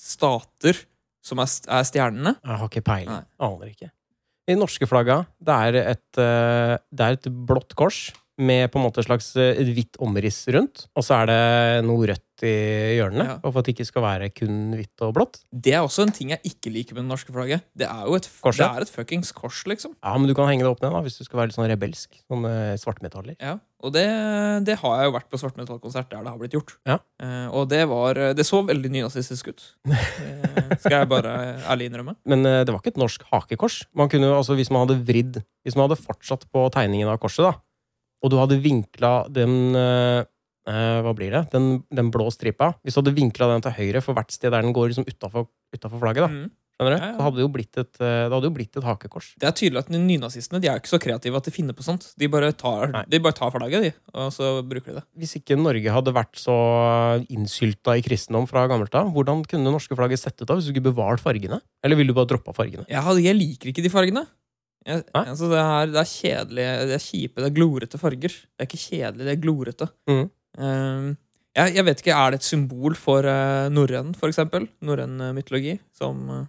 [0.00, 0.80] stater
[1.24, 2.32] som er, er stjernene?
[2.40, 3.26] Jeg har ikke peiling.
[3.42, 3.90] Aner ikke.
[4.46, 8.08] De norske flagga, det er et, eh, det er et blått kors
[8.38, 10.86] med på en måte et slags eh, et hvitt omriss rundt.
[10.96, 12.50] Og så er det noe rødt i
[12.98, 13.36] hjørnene, Ja.
[13.40, 15.38] for at det ikke skal være kun hvitt og blått.
[15.50, 17.62] Det er også en ting jeg ikke liker med det norske flagget.
[17.72, 18.60] Det er jo et, Korset?
[18.60, 19.94] det er et fuckings kors, liksom.
[20.04, 21.70] Ja, men du kan henge det opp ned da, hvis du skal være litt sånn
[21.72, 22.18] rebelsk.
[22.28, 23.38] Sånn eh, svartmetaller.
[23.40, 23.56] Ja,
[23.86, 24.04] Og det,
[24.68, 26.76] det har jeg jo vært på svartmetallkonsert der det har blitt gjort.
[26.88, 26.98] Ja.
[27.22, 29.64] Eh, og det var Det så veldig nynazistisk ut.
[29.88, 29.96] Det
[30.84, 31.32] skal jeg bare
[31.72, 32.16] ærlig innrømme.
[32.28, 33.80] Men eh, det var ikke et norsk hakekors.
[33.96, 37.16] Man kunne, jo, altså, hvis man hadde vridd Hvis man hadde fortsatt på tegningen av
[37.22, 37.56] korset, da,
[38.22, 40.20] og du hadde vinkla den eh,
[40.70, 41.46] eh, Hva blir det?
[41.52, 42.72] Den, den blå stripa.
[42.82, 46.00] Hvis du hadde vinkla den til høyre for hvert sted der den går liksom utafor
[46.00, 46.46] flagget, da, Mm.
[46.76, 47.14] Ja, ja.
[47.16, 49.30] så hadde det jo blitt et, eh, jo blitt et hakekors.
[49.40, 52.10] Det er tydelig at nynazistene de er ikke så kreative at de finner på sånt.
[52.20, 55.04] De bare tar, de bare tar flagget, de, og så bruker de det.
[55.16, 56.56] Hvis ikke Norge hadde vært så
[57.32, 60.68] innsylta i kristendom fra gammelt av, hvordan kunne det norske flagget sett ut da hvis
[60.68, 61.62] du ikke bevart fargene?
[61.82, 62.84] Eller ville du bare droppa fargene?
[62.92, 64.26] Jeg, jeg liker ikke de fargene.
[64.86, 68.34] Jeg, altså det, er, det er kjedelig, det er kjipe, det er glorete farger.
[68.34, 69.88] Det er ikke kjedelig, det er glorete.
[70.10, 70.26] Mm.
[70.62, 71.08] Eh,
[71.56, 74.68] jeg, jeg vet ikke, Er det et symbol for uh, norrøn, for eksempel?
[74.84, 75.78] Norrøn uh, mytologi?
[75.96, 76.42] Som uh,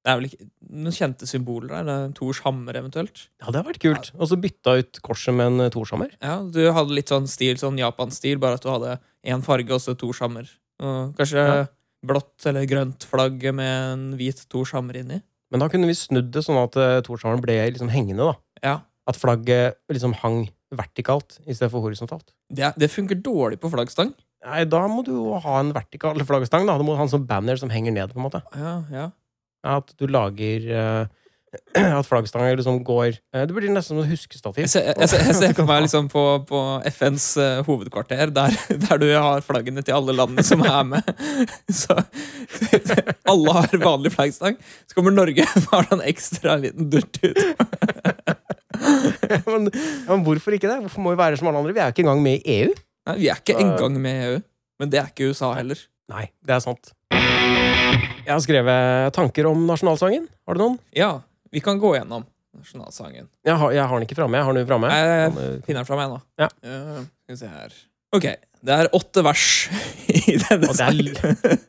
[0.00, 1.84] Det er vel ikke noen kjente symboler der?
[1.86, 3.26] Det er Thors hammer, eventuelt?
[3.40, 4.10] Ja, det hadde vært kult.
[4.16, 6.14] Og så bytta ut korset med en eh, torshammer.
[6.24, 8.96] Ja, Du hadde litt sånn stil, sånn Japan-stil, bare at du hadde
[9.28, 10.48] én farge og så Thors hammer.
[10.80, 11.66] Og kanskje Ja.
[12.06, 15.20] blått eller grønt flagg med en hvit Thors hammer inni.
[15.50, 18.22] Men da kunne vi snudd det sånn at uh, ble liksom hengende.
[18.30, 18.34] da.
[18.62, 18.74] Ja,
[19.10, 22.30] At flagget liksom hang vertikalt i stedet for horisontalt.
[22.48, 24.12] det, det funker dårlig på flaggstang.
[24.46, 26.66] Nei, Da må du jo ha en vertikal flaggstang.
[26.66, 28.12] Da Du må ha en sånn banner som henger ned.
[28.12, 28.42] på en måte.
[28.56, 29.10] Ja, ja.
[29.66, 31.06] At du lager eh,
[31.98, 34.62] At flaggstanga liksom går eh, Det blir nesten som et huskestativ.
[34.62, 36.60] Jeg ser, jeg, ser, jeg ser for meg liksom på, på
[36.92, 38.54] FNs uh, hovedkvarter, der,
[38.84, 41.10] der du har flaggene til alle landene som er med.
[41.82, 41.96] Så
[43.32, 44.60] alle har vanlig flaggstang.
[44.86, 47.40] Så kommer Norge og har en ekstra liten durt ut.
[49.50, 49.66] men,
[50.06, 50.78] men hvorfor ikke det?
[50.84, 51.74] Hvorfor må vi være som alle andre?
[51.74, 52.76] Vi er jo ikke engang med i EU.
[53.10, 54.38] Nei, vi er ikke engang med i EU.
[54.80, 55.82] Men det er ikke USA heller.
[56.10, 56.94] Nei, det er sant.
[57.10, 60.30] Jeg har skrevet tanker om nasjonalsangen.
[60.46, 60.78] Har du noen?
[60.94, 61.18] Ja,
[61.50, 63.28] vi kan gå gjennom nasjonalsangen.
[63.46, 64.38] Jeg har, jeg har den ikke framme.
[64.38, 64.90] Jeg har den framme.
[64.90, 65.32] Jeg
[65.66, 66.20] finner den fram, jeg nå.
[66.40, 66.48] Ja.
[66.66, 67.76] Uh, skal vi se her.
[68.10, 68.26] Ok,
[68.66, 69.46] det er åtte vers
[70.18, 71.14] i denne sangen.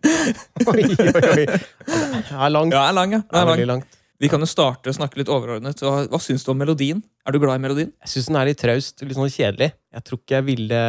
[0.71, 1.45] Oi, oi, oi.
[1.45, 2.73] Det er langt.
[2.73, 3.21] Ja, er lang, ja.
[3.25, 3.65] Det er lang.
[3.75, 3.99] langt.
[4.21, 5.79] Vi kan jo starte og snakke litt overordnet.
[5.81, 6.99] Hva, hva syns du om melodien?
[7.25, 7.89] Er du glad i melodien?
[8.03, 9.01] Jeg syns den er litt traust.
[9.01, 9.71] Litt sånn kjedelig.
[9.97, 10.81] Jeg tror ikke jeg ville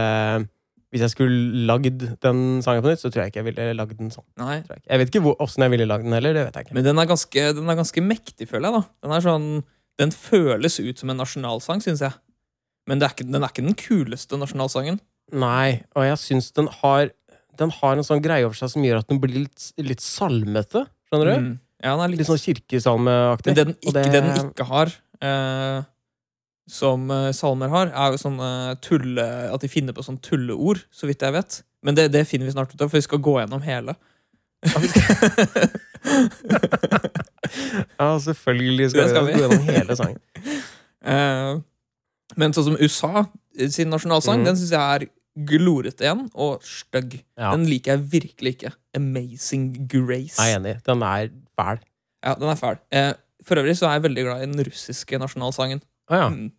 [0.93, 3.94] Hvis jeg skulle lagd den sangen på nytt, så tror jeg ikke jeg ville lagd
[3.97, 4.27] den sånn.
[4.40, 4.59] Nei.
[4.66, 6.36] Tror jeg, jeg vet ikke åssen jeg ville lagd den heller.
[6.36, 6.77] Det vet jeg ikke.
[6.77, 8.82] Men den er ganske, den er ganske mektig, føler jeg.
[8.82, 9.09] da.
[9.09, 9.48] Den sånn,
[10.02, 12.12] den føles ut som en nasjonalsang, syns jeg.
[12.90, 15.01] Men det er ikke, den er ikke den kuleste nasjonalsangen.
[15.32, 17.12] Nei, og jeg syns den har
[17.56, 20.86] Den har en sånn greie over seg som gjør at den blir litt, litt salmete.
[21.09, 21.35] Skjønner du?
[21.36, 21.52] Mm.
[21.85, 23.52] Ja, den litt, Litt sånn kirkesalmeaktig.
[23.52, 25.85] Men det den, ikke, ikke, det den ikke har, eh,
[26.71, 28.49] som eh, salmer har, er jo sånne
[28.85, 29.27] tulle...
[29.53, 31.61] At de finner på sånne tulleord, så vidt jeg vet.
[31.83, 33.97] Men det, det finner vi snart ut av, for vi skal gå gjennom hele.
[37.99, 39.33] Ja, selvfølgelig skal, skal vi.
[39.33, 40.21] vi gå gjennom hele sangen.
[41.03, 41.59] Uh,
[42.41, 43.27] men sånn som USA
[43.75, 44.47] sin nasjonalsang, mm.
[44.49, 45.09] den syns jeg er
[45.49, 47.19] glorete igjen, og stygg.
[47.35, 47.51] Ja.
[47.51, 48.73] Den liker jeg virkelig ikke.
[48.97, 50.39] Amazing Grace.
[50.39, 50.77] Jeg er enig.
[50.87, 51.83] Den er fæl.
[52.23, 52.79] Ja, den er fæl.
[52.95, 53.13] Uh,
[53.43, 55.83] for øvrig så er jeg veldig glad i den russiske nasjonalsangen.
[56.11, 56.29] Å ja.
[56.33, 56.51] Mm.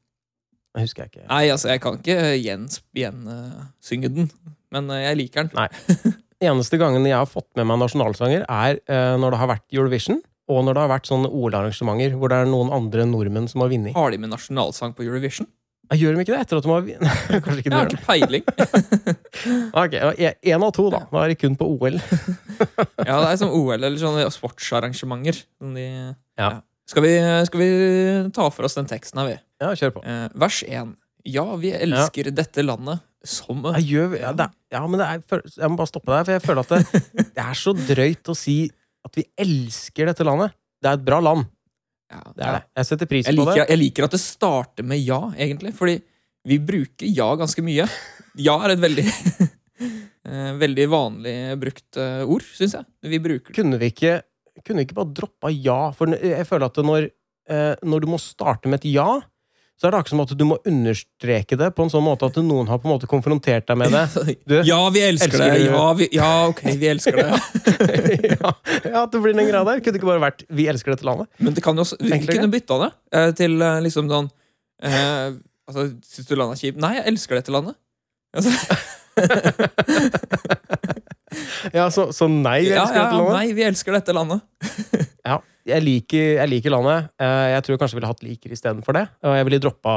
[0.80, 1.28] Husker jeg ikke.
[1.30, 4.30] Nei, altså, jeg kan ikke gjensynge gjen, eh, den,
[4.74, 5.58] men eh, jeg liker den.
[5.60, 5.68] Nei.
[6.50, 10.22] Eneste gangen jeg har fått med meg nasjonalsanger, er eh, når det har vært Eurovision,
[10.52, 13.72] og når det har vært sånne OL-arrangementer hvor det er noen andre nordmenn som har
[13.72, 13.94] vunnet.
[13.96, 15.48] Har de med nasjonalsang på Eurovision?
[15.92, 17.24] Jeg Gjør de ikke det etter at de har vunnet?
[17.46, 18.44] Kanskje ikke Jeg har gjør ikke peiling.
[19.84, 19.96] Ok,
[20.54, 21.04] Én av to, da.
[21.12, 21.98] Da er det kun på OL.
[23.04, 25.44] Ja, det er som OL eller sånne sportsarrangementer.
[25.60, 25.88] Som de,
[26.40, 26.56] Ja.
[26.90, 27.14] Skal, vi,
[27.48, 27.70] skal vi
[28.36, 29.38] ta for oss den teksten her, vi?
[29.64, 30.04] Ja, kjør på.
[30.04, 30.94] Eh, vers 1.
[31.32, 35.72] Ja, vi elsker dette landet som Jeg gjør, ja, det ja, men det er, jeg
[35.72, 37.04] må bare stoppe der, for jeg føler at det,
[37.38, 38.58] det er så drøyt å si
[39.04, 40.56] at vi elsker dette landet.
[40.84, 41.46] Det er et bra land.
[42.12, 42.64] ja, Det er det.
[42.80, 43.56] Jeg setter pris Jeg på det.
[43.62, 45.72] jeg liker at det starter med ja, egentlig.
[45.78, 45.96] Fordi
[46.52, 47.88] vi bruker ja ganske mye.
[48.44, 49.06] Ja er et veldig
[50.28, 52.88] eh, Veldig vanlig brukt eh, ord, syns jeg.
[53.08, 53.58] Vi bruker det.
[53.60, 54.18] Kunne vi ikke,
[54.62, 55.82] kunne vi ikke bare droppa ja?
[55.98, 57.10] For jeg føler at når,
[57.50, 59.10] eh, når du må starte med et ja,
[59.74, 62.36] så er det akkurat som at du må understreke det på en sånn måte at
[62.46, 64.04] noen har på en måte konfrontert deg med det.
[64.48, 65.64] Du, Ja, vi elsker, Elsker det!
[65.66, 67.26] Ja, vi, ja, ok, vi elsker det.
[68.38, 68.52] ja,
[68.86, 69.82] ja, det blir den greie der.
[69.82, 71.28] Kunne det ikke bare vært 'vi elsker dette landet'?
[71.40, 72.38] Men det kan jo også, vi Enklere.
[72.38, 74.30] kunne bytta det eh, til eh, liksom sånn
[74.86, 75.34] eh,
[75.68, 76.78] altså, Syns du landet er kjipt?
[76.86, 77.76] Nei, jeg elsker dette landet.
[78.38, 78.54] Altså,
[81.78, 83.34] Ja, så, så nei, vi elsker ja, dette landet?
[83.38, 84.42] nei, vi elsker dette landet.
[85.24, 87.06] Ja, jeg liker, jeg liker landet.
[87.24, 89.04] Eh, Jeg tror jeg kanskje ville hatt liker istedenfor det.
[89.24, 89.94] Jeg ville droppa,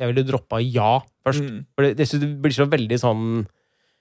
[0.00, 0.88] jeg ville droppa ja
[1.22, 1.44] først.
[1.46, 1.60] Mm.
[1.76, 3.22] For det, det blir så veldig sånn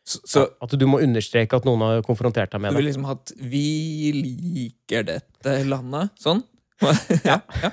[0.05, 2.89] Så, så at du må understreke at noen har konfrontert deg du med vil det.
[2.91, 6.09] liksom hatt 'Vi liker dette landet'?
[6.21, 6.41] Sånn?
[7.29, 7.39] ja.
[7.61, 7.71] ja.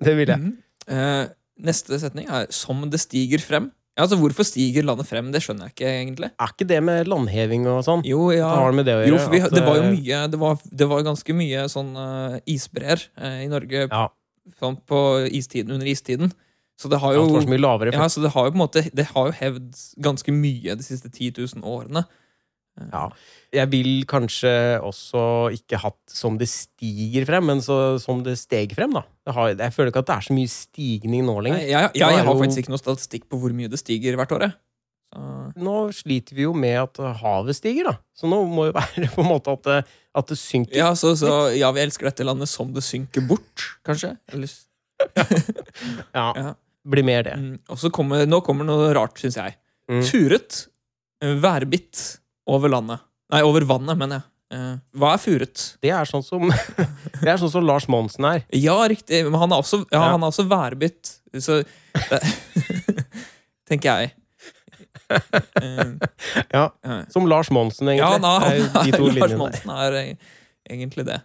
[0.00, 0.38] det vil jeg.
[0.38, 0.52] Mhm.
[0.90, 1.24] Eh,
[1.60, 3.70] neste setning er 'som det stiger frem'.
[3.98, 5.32] Ja, altså Hvorfor stiger landet frem?
[5.34, 6.30] Det skjønner jeg ikke egentlig.
[6.40, 8.04] Er ikke det med landheving og sånn?
[8.06, 8.52] Jo, ja.
[8.54, 8.94] Det med det?
[9.10, 12.38] Jo, vi, det var jo eh, mye Det var, det var ganske mye sånn uh,
[12.48, 14.06] isbreer uh, i Norge Ja,
[14.60, 16.32] sånn, på istiden, under istiden.
[16.80, 17.92] Så det har ja, det lavere.
[17.92, 20.86] Ja, så det har jo på en måte Det har jo hevd ganske mye de
[20.86, 22.06] siste 10 000 årene.
[22.92, 23.02] Ja.
[23.52, 24.50] Jeg vil kanskje
[24.86, 25.22] også
[25.56, 29.02] ikke hatt som det stiger frem, men så, som det steg frem, da.
[29.26, 31.64] Jeg, har, jeg føler ikke at det er så mye stigning nå lenger.
[31.66, 34.32] jeg, Da er jeg har faktisk ikke noe statistikk på hvor mye det stiger hvert
[34.38, 34.46] år.
[35.10, 35.24] Så,
[35.58, 37.96] Nå sliter vi jo med at havet stiger, da.
[38.14, 39.78] Så nå må jo være på en måte at det,
[40.14, 40.76] at det synker.
[40.78, 44.14] ja, så, så ja, vi elsker dette landet som det synker bort, kanskje.
[44.30, 44.52] Eller,
[46.14, 46.54] Ja, ja.
[46.90, 47.34] Blir mer det.
[47.36, 49.56] Mm, og så kommer, nå kommer noe rart, syns jeg.
[49.90, 50.00] Mm.
[50.06, 50.62] Furet.
[51.20, 51.98] eh, Værbitt
[52.50, 53.02] over landet.
[53.30, 54.26] Nei, over vannet, mener jeg.
[54.50, 55.64] Eh, Hva er furet?
[55.84, 56.48] Det er sånn som,
[57.22, 58.40] det er sånn som Lars Monsen er.
[58.58, 59.22] Ja, riktig.
[59.28, 60.08] Men han er også, ja, Ja.
[60.16, 61.12] Han er også værbitt.
[61.38, 62.20] Så det,
[63.70, 64.16] Tenker jeg.
[65.10, 65.86] Eh,
[66.54, 66.68] Ja.
[67.10, 68.04] Som Lars Monsen, egentlig.
[68.04, 69.38] Ja, na, de to Lars linjene.
[69.40, 70.28] Monsen er eh,
[70.70, 71.16] egentlig det.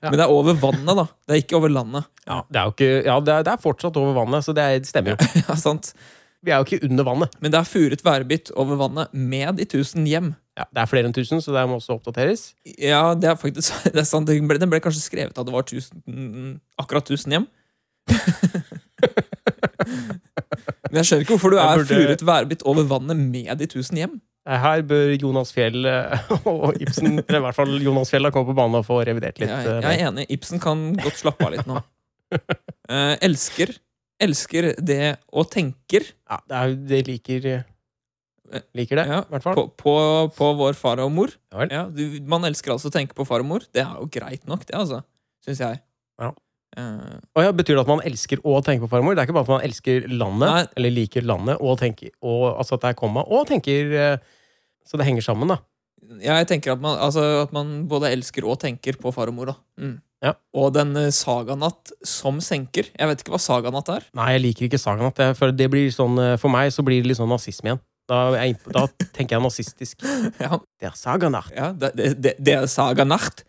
[0.00, 1.04] Men det er over vannet, da.
[1.28, 2.06] Det er ikke over landet.
[2.28, 4.64] Ja, det er jo ikke, ja, det er, det er fortsatt over vannet, så det,
[4.84, 5.28] det stemmer jo.
[5.42, 5.90] Ja, sant?
[6.46, 7.32] Vi er jo ikke under vannet.
[7.42, 10.28] Men det er furet værbitt over vannet med de tusen hjem.
[10.56, 12.46] Ja, det er flere enn 1000, så det må også oppdateres.
[12.78, 14.30] Ja, det er faktisk det er sant.
[14.30, 17.48] Den ble, den ble kanskje skrevet at det var 1000, mm, akkurat 1000 hjem.
[20.86, 23.98] Men jeg skjønner ikke hvorfor du er burde- furet værbitt over vannet med de 1000
[24.00, 24.14] hjem.
[24.46, 28.30] Eh, Her bør Jonas Fjell eh, og Ibsen, eller i hvert fall Jonas Fjell, da,
[28.34, 29.50] komme på banen og få revidert litt.
[29.50, 30.28] Jeg, eh, jeg er enig.
[30.38, 31.82] Ibsen kan godt slappe av litt nå.
[32.32, 33.74] Eh, elsker.
[34.22, 37.48] Elsker det og tenker Ja, det, er, det liker
[38.78, 39.56] Liker det, Ja, i hvert fall.
[39.58, 39.94] på, på,
[40.36, 41.32] på vår far og mor.
[41.52, 41.66] Ja.
[41.66, 43.64] Ja, du, man elsker altså å tenke på far og mor.
[43.74, 45.00] Det er jo greit nok, det, altså.
[45.44, 45.80] Syns jeg.
[46.22, 46.30] Ja.
[46.76, 49.16] Uh, Og ja, Betyr det at man elsker å tenke på far og mor?
[49.18, 50.64] Det er ikke bare at man elsker landet, Nei.
[50.78, 54.16] eller liker landet, og tenker, og, altså at det er komma, og tenker eh,
[54.86, 55.58] Så det henger sammen, da.
[56.22, 59.52] Jeg tenker at man, altså, at man både elsker og tenker på far og mor.
[59.52, 59.56] da.
[59.80, 59.96] Mm.
[60.24, 60.32] Ja.
[60.56, 62.88] Og den eh, saganatt som senker.
[62.96, 64.06] Jeg vet ikke hva saganatt er.
[64.16, 65.20] Nei, jeg liker ikke Saganatt.
[65.36, 67.82] Føler det blir sånn, eh, for meg så blir det litt sånn nazisme igjen.
[68.06, 68.84] Da, jeg, da
[69.16, 70.04] tenker jeg nazistisk.
[70.44, 71.50] Ja, Det er Saganatt.
[71.54, 73.42] ja det, det, det, er Saganatt.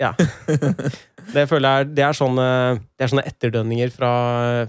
[0.00, 1.04] saganacht.
[1.32, 2.46] Det jeg det er sånne,
[2.98, 4.10] det er sånne etterdønninger fra,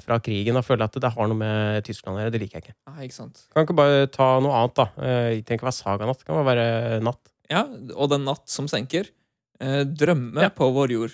[0.01, 0.55] fra krigen.
[0.55, 2.31] Jeg føler at det har noe med Tyskland å gjøre.
[2.35, 2.75] Det liker jeg ikke.
[2.87, 3.27] Ah, ikke?
[3.53, 4.87] Kan ikke bare ta noe annet, da.
[5.01, 6.19] Jeg Det trenger ikke være Saganatt.
[6.23, 7.21] Det kan bare være natt.
[7.51, 7.63] Ja,
[7.95, 9.11] Og den natt som senker.
[9.59, 10.49] Eh, drømme Ja.
[10.49, 11.11] på vår jord.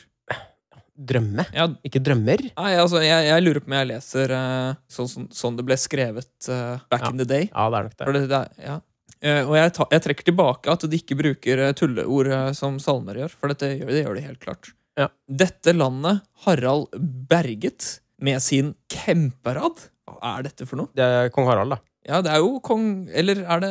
[1.02, 2.42] Drømme, Ja, ikke drømmer.
[2.58, 5.78] nei, altså, jeg, jeg lurer på om jeg leser eh, sånn, sånn, sånn det ble
[5.80, 7.10] skrevet uh, back Ja.
[7.10, 7.50] in the day.
[7.50, 8.14] Ja, det er nok det.
[8.14, 8.76] det, det, ja.
[9.22, 12.78] Uh, og jeg, ta, jeg trekker tilbake at de ikke bruker eh, tulleord eh, som
[12.82, 14.72] salmer gjør, for dette det gjør de helt klart.
[15.00, 15.08] Ja.
[15.28, 16.92] Dette landet Harald
[17.30, 19.88] berget med sin kemperad.
[20.10, 20.92] Hva er dette for noe?
[20.98, 21.80] Det er kong Harald, da.
[22.08, 23.70] Ja, det er jo kong Eller er det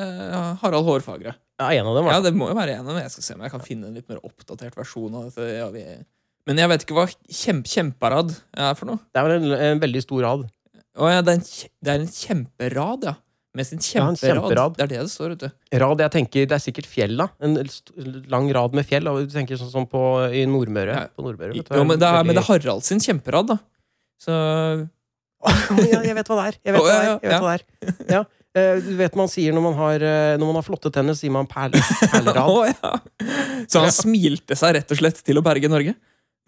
[0.60, 1.32] Harald Hårfagre?
[1.60, 2.14] Ja, en av dem, Altså.
[2.14, 3.02] Ja, det må jo være en av dem.
[3.02, 5.48] Jeg skal se om jeg kan finne en litt mer oppdatert versjon av dette.
[5.58, 5.82] Ja, vi...
[6.48, 9.02] Men jeg vet ikke hva kjem, kjemperad er for noe.
[9.12, 10.46] Det er vel en, en veldig stor rad.
[10.96, 11.44] Å ja, det er en,
[11.84, 13.14] det er en kjemperad, ja.
[13.58, 14.76] Med sin Ja, kjemperad.
[14.76, 15.78] Det er det det står, vet du.
[15.82, 17.26] Rad, jeg tenker, Det er sikkert fjell, da.
[17.42, 17.56] En
[18.30, 19.08] lang rad med fjell.
[19.26, 20.94] Du tenker sånn som på, i Nordmøre.
[20.94, 21.06] Ja.
[21.16, 23.56] På Nordmøre vet du, Jo, men det, er, men det er Harald sin kjemperad, da.
[24.22, 24.30] Så
[25.90, 26.60] ja, jeg vet hva det er.
[26.68, 27.10] Jeg vet hva det er.
[27.24, 27.96] Jeg vet hva det er.
[28.14, 28.22] Ja.
[28.60, 31.32] Eh, Du vet man sier når man har, eh, når man har flotte tenner, sier
[31.34, 31.74] man perl,
[32.12, 32.46] perlerad.
[32.54, 32.92] oh, ja.
[33.70, 35.96] Så han smilte seg rett og slett til å berge Norge?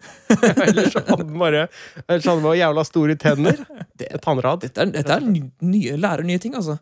[0.67, 1.61] Eller så hadde han bare
[2.09, 3.59] Ellers hadde han bare jævla store tenner.
[3.97, 4.63] Det- Tannrad.
[4.65, 6.75] Dette er, dette er ny- nye, lærer nye ting, altså.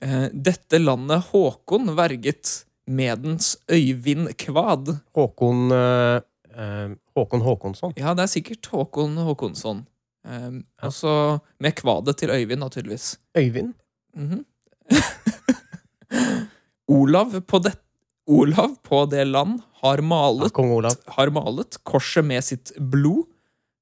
[0.00, 4.96] Eh, dette landet Håkon verget medens Øyvind Kvad.
[5.16, 6.20] Håkon eh,
[6.56, 7.94] eh, Håkon Håkonsson.
[7.96, 9.86] Ja, det er sikkert Håkon Håkonsson.
[10.26, 10.88] Eh, Ja.
[10.88, 13.18] Og så med kvadet til Øyvind, naturligvis.
[13.36, 13.74] Øyvind.
[14.16, 14.44] Mhm.
[16.88, 17.72] Olav på det
[18.26, 23.26] Olav på det land har malet, ja, har malet korset med sitt blod.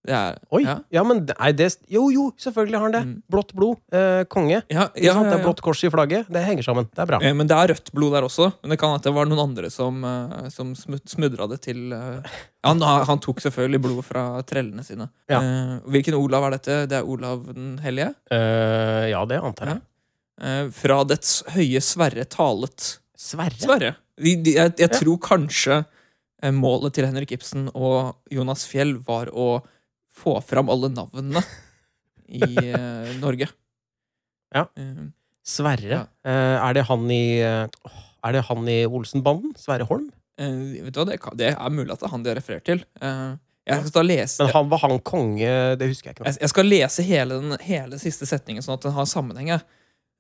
[0.09, 0.65] Er Oi!
[0.65, 0.81] Ja.
[0.91, 3.03] Ja, men nei, det Jo, jo, selvfølgelig har han det.
[3.07, 3.19] Mm.
[3.31, 3.79] Blått blod.
[3.95, 4.63] Eh, konge.
[4.67, 6.27] Ja, ja, Det er blått kors i flagget.
[6.33, 6.89] Det henger sammen.
[6.91, 7.21] Det er bra.
[7.23, 8.49] Men det er rødt blod der også.
[8.63, 12.35] Men det kan at det var noen andre som, eh, som smudra det til eh,
[12.67, 15.07] han, han tok selvfølgelig blod fra trellene sine.
[15.31, 16.81] Eh, hvilken Olav er dette?
[16.91, 18.11] Det er Olav den hellige.
[18.35, 19.83] Eh, ja, det antar jeg.
[20.43, 22.97] Eh, fra dets høye Sverre talet.
[23.19, 23.59] Sverre?
[23.59, 23.95] Sverre.
[24.19, 25.85] De, de, jeg jeg tror kanskje
[26.51, 29.61] målet til Henrik Ibsen og Jonas Fjell var å
[30.17, 31.43] få fram alle navnene
[32.29, 33.49] i eh, Norge.
[34.55, 34.67] Ja.
[34.77, 35.05] Eh,
[35.45, 36.05] Sverre?
[36.25, 39.55] Eh, er det han i eh, åh, Er det han i Olsenbanden?
[39.59, 40.11] Sverre Holm?
[40.39, 42.39] eh, vet du hva, det, kan, det er mulig at det er han de har
[42.39, 42.85] referert til.
[43.03, 43.33] Eh,
[43.69, 46.25] jeg skal da lese Men han var han konge Det husker jeg ikke.
[46.27, 49.53] Jeg, jeg skal lese hele den hele siste setningen, sånn at den har sammenheng.
[49.55, 49.65] jeg.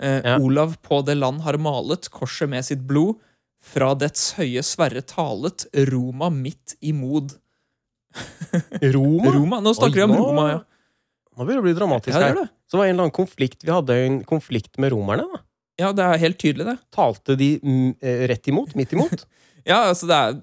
[0.02, 0.36] Eh, Ja.
[0.42, 3.18] Olav på det land har malet korset med sitt blod.
[3.62, 7.36] Fra dets høye Sverre talet, Roma midt i mod.
[8.96, 9.32] Roma?
[9.36, 10.60] Roma, Nå snakker vi om nå- Roma, ja.
[11.32, 12.34] Nå begynner det å bli dramatisk Ja, det her.
[12.42, 12.48] det.
[12.68, 15.24] Så det var en eller annen konflikt Vi hadde en konflikt med romerne.
[15.32, 15.40] da
[15.80, 16.76] Ja, det er helt tydelig, det.
[16.92, 18.74] Talte de mm, eh, rett imot?
[18.78, 19.24] Midt imot?
[19.64, 20.38] Ja, altså det er,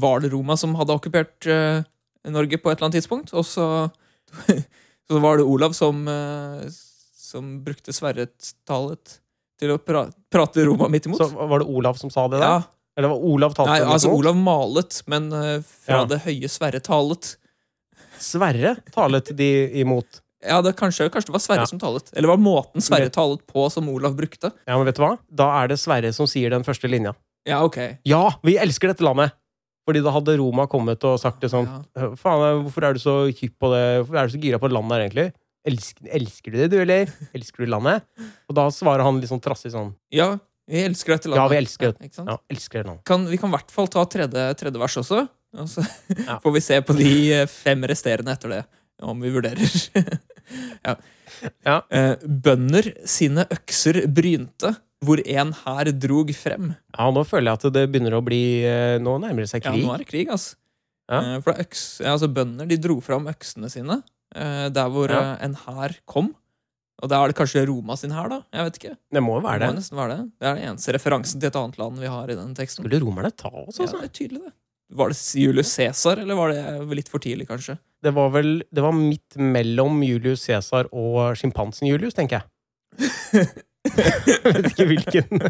[0.00, 1.82] Var det Roma som hadde okkupert uh,
[2.32, 3.34] Norge på et eller annet tidspunkt?
[3.36, 3.66] Og så,
[5.10, 6.64] så var det Olav som, uh,
[7.20, 9.18] som brukte Sverre-talet
[9.60, 11.20] til å pra, prate Roma midt imot.
[11.20, 12.48] Så var det Olav som sa det der?
[12.48, 12.62] ja,
[12.96, 14.10] Eller var Olav talte Nei, altså?
[14.12, 16.04] Olav malet, men eh, fra Ja.
[16.10, 17.36] det høye Sverre talet.
[18.22, 19.48] Sverre talet de
[19.80, 20.20] imot.
[20.44, 21.66] Ja, det, kanskje, kanskje det var Sverre Ja.
[21.70, 22.10] som talet.
[22.16, 24.50] Eller var måten Sverre talet på som Olav brukte?
[24.66, 25.16] Ja, men vet du hva?
[25.30, 27.14] Da er det Sverre som sier den første linja.
[27.46, 27.78] Ja, ok.
[28.04, 29.32] Ja, vi elsker dette landet!
[29.86, 31.80] Fordi da hadde Roma kommet og sagt det sånn Ja.
[31.98, 33.80] «Øh, Faen, hvorfor er du så hypp på det?
[34.06, 35.32] Hvorfor er du så gira på landet her, egentlig?
[35.66, 37.10] Elsker, elsker du det, du, eller?
[37.34, 38.02] Elsker du landet?
[38.50, 40.38] Og da svarer han litt sånn trassig sånn Ja,
[40.70, 41.42] vi elsker dette landet.
[41.42, 42.24] Ja, vi elsker ja?
[42.28, 43.04] Ja, elsker det landet.
[43.08, 45.24] Kan, vi kan i hvert fall ta tredje, tredje vers også.
[45.58, 45.82] Og så
[46.28, 46.38] Ja.
[46.40, 47.10] får vi se på de
[47.40, 48.60] eh, fem resterende etter det,
[49.02, 49.74] om vi vurderer.
[50.86, 50.94] ja.
[51.66, 51.76] Ja.
[51.90, 56.72] Eh, bønder sine økser brynte, hvor en hær drog frem.
[56.94, 59.72] Ja, nå føler jeg at det begynner å bli eh, Nå nærmer det seg Ja,
[59.74, 60.54] nå er det krig, altså.
[61.10, 61.40] Ja.
[61.44, 63.98] For øks, ja, altså Bønder de dro fram øksene sine
[64.32, 66.30] der hvor en hær kom.
[67.02, 68.40] Og da er det kanskje Roma sin her, da?
[68.54, 68.92] Jeg vet ikke.
[69.16, 69.80] Det må jo være Det må det.
[69.80, 70.26] nesten være det.
[70.38, 72.84] Det er den eneste referansen til et annet land vi har i den teksten.
[72.84, 73.98] Skulle romerne ta oss, Ja, altså?
[74.02, 74.52] det er tydelig, det.
[74.92, 77.78] Var det Julius Cæsar, eller var det litt for tidlig, kanskje?
[78.04, 83.48] Det var vel Det var midt mellom Julius Cæsar og sjimpansen Julius, tenker jeg.
[83.82, 85.40] Jeg vet ikke hvilken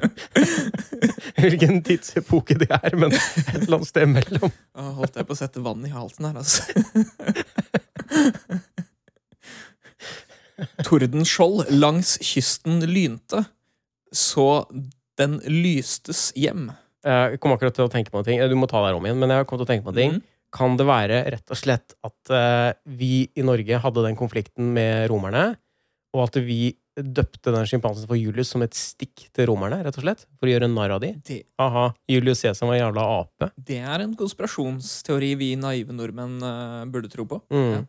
[1.42, 4.54] Hvilken tidsepoke det er, men et eller annet sted mellom.
[4.96, 6.62] Holdt jeg på å sette vann i halsen her, altså.
[10.86, 13.44] Tordenskjold langs kysten lynte,
[14.12, 14.64] så
[15.20, 16.70] den lystes hjem.
[17.02, 18.42] Jeg kom akkurat til å tenke på en ting.
[18.48, 20.14] Du må ta deg om igjen, men jeg kom til å tenke på en ting.
[20.18, 20.28] Mm.
[20.52, 25.08] Kan det være rett og slett at eh, vi i Norge hadde den konflikten med
[25.10, 25.54] romerne,
[26.12, 30.04] og at vi døpte den sjimpansen for Julius som et stikk til romerne, rett og
[30.04, 30.26] slett?
[30.36, 31.14] For å gjøre narr av de?
[31.24, 33.48] Det, Aha, Julius Cæsar var en jævla ape.
[33.56, 37.40] det er en konspirasjonsteori vi naive nordmenn uh, burde tro på.
[37.52, 37.72] Mm.
[37.72, 37.82] Ja.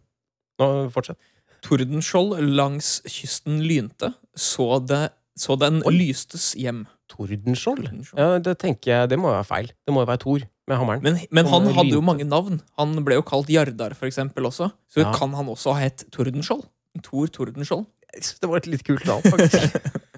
[0.63, 1.19] Nå, fortsett.
[1.63, 5.05] Tordenskjold langs kysten lynte, så, det,
[5.39, 5.93] så den Oi.
[5.95, 6.83] lystes hjem.
[7.13, 7.87] Tordenskjold?
[8.17, 9.71] Ja, det tenker jeg, det må være feil.
[9.85, 11.03] Det må jo være Thor med hammeren.
[11.03, 12.61] Men, men han hadde jo mange navn.
[12.79, 14.71] Han ble jo kalt Jardar, for eksempel, også.
[14.91, 15.11] Så Ja.
[15.15, 16.65] kan han også ha hett Tordenskjold?
[17.03, 17.85] Tor Tordenskjold?
[18.13, 19.73] Det var et litt kult navn, faktisk.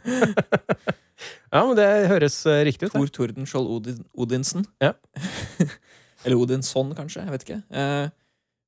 [1.56, 2.96] ja, men det høres eh, riktig ut.
[2.98, 4.66] Tor Tordenskjold Odin, Odinsen?
[4.84, 4.94] Ja.
[6.26, 7.24] Eller Odinson, kanskje.
[7.24, 7.60] Jeg vet ikke.
[7.72, 8.08] Eh,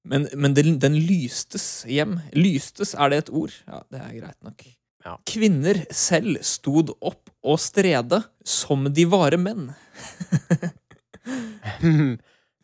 [0.10, 2.18] men men den, den lystes hjem.
[2.36, 3.56] Lystes, er det et ord?
[3.68, 4.66] Ja, det er greit nok.
[5.06, 5.16] Ja.
[5.30, 9.70] Kvinner selv stod opp og strede som de vare menn.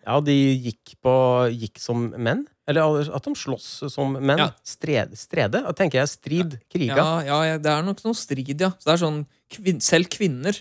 [0.04, 1.14] Ja, de gikk på
[1.54, 2.44] Gikk som menn?
[2.68, 4.40] Eller at de slåss som menn?
[4.40, 4.50] Ja.
[4.68, 5.18] Strede?
[5.20, 5.64] strede?
[5.66, 6.58] Da tenker jeg strid.
[6.72, 7.06] Kriga.
[7.24, 8.72] Ja, ja, det er nok noe strid, ja.
[8.80, 9.22] Så det er sånn,
[9.52, 10.60] kvin Selv kvinner,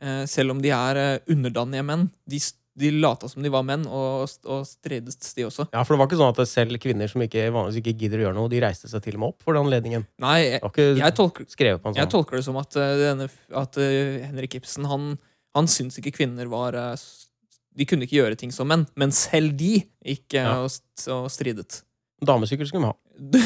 [0.00, 2.40] eh, selv om de er eh, underdanige menn, de,
[2.78, 5.66] de lata som de var menn, og, og strides, de også.
[5.74, 8.24] Ja, for det var ikke sånn at selv kvinner som ikke, vanligvis ikke gidder å
[8.26, 10.06] gjøre noe, de reiste seg til og med opp for den anledningen.
[10.24, 12.12] Nei, jeg, jeg, tolker, en jeg sånn.
[12.14, 13.28] tolker det som at, eh, denne,
[13.60, 15.10] at uh, Henrik Ibsen han,
[15.58, 17.06] han syntes ikke kvinner var uh,
[17.76, 20.54] De kunne ikke gjøre ting som menn, men selv de gikk uh, Ja.
[20.64, 20.72] og,
[21.12, 21.82] og stridet.
[22.24, 23.42] Damesykkel skulle vi ha.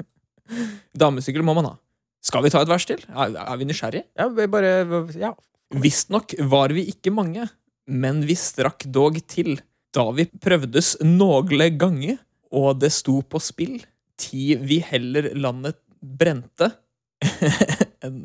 [1.00, 1.78] Damesykkel må man ha.
[2.20, 3.00] Skal vi ta et vers til?
[3.08, 4.04] Er, er vi nysgjerrige?
[4.20, 4.74] Ja, vi bare
[5.16, 5.32] Ja.
[5.70, 7.44] Visstnok var vi ikke mange,
[7.90, 9.58] men vi strakk dog til,
[9.94, 12.18] da vi prøvdes nogle gange,
[12.50, 13.80] og det sto på spill,
[14.20, 16.70] ti vi heller landet brente,
[18.04, 18.24] enn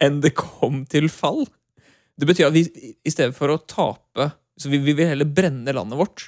[0.00, 1.44] en det kom til fall.
[2.16, 2.62] Det betyr at vi
[3.02, 4.30] i stedet for å tape
[4.60, 6.26] Så vi, vi vil heller brenne landet vårt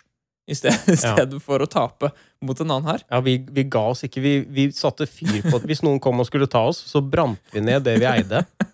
[0.48, 1.26] i stedet, ja.
[1.40, 2.10] for å tape
[2.44, 3.04] mot en annen her.
[3.08, 4.22] Ja, vi, vi ga oss ikke.
[4.24, 7.62] Vi, vi satte fyr på Hvis noen kom og skulle ta oss, så brant vi
[7.64, 8.44] ned det vi eide.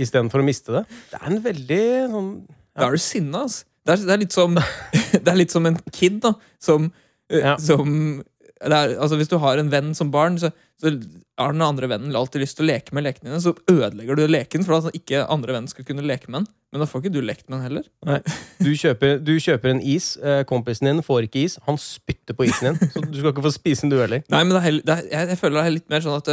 [0.00, 0.82] Istedenfor å miste det.
[1.12, 1.84] Det er en veldig
[2.16, 2.32] sånn
[2.76, 3.64] Da er du sinna, altså.
[3.82, 4.58] Det er, det, er litt som,
[5.24, 6.34] det er litt som en kid, da.
[6.62, 6.92] Som,
[7.32, 7.56] Ja.
[7.58, 8.22] som
[8.62, 10.92] er, altså Hvis du har en venn som barn, så, så
[11.40, 13.40] har den andre vennen alltid lyst til å leke med lekene dine.
[13.42, 16.46] Så ødelegger du leken for at ikke andre vennen skal kunne leke med den.
[16.70, 18.36] Men da får ikke du lekt med den heller.
[18.62, 20.12] Du kjøper, du kjøper en is,
[20.48, 22.92] kompisen din får ikke is, han spytter på isen din.
[22.94, 24.22] Så du skal ikke få spise den, du heller.
[24.30, 26.30] Nei, men det er heller, er, jeg, jeg føler det er litt mer sånn at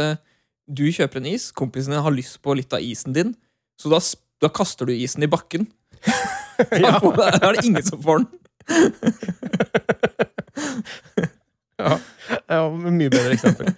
[0.70, 3.34] du kjøper en is, kompisen din har lyst på litt av isen din,
[3.80, 4.00] så da,
[4.42, 5.68] da kaster du isen i bakken.
[6.60, 8.26] Da, får, da er det ingen som får den.
[11.80, 11.94] Ja,
[12.50, 13.70] ja Mye bedre eksempel.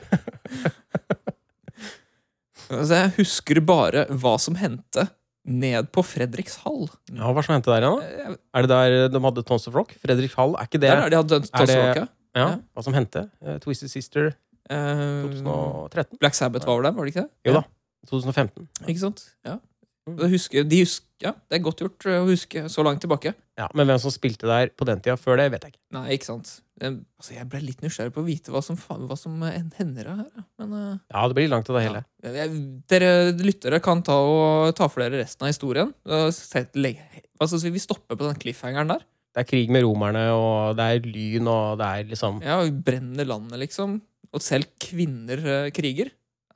[2.73, 5.03] Altså, jeg husker bare hva som hendte
[5.45, 6.87] ned på Fredrikshall.
[7.13, 8.37] Ja, Hva som hendte der igjen, da?
[8.57, 9.93] Er det der de hadde Tons of Rock?
[10.01, 10.89] Fredrik Hall, er ikke det?
[10.89, 12.07] Der er de hadde Tons of Rock, Ja,
[12.39, 12.47] ja.
[12.73, 13.27] Hva som hendte?
[13.45, 14.31] Eh, Twisted Sister
[14.71, 16.19] 2013?
[16.21, 17.33] Black Sabbath var vel der, var det ikke det?
[17.49, 17.65] Jo da.
[18.11, 18.69] 2015.
[18.89, 19.23] Ikke sant?
[19.47, 19.59] Ja.
[20.03, 23.31] Husker, de husker, ja, det er godt gjort eh, å huske så langt tilbake.
[23.55, 25.83] Ja, Men hvem som spilte der på den tida før det, vet jeg ikke.
[25.95, 26.51] Nei, ikke sant.
[26.83, 28.75] Eh, Altså, jeg ble litt nysgjerrig på å vite hva som,
[29.07, 30.25] hva som eh, hender her.
[30.59, 32.03] Men eh, Ja, det blir langt av det hele.
[32.25, 32.33] ja.
[32.41, 35.95] Jeg- dere lyttere kan ta, og, ta for dere resten av historien.
[36.35, 39.07] Sett- Hva skal vi stopper på den cliffhangeren der.
[39.33, 42.75] Det er krig med romerne, og det er lyn, og det er liksom Ja, vi
[42.75, 44.01] brenner landet, liksom.
[44.33, 46.09] Og selv kvinner uh, kriger.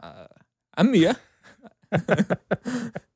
[0.03, 0.27] uh,
[0.77, 1.13] er mye.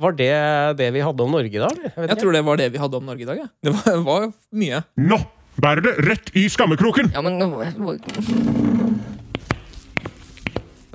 [0.00, 0.30] Var det
[0.78, 1.76] det vi hadde om Norge i dag?
[1.76, 3.42] Jeg, Jeg tror det var det vi hadde om Norge i dag.
[3.42, 3.48] Ja.
[3.60, 4.80] Det var, var mye.
[4.96, 5.18] Nå
[5.60, 7.10] bærer det rett i skammekroken!
[7.12, 7.36] Ja, men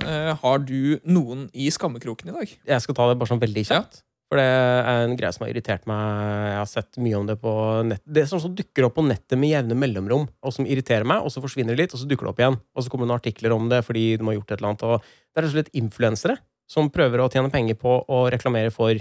[0.02, 2.56] uh, har du noen i skammekroken i dag?
[2.66, 4.02] Jeg skal ta det bare sånn veldig kjapt.
[4.26, 6.22] For det er en greie som har irritert meg.
[6.50, 7.52] Jeg har sett mye om det på
[7.86, 8.02] nett.
[8.02, 11.42] Det som dukker opp på nettet med jevne mellomrom, og som irriterer meg, og så
[11.44, 12.58] forsvinner det litt, og så dukker det opp igjen.
[12.74, 14.86] Og så kommer det noen artikler om det fordi de har gjort et eller annet.
[14.88, 18.74] Og det er rett og slett influensere som prøver å tjene penger på å reklamere
[18.74, 18.98] for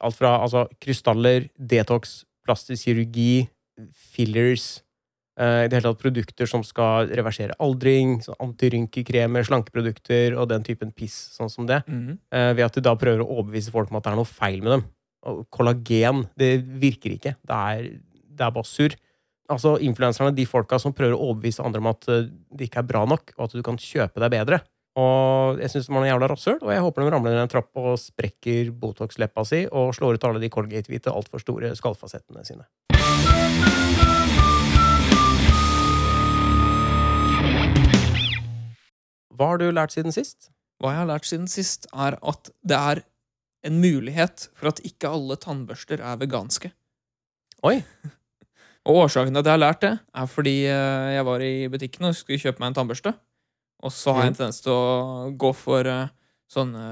[0.00, 3.48] alt fra altså, krystaller, detox, plastisk kirurgi,
[4.14, 4.76] fillers
[5.40, 10.90] I det hele tatt produkter som skal reversere aldring, sånn antirynkekremer, slankeprodukter og den typen
[10.92, 11.80] piss, sånn som det.
[11.88, 12.18] Mm.
[12.28, 14.60] eh, ved at de da prøver å overbevise folk om at det er noe feil
[14.60, 14.84] med dem.
[15.30, 17.36] Og kollagen, det virker ikke.
[17.40, 17.88] Det er,
[18.28, 18.96] det er bare surr.
[19.50, 22.90] Altså, influenserne, de folka som prøver å overbevise andre om at eh, det ikke er
[22.92, 24.60] bra nok, og at du kan kjøpe deg bedre.
[25.00, 27.70] Og jeg syns de er jævla rasshøl, og jeg håper de ramler ned en trapp
[27.78, 33.69] og sprekker Botox-leppa si og slår ut alle de Colgate-hvite, altfor store skallfasettene sine.
[39.40, 40.50] Hva har du lært siden sist?
[40.80, 43.00] Hva jeg har lært siden sist, er at det er
[43.64, 46.68] en mulighet for at ikke alle tannbørster er veganske.
[47.64, 47.78] Oi.
[48.88, 52.08] Og årsaken til at jeg har lært det, er fordi eh, jeg var i butikken
[52.08, 53.12] og skulle kjøpe meg en tannbørste.
[53.84, 56.12] Og så har jeg en tendens til å gå for eh,
[56.52, 56.84] sånne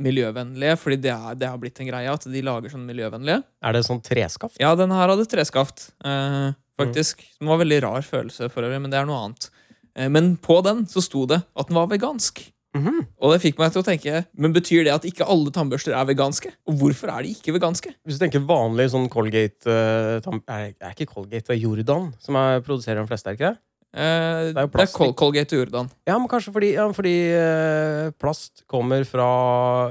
[0.00, 3.40] miljøvennlige, fordi det, er, det har blitt en greie at de lager sånne miljøvennlige.
[3.64, 4.60] Er det sånn treskaft?
[4.60, 7.24] Ja, den her hadde treskaft, eh, faktisk.
[7.36, 9.48] Det var en veldig rar følelse for øvrig, men det er noe annet.
[9.96, 12.44] Eh, men på den så sto det at den var vegansk.
[12.76, 13.06] Mhm.
[13.24, 16.04] Og det fikk meg til å tenke Men betyr det at ikke alle tannbørster er
[16.10, 16.50] veganske?
[16.68, 17.94] Og hvorfor er de ikke veganske?
[18.04, 22.10] Hvis du tenker vanlig sånn Colgate uh, tam- Er er ikke Colgate, det er Jordan
[22.20, 23.60] som er, produserer de fleste, er det ikke det?
[23.96, 24.92] Eh, Det det er jo er.
[24.92, 25.88] Col Colgate og Jordan.
[26.06, 29.30] Ja, men kanskje fordi, ja, fordi uh, plast kommer fra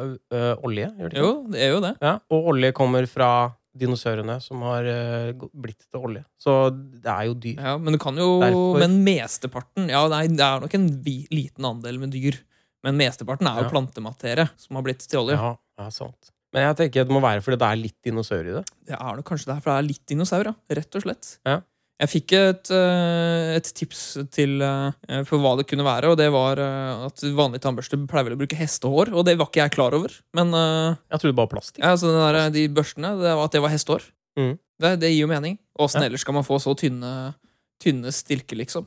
[0.05, 1.25] uh, olje, gjør det ikke?
[1.25, 1.93] Jo, det er jo det.
[2.05, 3.31] Ja, og olje kommer fra
[3.77, 6.23] dinosaurene som har eh, blitt til olje.
[6.41, 7.59] Så det er jo dyr.
[7.59, 11.65] Ja, men du kan jo Derfor- Men mesteparten Ja, nei, det er nok en liten
[11.65, 12.37] andel med dyr.
[12.85, 13.69] Men mesteparten er jo Ja.
[13.73, 15.35] plantematerie som har blitt til olje.
[15.35, 16.31] Ja, ja, sant.
[16.53, 18.65] Men jeg tenker det må være fordi det er litt dinosaur i det.
[18.87, 20.53] Det er nok kanskje derfor det er litt dinosaur, ja.
[20.71, 21.37] Rett og slett.
[21.45, 21.59] Ja.
[21.95, 23.99] Jeg fikk et, eh, et tips
[24.35, 28.27] til, eh, for hva det kunne være, og det var eh, at vanlige tannbørste pleier
[28.27, 30.11] vel å bruke hestehår, og det var ikke jeg klar over.
[30.35, 31.79] Men Jeg trodde bare plastikk.
[31.85, 34.03] ja, så den der, de børstene, det var at det var hestehår.
[34.37, 34.53] mm.
[34.75, 35.53] Det, det gir jo mening.
[35.79, 36.09] Åssen Ja.
[36.09, 37.33] ellers skal man få så tynne,
[37.79, 38.85] tynne stilker, liksom?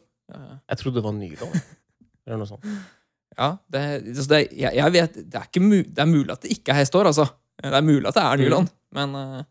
[0.69, 1.55] Jeg trodde det var nylon.
[2.27, 2.67] Eller noe sånt.
[3.39, 5.65] Ja, det, det, jeg, jeg vet, det, er ikke
[5.95, 7.25] det er mulig at det ikke er hestehår, altså.
[7.63, 9.45] Det er mulig at det er nylon, men, eh,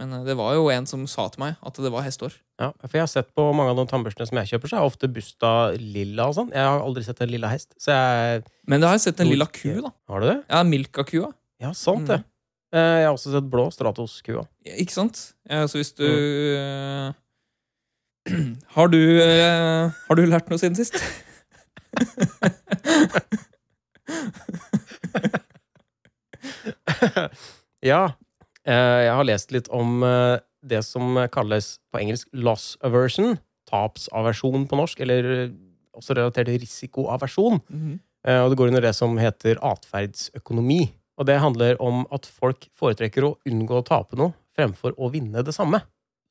[0.00, 2.34] men eh, det var jo en som sa til meg at det var hestehår.
[2.62, 4.88] Ja, for jeg har sett på mange av de tannbørstene som jeg kjøper, så er
[4.88, 6.50] ofte busta lilla og sånn.
[6.54, 7.72] Jeg har aldri sett en lilla hest.
[7.82, 9.90] Så jeg Men det har jeg sett en lilla ku, da.
[10.12, 10.38] Har du det?
[10.48, 11.32] Ja, Milka-kua.
[11.62, 12.18] Ja, sant det.
[12.22, 12.28] Mhm.
[12.72, 14.46] Eh, Jeg har også sett blå Stratos-kua.
[14.64, 15.34] Ja, Ikke sant?
[15.50, 17.12] Ja, så hvis du eh,
[18.76, 20.94] har, du uh, har du lært noe siden sist?
[27.82, 28.02] ja.
[28.66, 33.38] Eh, Jeg har lest litt om eh, det som kalles på engelsk loss aversion.
[33.70, 35.52] Tapsaversjon på norsk, eller eh,
[35.96, 37.60] også relatert til risikoaversjon.
[38.26, 40.92] Eh, Og det går under det som heter atferdsøkonomi.
[41.18, 45.42] Og det handler om at folk foretrekker å unngå å tape noe fremfor å vinne
[45.44, 45.82] det samme.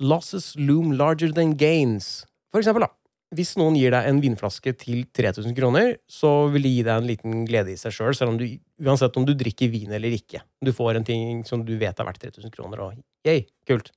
[0.01, 2.25] Losses loom larger than gains.
[2.51, 2.89] For eksempel, da.
[3.31, 7.07] Hvis noen gir deg en vinflaske til 3000 kroner, så vil det gi deg en
[7.07, 8.45] liten glede i seg sjøl, selv, selv om du,
[8.83, 10.41] uansett om du drikker vin eller ikke.
[10.59, 13.93] Du får en ting som du vet er verdt 3000 kroner, og yay, kult.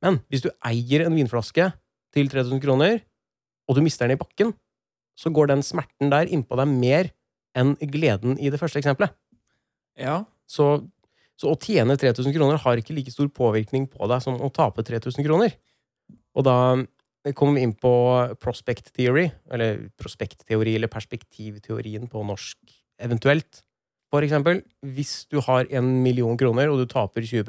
[0.00, 1.66] Men hvis du eier en vinflaske
[2.16, 3.02] til 3000 kroner,
[3.68, 4.54] og du mister den i bakken,
[5.20, 7.10] så går den smerten der innpå deg mer
[7.58, 9.12] enn gleden i det første eksempelet.
[10.00, 10.22] Ja.
[10.48, 10.86] Så,
[11.36, 14.86] så å tjene 3000 kroner har ikke like stor påvirkning på deg som å tape
[14.88, 15.52] 3000 kroner.
[16.32, 16.56] Og da
[17.36, 17.92] kommer vi inn på
[18.40, 22.58] prospect theory, eller prospektteori, eller perspektivteorien på norsk,
[23.00, 23.62] eventuelt.
[24.10, 27.44] For eksempel, hvis du har en million kroner, og du taper 20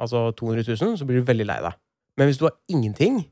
[0.00, 1.78] altså 200 000, så blir du veldig lei deg.
[2.18, 3.22] Men hvis du har ingenting,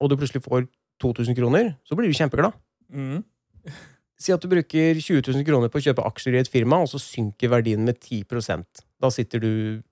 [0.00, 0.66] og du plutselig får
[1.02, 2.56] 2000 kroner, så blir du kjempeglad.
[2.92, 3.24] Mm.
[4.16, 6.88] Si at du bruker 20 000 kroner på å kjøpe aksjer i et firma, og
[6.88, 9.50] så synker verdien med 10% Da sitter du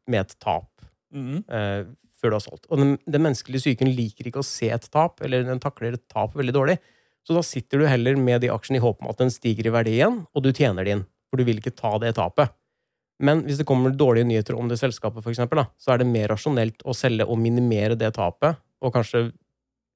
[0.09, 0.71] med et tap
[1.15, 1.45] Mm.
[1.47, 1.85] eh,
[2.25, 2.67] før du har solgt.
[2.73, 6.07] Og den, den menneskelige psyken liker ikke å se et tap, eller den takler et
[6.09, 6.79] tap veldig dårlig.
[7.25, 9.73] Så da sitter du heller med de aksjene i håp om at den stiger i
[9.73, 11.05] verdi igjen, og du tjener din.
[11.29, 12.53] For du vil ikke ta det tapet.
[13.25, 16.11] Men hvis det kommer dårlige nyheter om det selskapet, for eksempel, da, så er det
[16.11, 19.29] mer rasjonelt å selge og minimere det tapet, og kanskje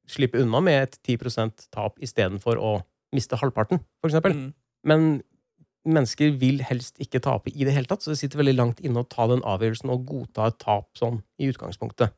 [0.09, 2.79] slippe unna med et 10% tap istedenfor å
[3.17, 4.37] miste halvparten, for eksempel.
[4.37, 4.55] Mhm.
[4.89, 5.09] Men
[5.89, 9.03] mennesker vil helst ikke tape i det hele tatt, så det sitter veldig langt inne
[9.03, 12.15] å ta den avgjørelsen og godta et tap sånn i utgangspunktet.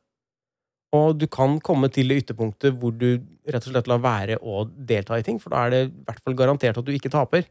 [0.95, 3.13] Og du kan komme til det ytterpunktet hvor du
[3.47, 6.23] rett og slett lar være å delta i ting, for da er det i hvert
[6.25, 7.47] fall garantert at du ikke taper.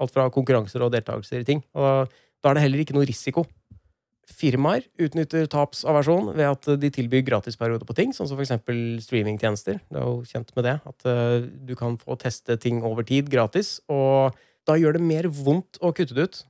[0.00, 1.64] Alt fra konkurranser og deltakelser i ting.
[1.74, 3.44] Og da er det heller ikke noe risiko.
[4.30, 9.80] Firmaer utnytter tapsaversjon ved at de tilbyr gratisperioder på ting, sånn som eksempel streamingtjenester.
[9.90, 13.28] Det er jo kjent med det, at eh, du kan få teste ting over tid
[13.32, 16.40] gratis, og da gjør det mer vondt å kutte det ut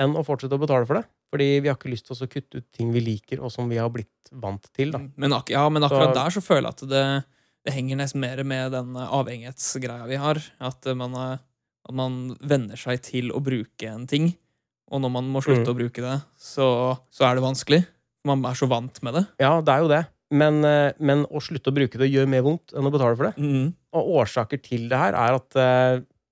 [0.00, 1.04] enn å fortsette å betale for det.
[1.28, 3.76] Fordi vi har ikke lyst til å kutte ut ting vi liker, og som vi
[3.76, 4.90] har blitt vant til.
[4.94, 5.00] da.
[5.16, 7.24] Men, ak ja, men akkurat Så- der så føler jeg at det,
[7.66, 10.40] det henger nesten mer med den eh, avhengighetsgreia vi har.
[10.60, 11.38] At eh, man, eh,
[11.88, 14.30] at man venner seg til å bruke en ting,
[14.90, 15.74] og når man må slutte Mm.
[15.74, 17.86] å bruke det, så, så er det vanskelig.
[18.24, 19.26] Man er så vant med det.
[19.40, 20.06] Ja, det er jo det.
[20.30, 20.60] Men,
[21.00, 23.36] men å slutte å bruke det gjør mer vondt enn å betale for det.
[23.36, 23.74] Mm.
[23.92, 25.56] Og årsaker til det her er at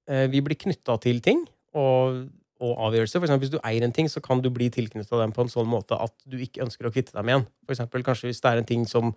[0.07, 1.41] vi blir knytta til ting
[1.75, 2.21] og,
[2.63, 3.21] og avgjørelser.
[3.21, 5.51] For eksempel, hvis du eier en ting, så kan du bli tilknytta dem på en
[5.53, 7.49] sånn måte at du ikke ønsker å kvitte deg med igjen.
[7.67, 9.11] For eksempel, kanskje hvis det er en ting som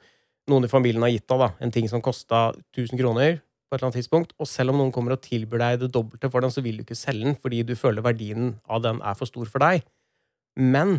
[0.49, 3.37] noen i familien har gitt deg, da, en ting som kosta 1000 kroner
[3.69, 6.31] på et eller annet tidspunkt, og selv om noen kommer og tilbyr deg det dobbelte
[6.33, 9.17] for den, så vil du ikke selge den fordi du føler verdien av den er
[9.17, 9.85] for stor for deg.
[10.57, 10.97] Men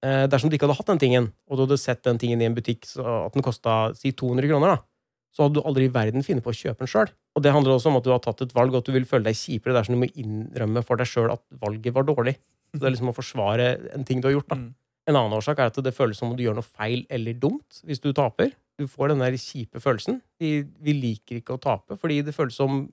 [0.00, 2.48] eh, dersom du ikke hadde hatt den tingen, og du hadde sett den tingen i
[2.48, 4.95] en butikk at den kosta si 200 kroner, da,
[5.36, 7.10] så hadde du aldri i verden funnet på å kjøpe den sjøl.
[7.36, 9.04] Og det handler også om at du har tatt et valg, og at du vil
[9.08, 12.38] føle deg kjipere dersom du må innrømme for deg sjøl at valget var dårlig.
[12.72, 14.48] Så det er liksom å forsvare en ting du har gjort.
[14.54, 14.58] da.
[14.62, 14.70] Mm.
[15.06, 17.82] En annen årsak er at det føles som om du gjør noe feil eller dumt
[17.86, 18.56] hvis du taper.
[18.80, 20.18] Du får den der kjipe følelsen.
[20.40, 22.86] Vi, vi liker ikke å tape, fordi det føles som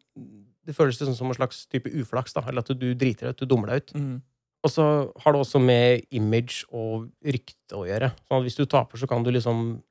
[0.64, 2.36] det føles liksom som en slags type uflaks.
[2.36, 3.96] da, Eller at du driter deg ut, du dummer deg ut.
[4.00, 4.22] Mm.
[4.64, 4.86] Og så
[5.24, 8.14] har det også med image og rykte å gjøre.
[8.24, 9.82] Sånn at hvis du taper, så kan du liksom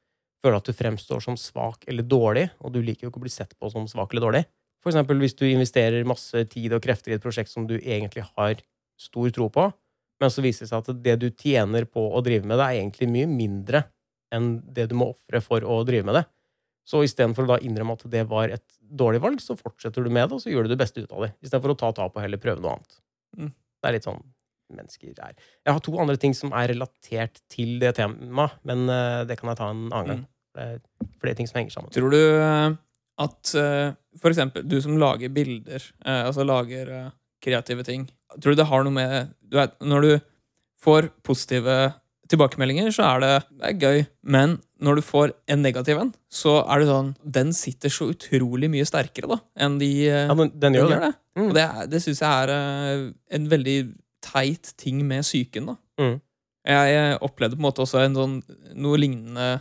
[0.42, 3.32] føle at du fremstår som svak eller dårlig, og du liker jo ikke å bli
[3.32, 4.42] sett på som svak eller dårlig.
[4.82, 8.26] For eksempel hvis du investerer masse tid og krefter i et prosjekt som du egentlig
[8.34, 8.62] har
[9.00, 9.68] stor tro på,
[10.22, 12.82] men så viser det seg at det du tjener på å drive med det, er
[12.82, 13.86] egentlig mye mindre
[14.34, 16.24] enn det du må ofre for å drive med det.
[16.88, 20.26] Så istedenfor å da innrømme at det var et dårlig valg, så fortsetter du med
[20.26, 21.32] det, og så gjør du det beste ut av det.
[21.42, 22.96] Istedenfor å ta tap og heller prøve noe annet.
[23.38, 23.52] Mm.
[23.52, 24.22] Det er litt sånn
[24.76, 25.34] mennesker er.
[25.64, 29.52] Jeg har to andre ting som er relatert til det temaet, men eh, det kan
[29.52, 30.24] jeg ta en annen gang.
[30.24, 30.28] Mm.
[30.62, 31.92] Er flere ting som henger sammen.
[31.94, 32.74] Tror du eh,
[33.22, 36.90] at eh, for eksempel du som lager bilder, altså lager
[37.42, 38.06] kreative ting
[38.40, 40.12] Tror du det har noe med du vet, Når du
[40.82, 41.92] får positive
[42.32, 44.04] tilbakemeldinger, så er det, det er gøy.
[44.24, 48.70] Men når du får en negativ en, så er det sånn Den sitter så utrolig
[48.72, 51.00] mye sterkere da enn de Ja, den, den gjør det.
[51.04, 51.12] det.
[51.38, 51.44] Mm.
[51.48, 53.04] Og det, det syns jeg er
[53.36, 53.76] en veldig
[54.24, 55.72] teit ting med psyken.
[55.72, 55.76] da.
[56.00, 56.16] Mm.
[56.68, 58.40] Jeg, opplevde på en måte også en sånn,
[58.78, 59.52] noe lignende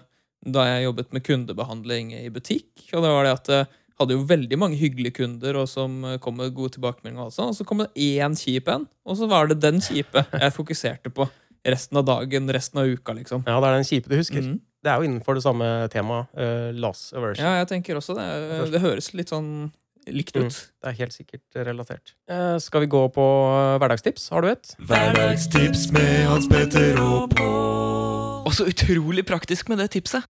[0.41, 2.69] da jeg jobbet med kundebehandling i butikk.
[2.93, 3.69] Og det var det at jeg
[4.01, 7.29] hadde jo veldig mange hyggelige kunder og som eh, kom med gode tilbakemeldinger.
[7.29, 10.57] Også, og så kom det én kjip en, og så var det den kjipe jeg
[10.57, 11.27] fokuserte på
[11.67, 13.45] resten av dagen, resten av uka, liksom.
[13.45, 14.41] Ja, det er den kjipe du husker.
[14.41, 14.57] Mm.
[14.81, 16.31] Det er jo innenfor det samme temaet.
[16.33, 17.45] Uh, loss aversion.
[17.45, 18.25] Ja, jeg tenker også det.
[18.73, 19.69] Det høres litt sånn
[20.07, 20.47] likt ut.
[20.47, 20.59] Mm.
[20.81, 22.13] Det er helt sikkert relatert.
[22.31, 24.29] Eh, skal vi gå på eh, hverdagstips?
[24.33, 24.75] Har du et?
[24.79, 30.25] Hverdagstips med Hans Petter og Og så utrolig praktisk med det tipset.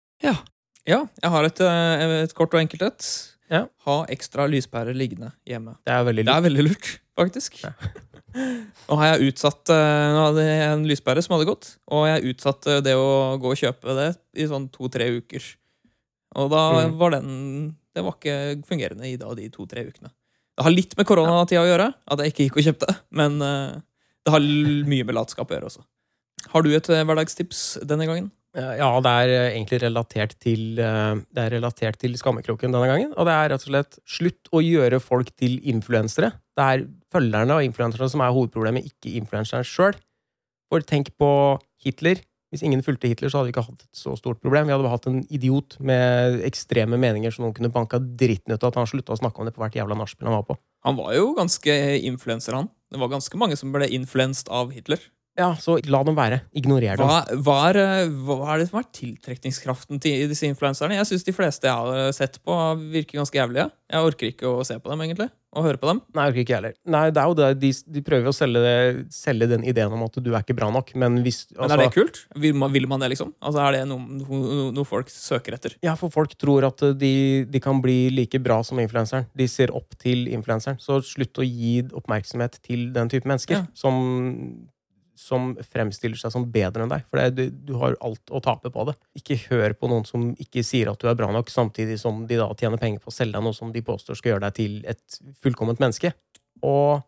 [0.90, 3.10] Ja, jeg har et, eh, et kort og enkelt et.
[3.50, 3.66] Ja.
[3.86, 5.76] Ha ekstra lyspærer liggende hjemme.
[5.86, 7.58] Det er veldig Det er veldig lurt, faktisk.
[8.90, 12.34] Nå har jeg utsatt eh, Nå hadde jeg en lyspære som hadde gått, og jeg
[12.34, 15.46] utsatte det å gå og kjøpe det i sånn to-tre uker.
[16.38, 16.98] Og da Mm.
[17.00, 20.12] var den Det var ikke fungerende i da, de to-tre ukene.
[20.56, 23.80] Det har litt med koronatida å gjøre, at jeg ikke gikk og kjøpte, men eh,
[24.24, 25.82] det har mye med latskap å gjøre også.
[26.54, 28.30] Har du et eh, hverdagstips denne gangen?
[28.56, 33.12] Ja, det er eh, egentlig relatert til, det er relatert til skammekroken denne gangen.
[33.18, 36.32] Og det er rett og slett slutt å gjøre folk til influensere.
[36.56, 39.98] Det er følgerne og influenserne som er hovedproblemet, ikke influenseren sjøl.
[40.70, 42.22] For tenk på Hitler.
[42.50, 44.66] Hvis ingen fulgte Hitler, så hadde vi ikke hatt et så stort problem.
[44.66, 48.72] Vi hadde hatt en idiot med ekstreme meninger som noen kunne banka dritten ut av
[48.72, 50.58] at han slutta å snakke om det på hvert jævla nachspiel han var på.
[50.88, 51.76] Han var jo ganske
[52.10, 52.72] influenser, han.
[52.90, 55.04] Det var ganske mange som ble influenst av Hitler.
[55.40, 56.42] Ja, så la dem være.
[56.60, 57.08] Ignorer dem.
[57.08, 60.98] Hva, hva, er, eh, hva er det som er tiltrekningskraften til disse influenserne?
[61.00, 62.56] Jeg syns de fleste jeg har sett på,
[62.92, 63.70] virker ganske jævlige.
[63.90, 65.30] Jeg orker ikke å se på dem, egentlig.
[65.58, 66.00] Og høre på dem.
[66.14, 66.74] Nei, jeg orker ikke heller.
[66.94, 67.48] Nei, det er jo det.
[67.64, 68.74] De, de prøver å selge, det,
[69.16, 71.82] selge den ideen om at du er ikke bra nok, men hvis Men altså, er
[71.82, 72.20] det kult?
[72.44, 73.32] Vil man, vil man det, liksom?
[73.42, 75.74] Altså, Er det noe, noe, noe folk søker etter?
[75.86, 77.14] Ja, for folk tror at de,
[77.50, 79.26] de kan bli like bra som influenseren.
[79.34, 80.78] De ser opp til influenseren.
[80.84, 83.66] Så slutt å gi oppmerksomhet til den type mennesker Ja.
[83.74, 83.98] som,
[85.20, 87.04] som fremstiller seg som bedre enn deg.
[87.10, 88.96] For det, du, du har alt å tape på det.
[89.20, 92.40] Ikke hør på noen som ikke sier at du er bra nok, samtidig som de
[92.40, 94.80] da tjener penger på å selge deg noe som de påstår skal gjøre deg til
[94.90, 96.14] et fullkomment menneske.
[96.66, 97.02] Og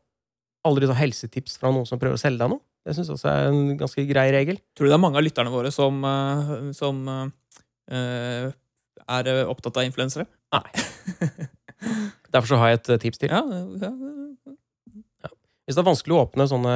[0.67, 2.63] aldri ta helsetips fra noen som prøver å selge deg noe.
[2.85, 4.59] Det syns jeg også er en ganske grei regel.
[4.75, 8.47] Tror du det er mange av lytterne våre som, eh, som uh,
[9.05, 10.25] er opptatt av influensere?
[10.55, 10.65] Nei.
[12.33, 13.33] Derfor så har jeg et eh, tips til.
[13.33, 13.41] Ja,
[13.81, 13.91] ja,
[15.72, 16.73] Hvis det er vanskelig å åpne sånne,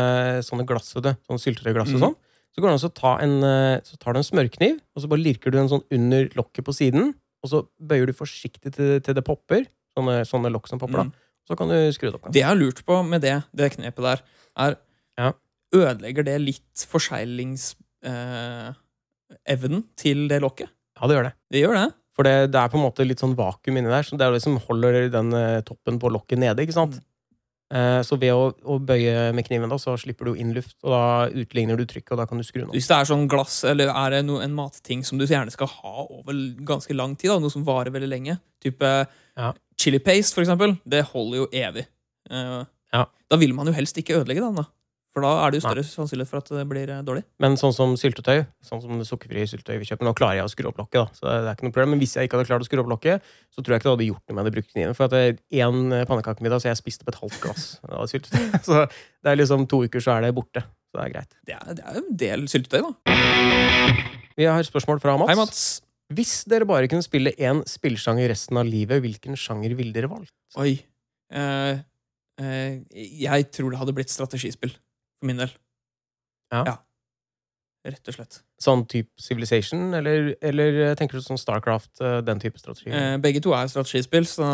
[0.47, 2.03] sånne glass, vet du, sånne syltetøyglass og Mhm.
[2.05, 2.15] sånn,
[2.55, 5.09] så går det an å ta en, eh, så tar du en smørkniv, og så
[5.11, 7.11] bare lirker du den sånn under lokket på siden,
[7.43, 9.65] og så bøyer du forsiktig til, til det popper,
[9.97, 11.05] sånne, sånne lokk som popper da.
[11.09, 11.11] Mm.
[11.47, 12.31] Så kan du skru det opp.
[12.31, 14.21] Det jeg har lurt på med det, det knepet der,
[14.57, 14.77] er
[15.17, 15.33] Ja.
[15.73, 20.69] ødelegger det litt forseglingsevnen til det lokket.
[20.99, 21.33] Ja, det gjør det.
[21.51, 21.87] Det gjør det.
[22.15, 24.31] For det, det er på en måte litt sånn vakuum inni der, så det er
[24.37, 26.59] det som holder den eh, toppen på lokket nede.
[26.63, 26.95] ikke sant?
[26.95, 26.99] Eh,
[28.07, 31.01] så ved å, å bøye med kniven, da, så slipper du inn luft, og da
[31.43, 32.75] utligner du trykket, og da kan du skru den opp.
[32.77, 35.67] Hvis det er sånn glass, eller er det no, en matting som du gjerne skal
[35.73, 36.37] ha over
[36.67, 38.93] ganske lang tid, da, noe som varer veldig lenge, type
[39.35, 39.51] Ja.
[39.81, 41.85] chili paste, for eksempel, det holder jo evig.
[42.31, 42.63] Eh,
[42.95, 43.05] Ja.
[43.29, 44.63] Da vil man jo helst ikke ødelegge den, da.
[45.15, 47.21] For da er det jo større sannsynlighet for at det blir eh, dårlig.
[47.39, 50.51] Men sånn som syltetøy, sånn som det sukkerfrie syltetøyet vi kjøper, nå klarer jeg å
[50.51, 51.93] skru opp lokket, da, så det er ikke noe problem.
[51.95, 53.93] Men hvis jeg ikke hadde klart å skru opp lokket, så tror jeg ikke det
[53.93, 54.97] hadde gjort noe med det brukte kniven.
[54.97, 58.43] For at det én pannekakemiddag, så jeg spiste opp et halvt glass av syltetøy.
[58.67, 60.65] Så det er liksom to uker, så er det borte.
[60.91, 61.39] Så det er greit.
[61.47, 63.15] Det er, det er en del syltetøy, da.
[64.35, 65.31] Vi har spørsmål fra Mats.
[65.31, 65.65] Hei, Mats.
[66.13, 70.35] Hvis dere bare kunne spille én spillsjanger resten av livet, hvilken sjanger ville dere valgt?
[70.61, 70.75] Oi.
[71.33, 71.79] Eh,
[72.41, 72.73] eh,
[73.23, 74.75] jeg tror det hadde blitt strategispill,
[75.19, 75.53] for min del.
[76.53, 76.77] Ja.
[77.85, 78.39] Rett og slett.
[78.61, 82.89] Sånn type Civilization, eller, eller tenker du sånn Starcraft, eh, den type strategi?
[82.89, 84.47] Eh, begge to er strategispill, så,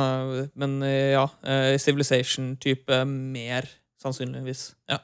[0.59, 1.23] men eh, ja.
[1.47, 3.69] Eh, Civilization-type mer,
[4.03, 4.65] sannsynligvis.
[4.91, 4.99] Ja.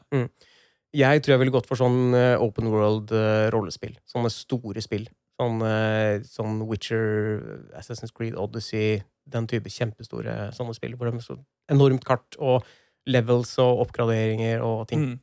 [0.97, 3.95] Jeg tror jeg ville gått for sånn eh, open world-rollespill.
[4.09, 5.07] Sånne store spill.
[5.37, 7.39] Sånn, eh, sånn Witcher,
[7.77, 10.95] Assassin's Creed, Odyssey Den type kjempestore sånne spill.
[10.97, 11.37] Hvor det er så
[11.71, 12.67] enormt kart og
[13.07, 15.03] levels og oppgraderinger og ting.
[15.03, 15.15] Mm.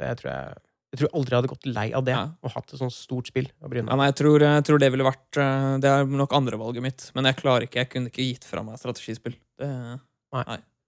[0.00, 0.60] Det tror jeg
[0.92, 2.14] Jeg tror aldri jeg hadde gått lei av det.
[2.16, 2.24] Ja.
[2.44, 5.40] Og hatt et sånt stort spill Ja, nei, jeg tror, jeg tror det ville vært
[5.40, 7.06] eh, Det er nok andrevalget mitt.
[7.16, 9.36] Men jeg klarer ikke, jeg kunne ikke gitt fra meg strategispill.
[9.60, 9.70] Det,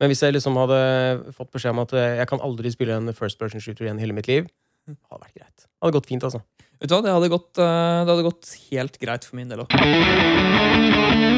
[0.01, 0.81] Men hvis jeg liksom hadde
[1.37, 4.17] fått beskjed om at eh, jeg kan aldri spille en first person shooter igjen hele
[4.17, 4.51] mitt liv,
[4.85, 5.59] det hadde vært greit.
[5.65, 6.43] Det hadde gått fint, altså.
[6.81, 9.65] vet du hva, det hadde, gått, eh, det hadde gått helt greit for min del
[9.65, 11.33] òg.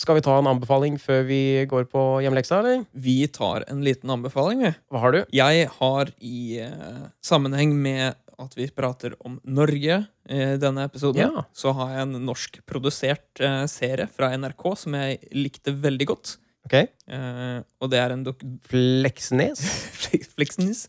[0.00, 2.84] Skal vi ta en anbefaling før vi går på hjemmeleksa, eller?
[2.96, 4.70] Vi tar en liten anbefaling, vi.
[4.88, 5.18] Hva har du?
[5.36, 9.98] Jeg har i eh, sammenheng med at vi prater om Norge
[10.30, 11.42] i denne episoden, Ja.
[11.52, 16.32] så har jeg en norskprodusert eh, serie fra NRK som jeg likte veldig godt.
[16.64, 16.78] Ok.
[16.80, 18.40] Eh, og det er en dok
[18.72, 19.60] Fleksnes?
[20.36, 20.86] Fleksnes?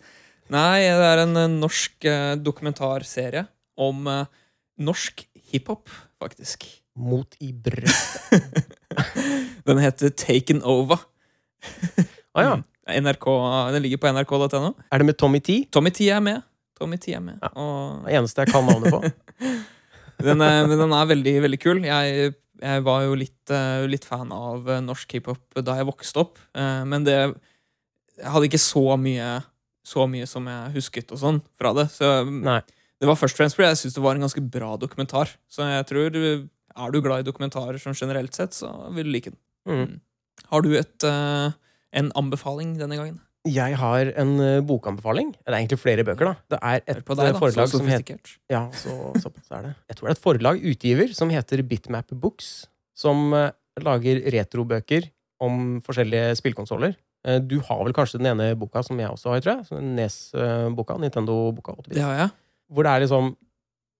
[0.51, 3.43] Nei, det er en eh, norsk eh, dokumentarserie
[3.75, 4.23] om eh,
[4.79, 6.63] norsk hiphop, faktisk.
[6.95, 8.70] Mot i brøstet.
[9.68, 10.99] Den heter Taken Over.
[12.34, 12.53] ah, ja.
[13.01, 13.26] NRK,
[13.72, 14.73] den ligger på nrk.no.
[14.91, 15.61] Er det med Tommy T?
[15.72, 16.41] Tommy T er med.
[16.80, 17.38] Tommy T er med.
[17.43, 17.51] Ja.
[17.61, 19.01] Og Det eneste jeg kan navnet på.
[20.27, 21.84] den er, men den er veldig, veldig kul.
[21.85, 26.26] Jeg, jeg var jo litt, eh, litt fan av eh, norsk hiphop da jeg vokste
[26.26, 27.15] opp, eh, men det
[28.22, 29.30] Jeg hadde ikke så mye
[29.88, 31.88] så mye som jeg husket og sånn fra det.
[31.89, 32.59] Så Nei.
[33.01, 35.31] det var først og fremst fordi jeg syns det var en ganske bra dokumentar.
[35.49, 39.14] Så jeg tror du- Er du glad i dokumentarer sånn generelt sett, så vil du
[39.15, 39.41] like den.
[39.68, 39.99] Mm.
[40.52, 41.52] Har du et, uh,
[41.98, 43.19] en anbefaling denne gangen?
[43.49, 45.31] Jeg har en uh, bokanbefaling.
[45.39, 46.34] Det er egentlig flere bøker, da.
[46.53, 48.35] Det er et på deg, eh, forlag så som heter.
[48.52, 49.72] Ja, så, så, er det.
[49.89, 52.52] Jeg tror det er et forlag, utgiver, som heter Bitmap Books,
[52.98, 53.49] som uh,
[53.81, 55.10] lager retrobøker
[55.41, 56.93] om forskjellige spillkonsoller.
[57.45, 59.81] Du har vel kanskje den ene boka som jeg også har, tror jeg.
[59.93, 60.95] NES-boka.
[61.02, 61.76] Nintendo-boka.
[61.77, 61.93] 8-bit.
[61.99, 62.31] Det har jeg.
[62.73, 63.27] Hvor det er liksom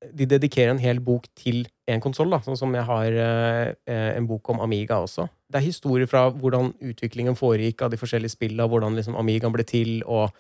[0.02, 3.74] De dedikerer en hel bok til en konsoll, sånn som jeg har eh,
[4.16, 5.28] en bok om Amiga også.
[5.52, 9.66] Det er historier fra hvordan utviklingen foregikk av de forskjellige spillene, hvordan liksom Amigaen ble
[9.68, 10.32] til, og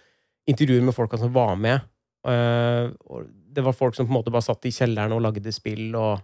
[0.49, 1.85] intervjuer med folka som var med.
[2.27, 2.89] Eh,
[3.51, 6.21] det var folk som på en måte bare satt i kjelleren og lagde spill, og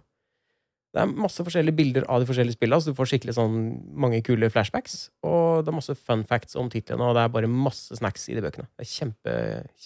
[0.96, 3.58] det er masse forskjellige bilder av de forskjellige spillene, så du får skikkelig sånn
[3.92, 5.10] mange kule flashbacks.
[5.26, 8.38] Og det er masse fun facts om titlene, og det er bare masse snacks i
[8.38, 8.66] de bøkene.
[8.78, 9.34] Det er kjempe,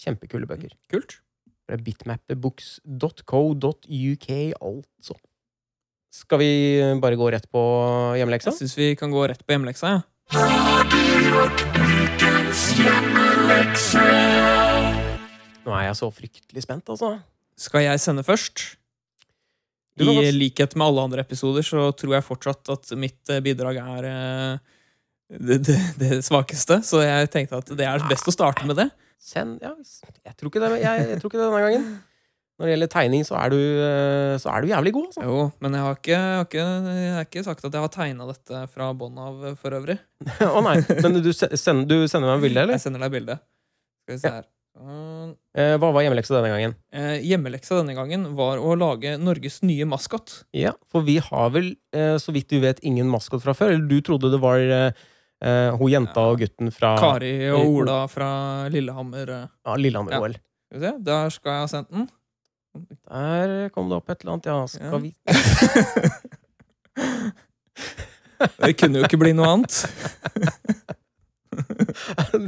[0.04, 0.76] kjempekule bøker.
[0.94, 1.18] Kult.
[1.68, 4.28] Det er bitmapbooks.co.uk,
[4.60, 5.14] altså.
[6.12, 6.50] Skal vi
[7.00, 7.62] bare gå rett på
[8.18, 8.50] hjemmeleksa?
[8.52, 9.86] Jeg syns vi kan gå rett på hjemmeleksa.
[9.94, 10.00] Ja.
[15.62, 17.14] Nå er jeg så fryktelig spent, altså.
[17.58, 18.56] Skal jeg sende først?
[20.00, 24.02] I likhet med alle andre episoder så tror jeg fortsatt at mitt eh, bidrag er
[24.08, 24.54] eh,
[25.36, 28.88] det, det, det svakeste, så jeg tenkte at det er best å starte med det.
[29.22, 29.70] Send Ja,
[30.26, 31.84] jeg tror ikke det, jeg, jeg tror ikke det denne gangen.
[32.60, 35.22] Når det gjelder tegning, så er du, eh, så er du jævlig god, altså.
[35.26, 36.64] Jo, men jeg har ikke, jeg har ikke,
[37.02, 39.96] jeg har ikke sagt at jeg har tegna dette fra bånn av for øvrig.
[40.58, 40.74] Å nei.
[41.00, 42.76] Men du, send, du sender meg en bilde, eller?
[42.76, 43.38] Jeg sender deg bilde.
[44.04, 44.46] Skal vi se her.
[44.76, 45.32] Sånn.
[45.58, 46.76] Eh, Hva var hjemmeleksa denne gangen?
[46.94, 50.42] Eh, Hjemmeleksa denne gangen var å lage Norges nye maskot.
[50.56, 53.74] Ja, for vi har vel, så vidt du vet, ingen maskot fra før.
[53.74, 54.62] Eller du trodde det var
[55.42, 58.30] eh, eh, hun jenta og gutten fra Kari og Ola fra
[58.72, 59.28] Lillehammer.
[59.28, 59.46] eh.
[59.66, 60.34] ja, Lillehammer
[60.72, 60.92] Ja.
[60.98, 62.06] Der skal jeg ha sendt den.
[63.04, 64.46] Der kom det opp et eller annet.
[64.48, 64.98] Ja, skal Ja.
[64.98, 65.14] vi
[68.62, 69.74] Det kunne jo ikke bli noe annet.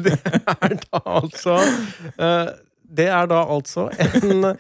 [0.04, 0.14] Det
[0.48, 2.48] er da altså uh,
[2.96, 4.56] Det er da altså en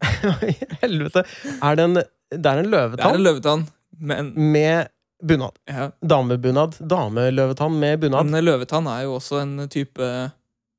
[0.84, 1.20] Helvete.
[1.58, 3.02] Er det en Det er en løvetann.
[3.02, 3.62] Det er en løvetann.
[3.98, 4.86] Men med
[5.22, 5.58] bunad.
[5.68, 6.76] ja, Damebunad.
[6.80, 8.26] Dameløvetann med bunad.
[8.30, 10.08] Men løvetann er jo også en type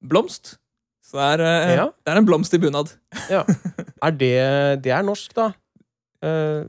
[0.02, 0.58] blomst.
[1.06, 1.86] Så det er, eh, Ja.
[2.06, 2.94] det er en blomst i bunad.
[3.30, 3.44] Ja.
[4.02, 5.52] Er det Det er norsk, da.
[6.24, 6.66] Uh...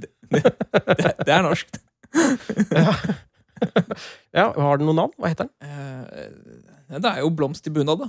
[0.00, 1.68] Det, det er norsk.
[2.72, 2.94] ja.
[4.34, 4.46] ja.
[4.58, 5.12] Har den noe navn?
[5.18, 5.54] Hva heter den?
[5.62, 8.08] Eh, Det er jo blomst i bunad, da.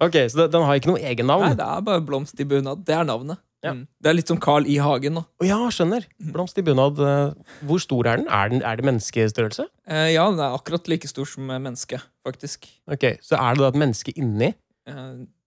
[0.00, 1.44] Ok, Så den har ikke noe egen navn?
[1.44, 2.82] Nei, det er bare blomst i bunad.
[2.86, 3.38] Det er navnet.
[3.62, 3.74] Ja.
[3.76, 3.82] Mm.
[4.00, 4.78] Det er litt som Carl I.
[4.80, 5.18] Hagen.
[5.20, 5.22] da.
[5.40, 6.06] Oh, ja, skjønner.
[6.32, 6.96] Blomst i bunad.
[7.04, 7.32] eh,
[7.68, 8.28] Hvor stor er den?
[8.32, 9.66] Er, den, er det menneskestørrelse?
[9.86, 12.64] Eh, ja, den er akkurat like stor som menneske, faktisk.
[12.88, 14.54] Ok, Så er det da et menneske inni?
[14.88, 15.02] Eh,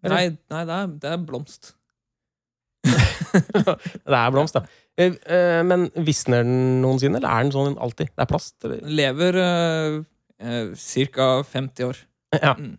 [0.06, 1.74] nei, nei det, er, det er blomst.
[3.34, 4.62] Det er blomst, da.
[5.00, 8.12] Eh, eh, Men visner den noensinne, eller er den sånn alltid?
[8.14, 8.56] Det er plast?
[8.68, 8.82] Eller?
[8.84, 10.68] Den lever eh,
[11.16, 11.30] ca.
[11.50, 12.02] 50 år.
[12.38, 12.54] Ja.
[12.60, 12.76] Mm.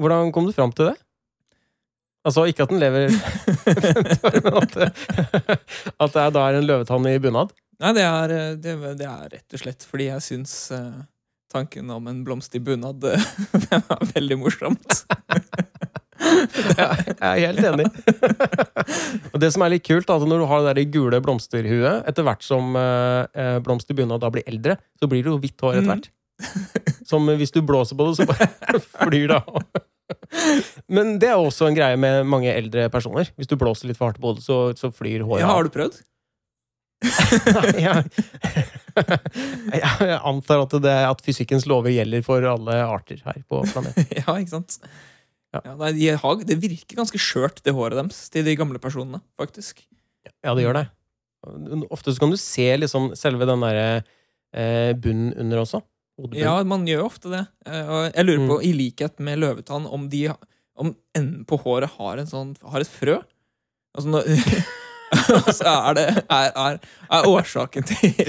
[0.00, 0.96] Hvordan kom du fram til det?
[2.26, 4.88] Altså, ikke at den lever 50 år, men at det,
[5.94, 7.54] at det er da er en løvetann i bunad?
[7.78, 10.98] Nei, det er, det, det er rett og slett fordi jeg syns eh,
[11.52, 15.04] tanken om en blomst i bunad det var veldig morsomt.
[16.18, 17.84] Ja, jeg er helt enig.
[19.32, 22.08] og det som er litt kult, er at når du har det der gule blomsterhuet,
[22.10, 25.62] etter hvert som eh, blomst i bunad da blir eldre, så blir det jo hvitt
[25.62, 26.10] hår etter hvert.
[27.06, 29.62] Som hvis du blåser på det, så bare flyr det av.
[30.88, 33.28] Men det er også en greie med mange eldre personer.
[33.36, 35.58] Hvis du blåser litt for hardt på hodet, så, så flyr håret Ja, av.
[35.58, 35.98] har du prøvd?
[38.98, 44.08] Jeg, jeg antar at, det, at fysikkens lover gjelder for alle arter her på planeten.
[44.18, 44.78] ja, ikke sant?
[45.54, 45.60] Ja.
[45.62, 49.20] Ja, nei, de har, det virker ganske skjørt, det håret deres, til de gamle personene,
[49.38, 49.84] faktisk.
[50.44, 50.86] Ja, det gjør det.
[51.94, 55.80] Ofte så kan du se liksom selve den derre eh, bunnen under også.
[56.18, 56.42] Hodebunnen.
[56.42, 57.44] Ja, man gjør ofte det.
[57.66, 58.64] Eh, Og jeg lurer på, Mm.
[58.66, 60.24] i likhet med løvetann, om de
[60.78, 63.16] om enden på håret har, en sånn, har et frø.
[63.96, 64.22] Altså når,
[65.34, 66.78] altså så er det er, er,
[67.10, 68.12] er årsaken til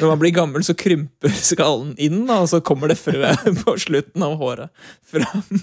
[0.00, 3.30] Når man blir gammel, så krymper skallen inn, og så kommer det frø
[3.62, 4.70] på slutten av håret
[5.06, 5.60] fram.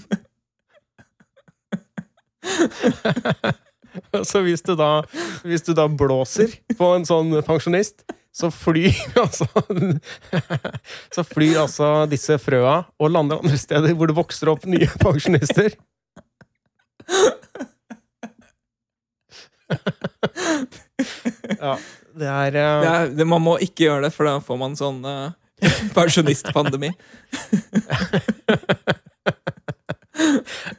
[4.24, 5.02] Så hvis du, da,
[5.42, 8.94] hvis du da blåser på en sånn pensjonist, så flyr
[9.24, 9.46] altså
[11.10, 15.74] Så flyr altså disse frøa og lander andre steder hvor det vokser opp nye pensjonister.
[21.60, 21.76] Ja,
[22.16, 24.76] det er, Det eh, er, det, man må ikke gjøre det, for da får man
[24.78, 25.32] sånn uh,
[25.96, 26.90] pensjonistpandemi.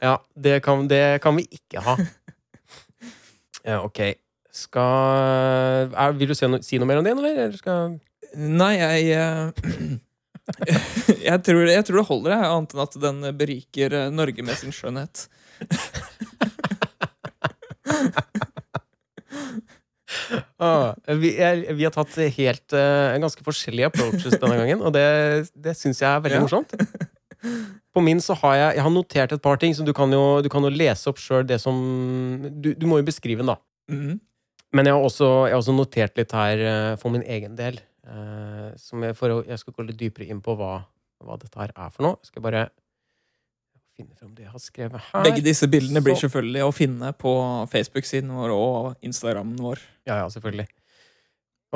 [0.02, 1.96] Ja, det kan, det kan vi ikke ha.
[3.62, 4.00] Ja, ok.
[4.62, 7.34] Skal er, Vil du si noe, si noe mer om det, eller?
[7.48, 7.98] eller skal
[8.38, 9.50] Nei, jeg eh,
[11.30, 14.56] jeg, tror, jeg tror det holder, jeg, annet enn at den beriker eh, Norge med
[14.60, 15.14] sin skjønnhet.
[20.62, 25.04] Ah, vi, er, vi har tatt helt uh, ganske forskjellige approaches denne gangen, og det,
[25.58, 26.42] det syns jeg er veldig Ja.
[26.44, 26.74] morsomt.
[27.92, 30.20] På min så har jeg, jeg har notert et par ting, så du kan jo,
[30.44, 31.74] du kan jo lese opp sjøl det som
[32.62, 33.56] du, du må jo beskrive den, da.
[33.92, 34.20] Mhm.
[34.72, 37.80] Men jeg har også, jeg har også notert litt her eh, for min egen del.
[38.08, 40.78] eh, som jeg, for jeg skal gå litt dypere inn på hva,
[41.22, 42.16] hva dette her er for noe.
[42.22, 42.62] Jeg skal bare
[43.92, 45.22] finne frem det jeg har skrevet her.
[45.26, 47.32] Begge disse bildene blir selvfølgelig å finne på
[47.72, 49.78] Facebook-siden vår og Instagrammen vår.
[50.08, 50.66] Ja, ja, selvfølgelig.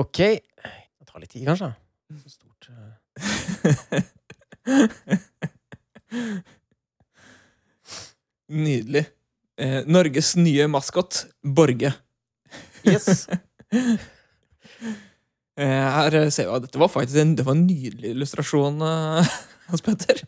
[0.01, 0.19] Ok.
[0.41, 1.71] Det tar litt tid, kanskje.
[2.23, 4.03] Så stort eh.
[8.49, 9.05] Nydelig.
[9.59, 11.93] Eh, Norges nye maskot, Borge.
[12.85, 13.27] Yes.
[15.57, 19.29] Eh, her ser vi at dette var faktisk en, det var en nydelig illustrasjon, eh,
[19.71, 20.19] Hans Petter.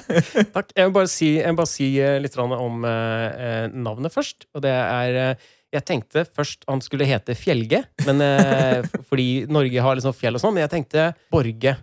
[0.54, 0.74] Takk.
[0.76, 4.44] Jeg vil bare si, vil bare si eh, litt om eh, navnet først.
[4.52, 5.38] Og det er
[5.74, 10.44] Jeg tenkte først han skulle hete Fjelge, men, eh, fordi Norge har liksom fjell og
[10.44, 11.74] sånn, men jeg tenkte Borge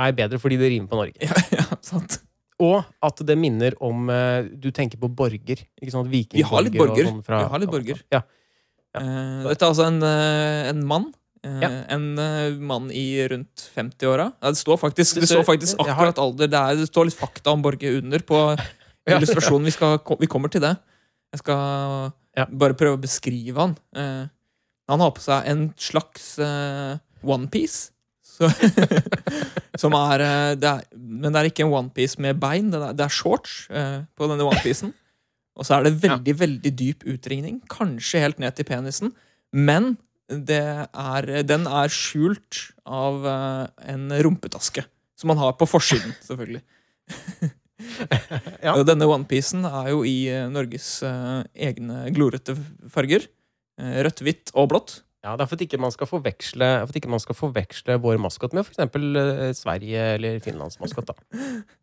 [0.00, 1.20] er bedre fordi det rimer på Norge.
[1.28, 2.22] ja, ja, sant.
[2.60, 5.60] Og at det minner om eh, Du tenker på borger.
[5.80, 6.08] Ikke sant?
[6.08, 7.12] Vi har litt Vikingborger borger.
[7.12, 8.00] sånn fra- Vi har litt borger.
[8.16, 8.24] Ja.
[8.98, 11.08] Eh, dette er altså en, eh, en mann.
[11.44, 11.68] Eh, Ja.
[11.94, 14.32] En eh, mann i rundt 50-åra.
[14.42, 16.48] Ja, det står faktisk, det står faktisk akkurat alder.
[16.50, 18.40] Det, er, det står litt fakta om Borge under på
[19.08, 19.16] Ja.
[19.16, 19.64] illustrasjonen.
[19.64, 20.74] Vi, skal, vi kommer til det.
[21.32, 22.44] Jeg skal Ja.
[22.46, 23.76] bare prøve å beskrive han.
[23.96, 24.26] Eh,
[24.90, 26.36] han har på seg en slags
[27.22, 27.90] onepiece.
[29.80, 32.70] som er, eh, det er Men det er ikke en onepiece med bein.
[32.72, 34.92] Det er, det er shorts eh, på denne onepiecen.
[35.60, 37.60] Og så er det veldig, veldig dyp utringning.
[37.68, 39.12] Kanskje helt ned til penisen.
[39.52, 39.94] Men
[40.30, 44.86] det er, den er skjult av eh, en rumpetaske.
[45.20, 46.64] Som man har på forsiden, selvfølgelig.
[48.60, 48.74] Ja.
[48.84, 52.52] Denne onepiecen er jo i eh, Norges eh, egne glorete
[52.92, 53.24] farger.
[53.80, 54.98] Rødt, hvitt og blått.
[55.24, 57.96] Ja, Det er for at ikke man skal forveksle, for at ikke man skal forveksle
[58.04, 59.62] vår maskot med f.eks.
[59.62, 61.08] Sverige eller Finlands maskot.
[61.08, 61.40] da.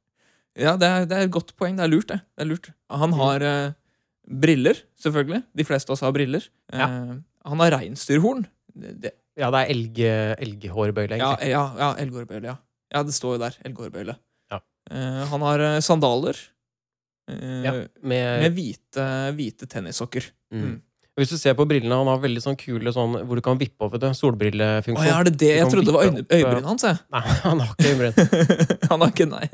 [0.58, 1.78] Ja, det er, det er et godt poeng.
[1.78, 2.20] Det er lurt, det.
[2.36, 2.70] det er lurt.
[3.04, 3.76] Han har eh,
[4.28, 5.44] briller, selvfølgelig.
[5.58, 6.48] De fleste av oss har briller.
[6.74, 6.88] Ja.
[6.88, 7.16] Eh,
[7.48, 8.46] han har reinsdyrhorn.
[9.38, 10.00] Ja, det er elg,
[10.48, 11.52] elghårbøyle, ja, egentlig.
[11.54, 12.50] ja, ja elghårbøyle.
[12.50, 12.58] Ja.
[12.94, 13.58] ja, det står jo der.
[13.70, 14.18] Elghårbøyle.
[14.54, 14.62] Ja.
[14.92, 16.38] Eh, han har eh, sandaler
[17.30, 19.08] eh, Ja, med, med hvite,
[19.38, 20.32] hvite tennissokker.
[20.54, 20.76] mm.
[21.18, 23.82] Hvis du ser på brillene, han har veldig sånn kule sånn hvor du kan vippe
[23.88, 24.12] over det.
[24.20, 25.00] Solbrillefunksjon.
[25.02, 25.48] Å ja, er det det?
[25.56, 26.86] Jeg trodde det var øyebrynene hans.
[26.86, 27.00] jeg.
[27.16, 28.20] Nei, han har ikke øyebryn.
[28.92, 29.48] Han har ikke, nei.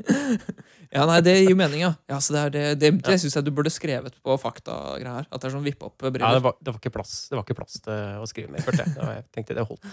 [0.94, 1.92] Ja, nei, Det gir mening, ja.
[2.10, 5.26] ja så det er det, det, det syns jeg du burde skrevet på faktagreier.
[5.26, 7.46] At det er sånn vippe opp Ja, det, var, det, var ikke plass, det var
[7.46, 9.24] ikke plass til å skrive mer, følte jeg.
[9.34, 9.88] Tenkte det holdt.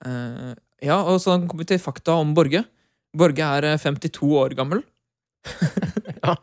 [0.00, 0.52] Uh,
[0.84, 2.64] ja, og så kommer vi til fakta om Borge.
[3.16, 4.84] Borge er eh, 52 år gammel.
[6.20, 6.34] Ja.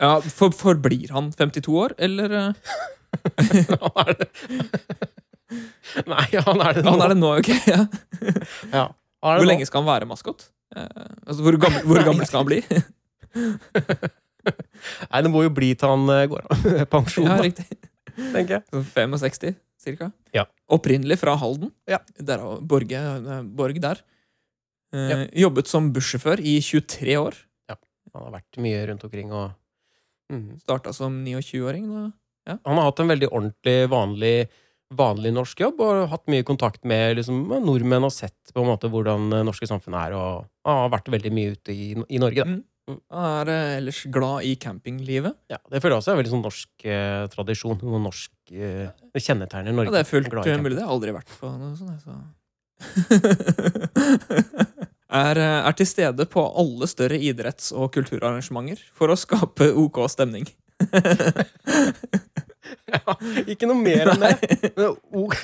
[0.00, 2.70] ja, for, Forblir han 52 år, eller eh,
[3.82, 4.28] Han er det.
[6.08, 6.94] Nei, han er det nå.
[6.94, 7.50] Han er det nå, ok?
[7.68, 7.82] Ja.
[8.72, 8.86] Ja,
[9.20, 10.46] Hvor lenge skal han være maskot?
[10.72, 10.86] Eh,
[11.26, 12.62] altså, hvor, gammel, hvor gammel skal han bli?
[15.12, 16.64] Nei, det må jo bli til han eh, går av
[16.94, 17.66] pensjon, ja, da, riktig.
[18.34, 18.82] tenker jeg.
[18.94, 20.10] 65, cirka.
[20.34, 20.46] Ja.
[20.72, 21.70] Opprinnelig fra Halden.
[21.90, 22.00] Ja.
[22.18, 24.02] Der, Borge, eh, Borg der.
[24.92, 25.16] Eh, Ja.
[25.46, 27.38] Jobbet som bussjåfør i 23 år.
[28.12, 29.54] Han har vært mye rundt omkring og
[30.28, 30.58] mm.
[30.60, 31.86] Starta som 29-åring.
[31.88, 32.58] da.
[32.66, 34.34] Han har hatt en veldig ordentlig, vanlig,
[34.92, 38.90] vanlig norsk jobb og hatt mye kontakt med liksom, nordmenn og sett på en måte
[38.92, 40.18] hvordan norske samfunnet er.
[40.18, 42.44] Og har vært veldig mye ute i, i Norge.
[42.44, 42.58] Da.
[42.58, 42.60] Mm.
[42.90, 45.36] Han er eh, ellers glad i campinglivet.
[45.52, 47.78] Ja, det føler jeg også er veldig sånn norsk eh, tradisjon.
[47.86, 49.92] Noe norsk eh, Det kjennetegner Norge.
[49.92, 50.64] Ja, det er fullt Glad i camping.
[50.66, 50.76] mulig.
[50.78, 52.00] Det har jeg aldri vært på noe sånt.
[52.02, 52.12] Så.
[55.22, 59.96] er, eh, er til stede på alle større idretts- og kulturarrangementer for å skape OK
[60.12, 60.46] stemning.
[62.92, 63.14] Ja,
[63.48, 64.32] ikke noe mer enn det.
[65.16, 65.34] OK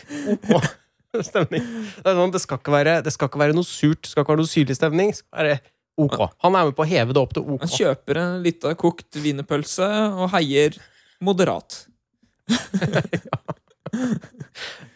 [1.24, 1.64] stemning.
[2.02, 4.34] Det, sånn, det, skal ikke være, det skal ikke være noe surt, det skal ikke
[4.34, 5.12] være noe syrlig stemning.
[5.12, 5.54] Det skal være
[5.98, 6.18] OK.
[6.44, 7.64] Han er med på å heve det opp til OK.
[7.64, 10.78] Han kjøper en lita kokt wienerpølse og heier
[11.24, 11.84] moderat.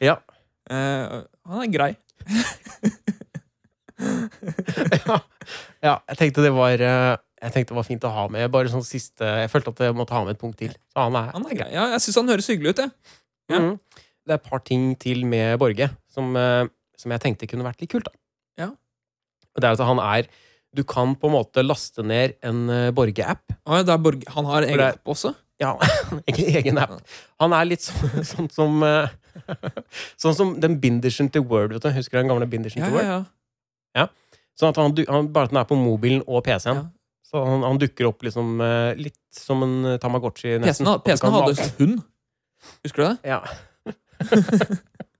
[0.02, 0.18] Ja.
[0.70, 1.92] Uh, han er grei.
[5.06, 5.16] ja.
[5.82, 8.50] ja, jeg tenkte det var eh, Jeg tenkte det var fint å ha med.
[8.54, 10.72] Bare sånn siste Jeg følte at jeg måtte ha med et punkt til.
[10.92, 11.70] Så han er, Han er grei.
[11.74, 12.90] Ja, jeg syns han høres hyggelig ut, jeg.
[13.52, 13.60] ja.
[13.62, 13.74] Mm.
[14.22, 16.64] Det er et par ting til med Borge som, eh,
[16.98, 18.06] som jeg tenkte kunne vært litt kult.
[18.06, 18.14] da.
[18.62, 18.68] Ja.
[19.58, 20.28] Det er at han er
[20.72, 23.52] Du kan på en måte laste ned en eh, Borge-app.
[23.66, 25.34] Ah, ja, er Han har egen app også?
[25.60, 25.74] Ja,
[26.26, 26.96] egen, app.
[27.42, 29.12] Han er litt sånn, sånn som eh,
[30.20, 31.72] Sånn som den bindersen til Word.
[31.76, 33.06] vet du Husker du den gamle bindersen Ja, til Word?
[33.06, 33.20] ja,
[34.00, 34.08] ja.
[34.58, 36.82] Sånn at han, han, Bare at den er på mobilen og PC-en.
[36.82, 36.88] Ja.
[37.28, 40.58] Så han, han dukker opp liksom eh, litt som en Tamagotchi.
[40.60, 42.02] PC-en PC-en hadde hund.
[42.84, 43.32] Husker du det?
[43.32, 43.40] Ja.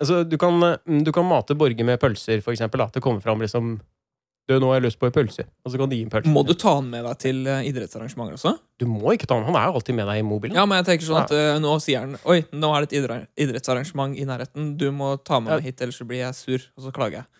[0.00, 2.82] altså, du kan, eh, du kan mate Borge med pølser, for eksempel.
[2.84, 3.78] At Det kommer fram liksom
[4.48, 5.44] Du, nå har jeg lyst på en pølse.
[5.62, 6.30] Og så kan de gi en pølse.
[6.32, 8.56] Må du ta han med deg til eh, idrettsarrangementer også?
[8.82, 10.58] Du må ikke ta Han Han er jo alltid med deg i mobilen.
[10.58, 13.46] Ja, men jeg tenker sånn at eh, nå sier han Oi, nå er det et
[13.46, 14.72] idrettsarrangement i nærheten.
[14.80, 16.66] Du må ta med meg hit, ellers blir jeg sur.
[16.74, 17.28] Og så klager jeg.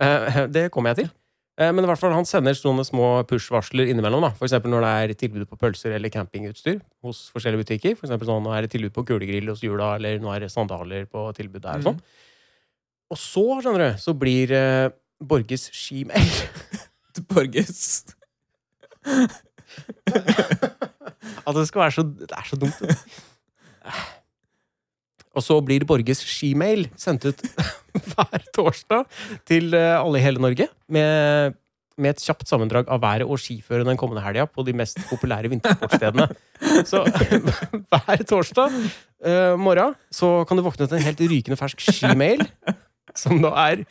[0.00, 1.10] Eh, det kommer jeg til.
[1.58, 4.22] Eh, Men i hvert fall han sender sånne små push-varsler innimellom.
[4.22, 7.96] da For eksempel når det er tilbud på pølser eller campingutstyr hos forskjellige butikker.
[7.98, 10.50] For eksempel sånn, nå er det tilbud på kulegrill hos Jula, eller nå er det
[10.52, 11.76] sandaler på tilbud der.
[11.78, 12.00] og sånn
[13.10, 14.90] Og så, skjønner du, så blir eh,
[15.20, 16.30] Borges skimail
[17.32, 18.06] Borges.
[21.46, 22.80] At det skal være så Det er så dumt.
[25.36, 27.42] Og så blir Borges skimail sendt ut
[28.12, 29.06] hver torsdag
[29.48, 30.66] til eh, alle i hele Norge.
[30.90, 31.54] Med,
[32.00, 35.52] med et kjapt sammendrag av været og skiføret den kommende helga på de mest populære
[35.52, 36.26] vintersportsstedene.
[36.88, 37.04] Så
[37.90, 42.42] hver torsdag uh, morgen så kan du våkne til en helt rykende fersk skimail.
[43.18, 43.84] Som da er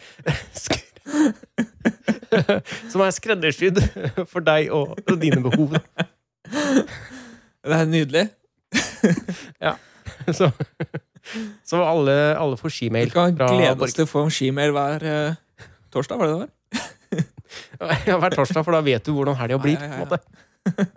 [2.91, 3.80] Som er skreddersydd
[4.30, 5.74] for deg og, og dine behov.
[7.66, 8.28] Det er nydelig.
[9.66, 9.74] ja.
[10.36, 10.52] Så,
[11.68, 14.73] så alle, alle får Vi skimail kan fra glede oss til å få en skimail
[14.76, 16.56] hver uh, torsdag, var det det var?
[18.06, 19.80] Ja, hver torsdag, for da vet du hvordan helga blir.
[19.81, 20.19] Ja, ja,
[20.76, 20.89] ja.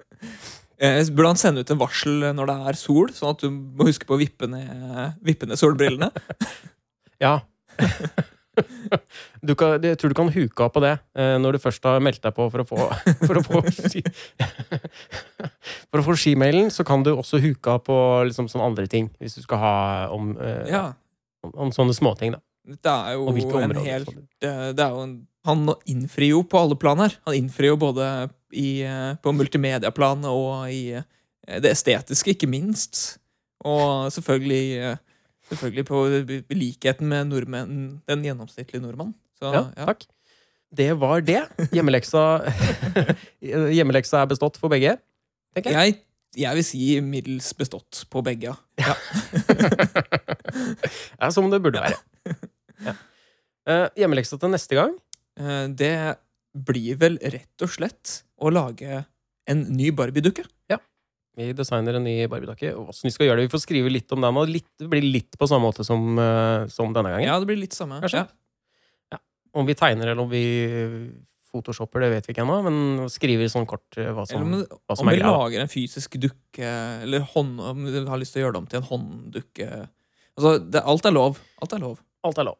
[0.82, 3.86] Eh, burde han sende ut en varsel når det er sol, sånn at du må
[3.86, 6.10] huske på å vippe ned, vippe ned solbrillene?
[7.22, 7.36] Ja.
[9.42, 12.02] Du kan, jeg tror du kan huke av på det eh, når du først har
[12.04, 12.78] meldt deg på for å få,
[13.26, 13.62] for å få
[15.90, 17.96] For å få skimailen så kan du også huke av på
[18.28, 19.08] liksom sånne andre ting.
[19.20, 19.74] Hvis du skal ha
[20.14, 20.84] om, eh, Ja.
[21.44, 22.42] om, om sånne småting, da.
[22.62, 24.04] Det er jo områder, en helt hel
[24.76, 25.14] det, er jo en,
[25.48, 27.16] Han innfrir jo på alle plan her.
[27.26, 28.06] Han innfrir jo både
[28.54, 30.84] i, eh, på multimediaplan og i
[31.42, 33.16] det estetiske, ikke minst.
[33.66, 34.92] Og selvfølgelig,
[35.52, 36.00] selvfølgelig på
[36.56, 37.76] likheten med nordmenn,
[38.08, 39.12] den gjennomsnittlige nordmann.
[39.38, 39.86] Så, Ja, ja.
[39.92, 40.06] takk.
[40.72, 41.42] Det var det.
[41.76, 42.22] Hjemmeleksa,
[43.76, 44.96] hjemmeleksa er bestått for begge.
[45.54, 45.92] tenker jeg.
[45.92, 46.00] Jeg,
[46.46, 48.54] jeg vil si middels bestått på begge.
[48.80, 48.94] Ja.
[51.20, 51.98] Ja, som det burde være.
[52.86, 52.94] Ja.
[53.68, 54.96] Eh, hjemmeleksa til neste gang
[55.40, 55.92] Eh, Det
[56.52, 58.98] blir vel rett og slett å lage
[59.48, 60.44] en ny Barbie-dukke.
[61.38, 62.74] Vi designer en ny Barbie-dokke.
[62.76, 64.36] og vi skal gjøre det, vi får skrive litt om den.
[64.36, 67.28] Og litt, det blir litt på samme måte som, eh, som denne gangen.
[67.28, 68.00] Ja, det blir litt samme.
[68.04, 68.26] Kanskje?
[69.12, 69.20] Ja.
[69.56, 70.44] Om vi tegner eller om vi
[71.52, 72.58] photoshopper, det vet vi ikke ennå.
[72.66, 75.72] Men skriver sånn kort eh, hva som, om, hva som om er vi lager en
[75.72, 76.76] fysisk dukke,
[77.06, 79.72] eller hånd, om vi har lyst til å gjøre det om til en hånddukke
[80.32, 81.38] Altså, det, alt er lov.
[81.60, 81.98] Alt er lov.
[82.24, 82.56] Alt er lov.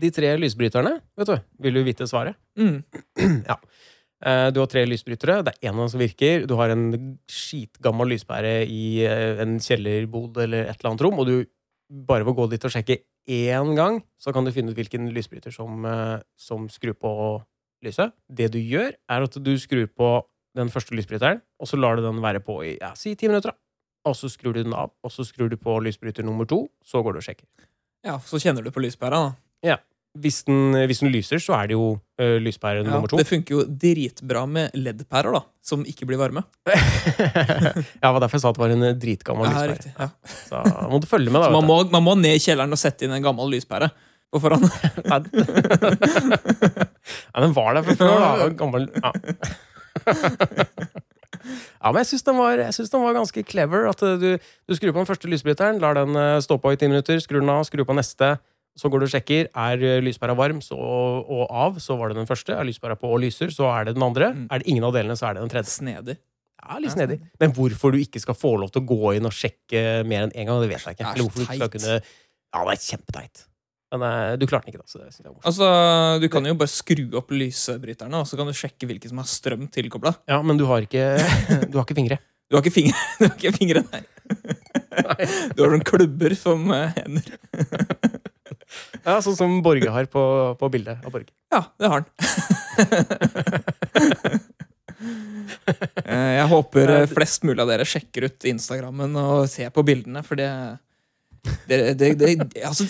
[0.00, 1.34] De tre lysbryterne, vet du.
[1.66, 2.38] Vil du vite svaret?
[2.56, 2.78] Mm.
[3.50, 3.58] ja.
[4.24, 5.42] Eh, Du har tre lysbrytere.
[5.44, 6.46] Det er en av dem som virker.
[6.46, 11.26] Du har en skitgammel lyspære i eh, en kjellerbod eller et eller annet rom, og
[11.26, 11.44] du
[11.90, 15.08] bare ved å gå dit og sjekke én gang, så kan du finne ut hvilken
[15.14, 17.12] lysbryter som, eh, som skrur på
[17.84, 18.12] lyset.
[18.28, 20.10] Det du gjør, er at du skrur på
[20.56, 23.50] den første lysbryteren, og så lar du den være på i ja, si ti minutter.
[23.54, 23.56] da.
[24.10, 26.68] Og så skrur du den av, og så skrur du på lysbryter nummer to.
[26.84, 27.46] Så går du og sjekker.
[28.04, 29.32] Ja, så kjenner du på lyspæra, da.
[30.18, 33.14] Hvis den, hvis den lyser, så er det jo uh, lyspære Ja, nummer to.
[33.20, 36.42] det funker jo dritbra med LED-pærer, da, som ikke blir varme.
[36.66, 36.74] ja,
[37.78, 39.76] det var derfor jeg sa at det var en eh, dritgammel Ja, lyspære.
[39.76, 39.92] riktig.
[39.94, 40.08] Ja.
[40.48, 41.52] Så må du følge med, da.
[41.54, 43.92] Man må, man må ned i kjelleren og sette inn en gammel lyspære
[44.34, 44.66] på forhånd.
[45.10, 45.20] Nei,
[47.30, 48.50] ja, den var der fra før, da.
[48.58, 49.14] Gammel, ja.
[51.80, 52.42] ja, men jeg syns den,
[52.96, 53.86] den var ganske clever.
[53.94, 56.90] At eh, du, du skrur på den første lysbryteren, lar den stå på i ti
[56.90, 58.40] minutter, skrur den av, skrur på neste.
[58.78, 59.50] Så går du og sjekker.
[59.58, 62.54] Er lyspæra varm så, og av, så var det den første.
[62.54, 64.32] Er lyspæra på og lyser, så er det den andre.
[64.36, 64.46] Mm.
[64.50, 65.74] Er det ingen av delene, så er det den tredje.
[65.74, 66.16] Snedig.
[66.60, 67.18] Ja, litt snedig.
[67.40, 70.34] Men hvorfor du ikke skal få lov til å gå inn og sjekke mer enn
[70.34, 71.14] én gang, det vet jeg ikke.
[71.16, 73.46] Det er kunne Ja, det er kjempeteit.
[73.90, 74.90] Men eh, du klarte den ikke, da.
[74.90, 75.36] Så det synes jeg.
[75.50, 75.68] Altså,
[76.22, 79.30] Du kan jo bare skru opp lysbryterne, og så kan du sjekke hvilke som har
[79.30, 80.14] strøm tilkobla.
[80.30, 81.16] Ja, men du har ikke
[81.72, 82.20] Du har ikke fingre.
[82.50, 84.04] Du har ikke fingre, du har ikke fingre nei.
[85.54, 87.34] Du har noen klubber som eh, hender.
[89.06, 90.22] Ja, Sånn som Borge har på,
[90.60, 91.30] på bildet av Borge.
[91.52, 92.10] Ja, det har den.
[96.04, 100.20] Eh, Jeg håper eh, flest mulig av dere sjekker ut Instagrammen og ser på bildene,
[100.26, 100.48] for det,
[101.70, 102.34] det, det, det
[102.66, 102.84] Altså,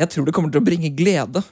[0.00, 1.42] jeg tror det kommer til å bringe glede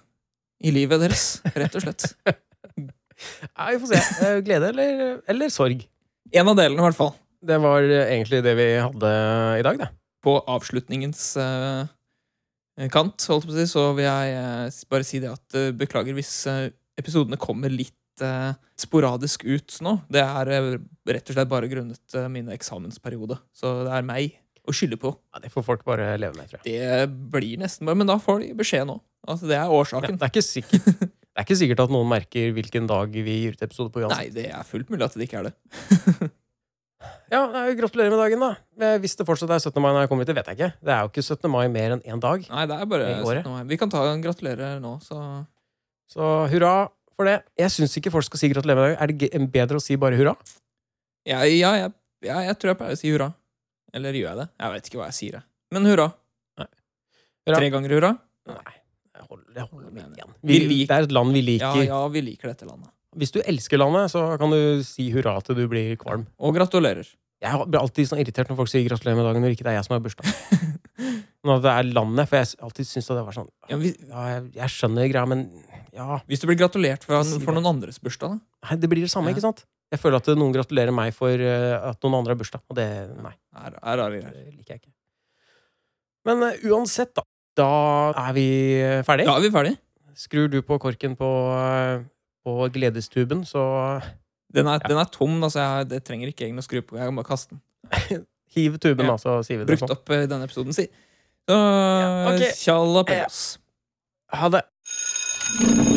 [0.64, 1.26] i livet deres,
[1.58, 2.06] rett og slett.
[2.22, 4.00] Ja, vi får se.
[4.26, 5.84] Eh, Glede eller, eller sorg.
[6.32, 7.12] En av delene, i hvert fall.
[7.42, 9.12] Det var egentlig det vi hadde
[9.58, 9.90] i dag, det.
[10.24, 11.82] På avslutningens eh,
[12.92, 16.16] kant, holdt på å si, så vil jeg eh, bare si det at eh, beklager
[16.16, 16.70] hvis eh,
[17.00, 19.98] episodene kommer litt eh, sporadisk ut nå.
[20.12, 20.68] Det er eh,
[21.12, 23.36] rett og slett bare grunnet eh, min eksamensperiode.
[23.56, 24.38] Så det er meg
[24.68, 25.10] å skylde på.
[25.34, 26.78] Ja, det får folk bare leve med, tror jeg.
[26.78, 29.00] Det blir nesten bare Men da får de beskjed nå.
[29.28, 30.16] Altså, det er Ja, årsaken.
[30.18, 33.56] det, er ikke sikkert, det er ikke sikkert at noen merker hvilken dag vi gir
[33.58, 34.18] ut episode på uansett.
[34.18, 35.54] Nei, det er fullt mulig at det ikke er det.
[37.32, 37.46] Ja,
[37.78, 38.96] Gratulerer med dagen, da.
[39.00, 39.80] Hvis det fortsatt er 17.
[39.80, 40.72] mai når jeg kommer hit, det vet jeg ikke.
[40.84, 41.50] Det er jo ikke 17.
[41.50, 42.44] mai mer enn én dag.
[42.50, 43.50] Nei, det er bare 17.
[43.54, 43.62] mai.
[43.70, 45.46] Vi kan ta en gratulerer nå, så
[46.12, 47.38] Så hurra for det.
[47.56, 49.00] Jeg syns ikke folk skal si gratulerer med dagen.
[49.00, 49.06] Er
[49.40, 50.36] det bedre å si bare hurra?
[51.24, 51.88] ja, ja, ja,
[52.22, 53.32] ja, jeg tror jeg pleier å si hurra.
[53.94, 54.48] Eller gjør jeg det?
[54.60, 55.32] Jeg vet ikke hva jeg sier.
[55.40, 55.42] jeg.
[55.72, 56.12] Men hurra.
[57.46, 57.58] Hurra.
[57.58, 58.10] Tre ganger hurra?
[58.48, 58.74] Nei.
[59.16, 60.34] Jeg holder, jeg holder meg igjen.
[60.42, 61.84] Vi Vi, det er et land vi Ja, liker.
[61.86, 62.90] ja, vi liker dette landet.
[63.18, 66.24] Hvis du elsker landet, så kan du si hurra til du blir kvalm.
[66.40, 67.08] Og gratulerer.
[67.42, 69.78] Jeg blir alltid sånn irritert når folk sier gratulerer med dagen når ikke det er
[69.80, 70.28] jeg som har bursdag.
[71.42, 75.08] Når det er landet, for jeg alltid syns det var sånn Ja, jeg, jeg skjønner
[75.10, 75.40] greia, men
[75.90, 78.68] ja Hvis du blir gratulert for, for noen andres bursdag, da?
[78.68, 79.34] Nei, det blir det samme, Ja.
[79.34, 79.64] ikke sant?
[79.90, 82.86] Jeg føler at noen gratulerer meg for eh, at noen andre har bursdag, og det
[83.18, 83.34] Nei.
[83.58, 84.36] Er, er rare greier.
[84.38, 84.92] Det liker jeg ikke.
[86.30, 87.26] Men uh, uansett, da.
[87.58, 87.68] Da
[88.28, 88.46] er vi
[88.78, 89.26] eh, ferdig.
[89.28, 89.74] Da er vi ferdig.
[90.16, 91.28] Skrur du på korken på,
[91.58, 92.06] eh,
[92.44, 94.02] på gledestuben, så
[94.52, 94.88] Den er, Ja.
[94.88, 95.42] den er tom.
[95.42, 96.96] altså jeg, Det trenger ikke egentlig å skru på.
[96.98, 98.26] Jeg kan bare kaste den.
[98.54, 99.12] hiv tuben, Ja.
[99.12, 99.96] da, så sier vi det Brukt sånn.
[99.96, 100.86] opp i denne episoden, si.
[101.48, 102.52] Så Ja, ok.
[102.54, 103.58] tjalla på oss.
[104.32, 105.91] Ha det.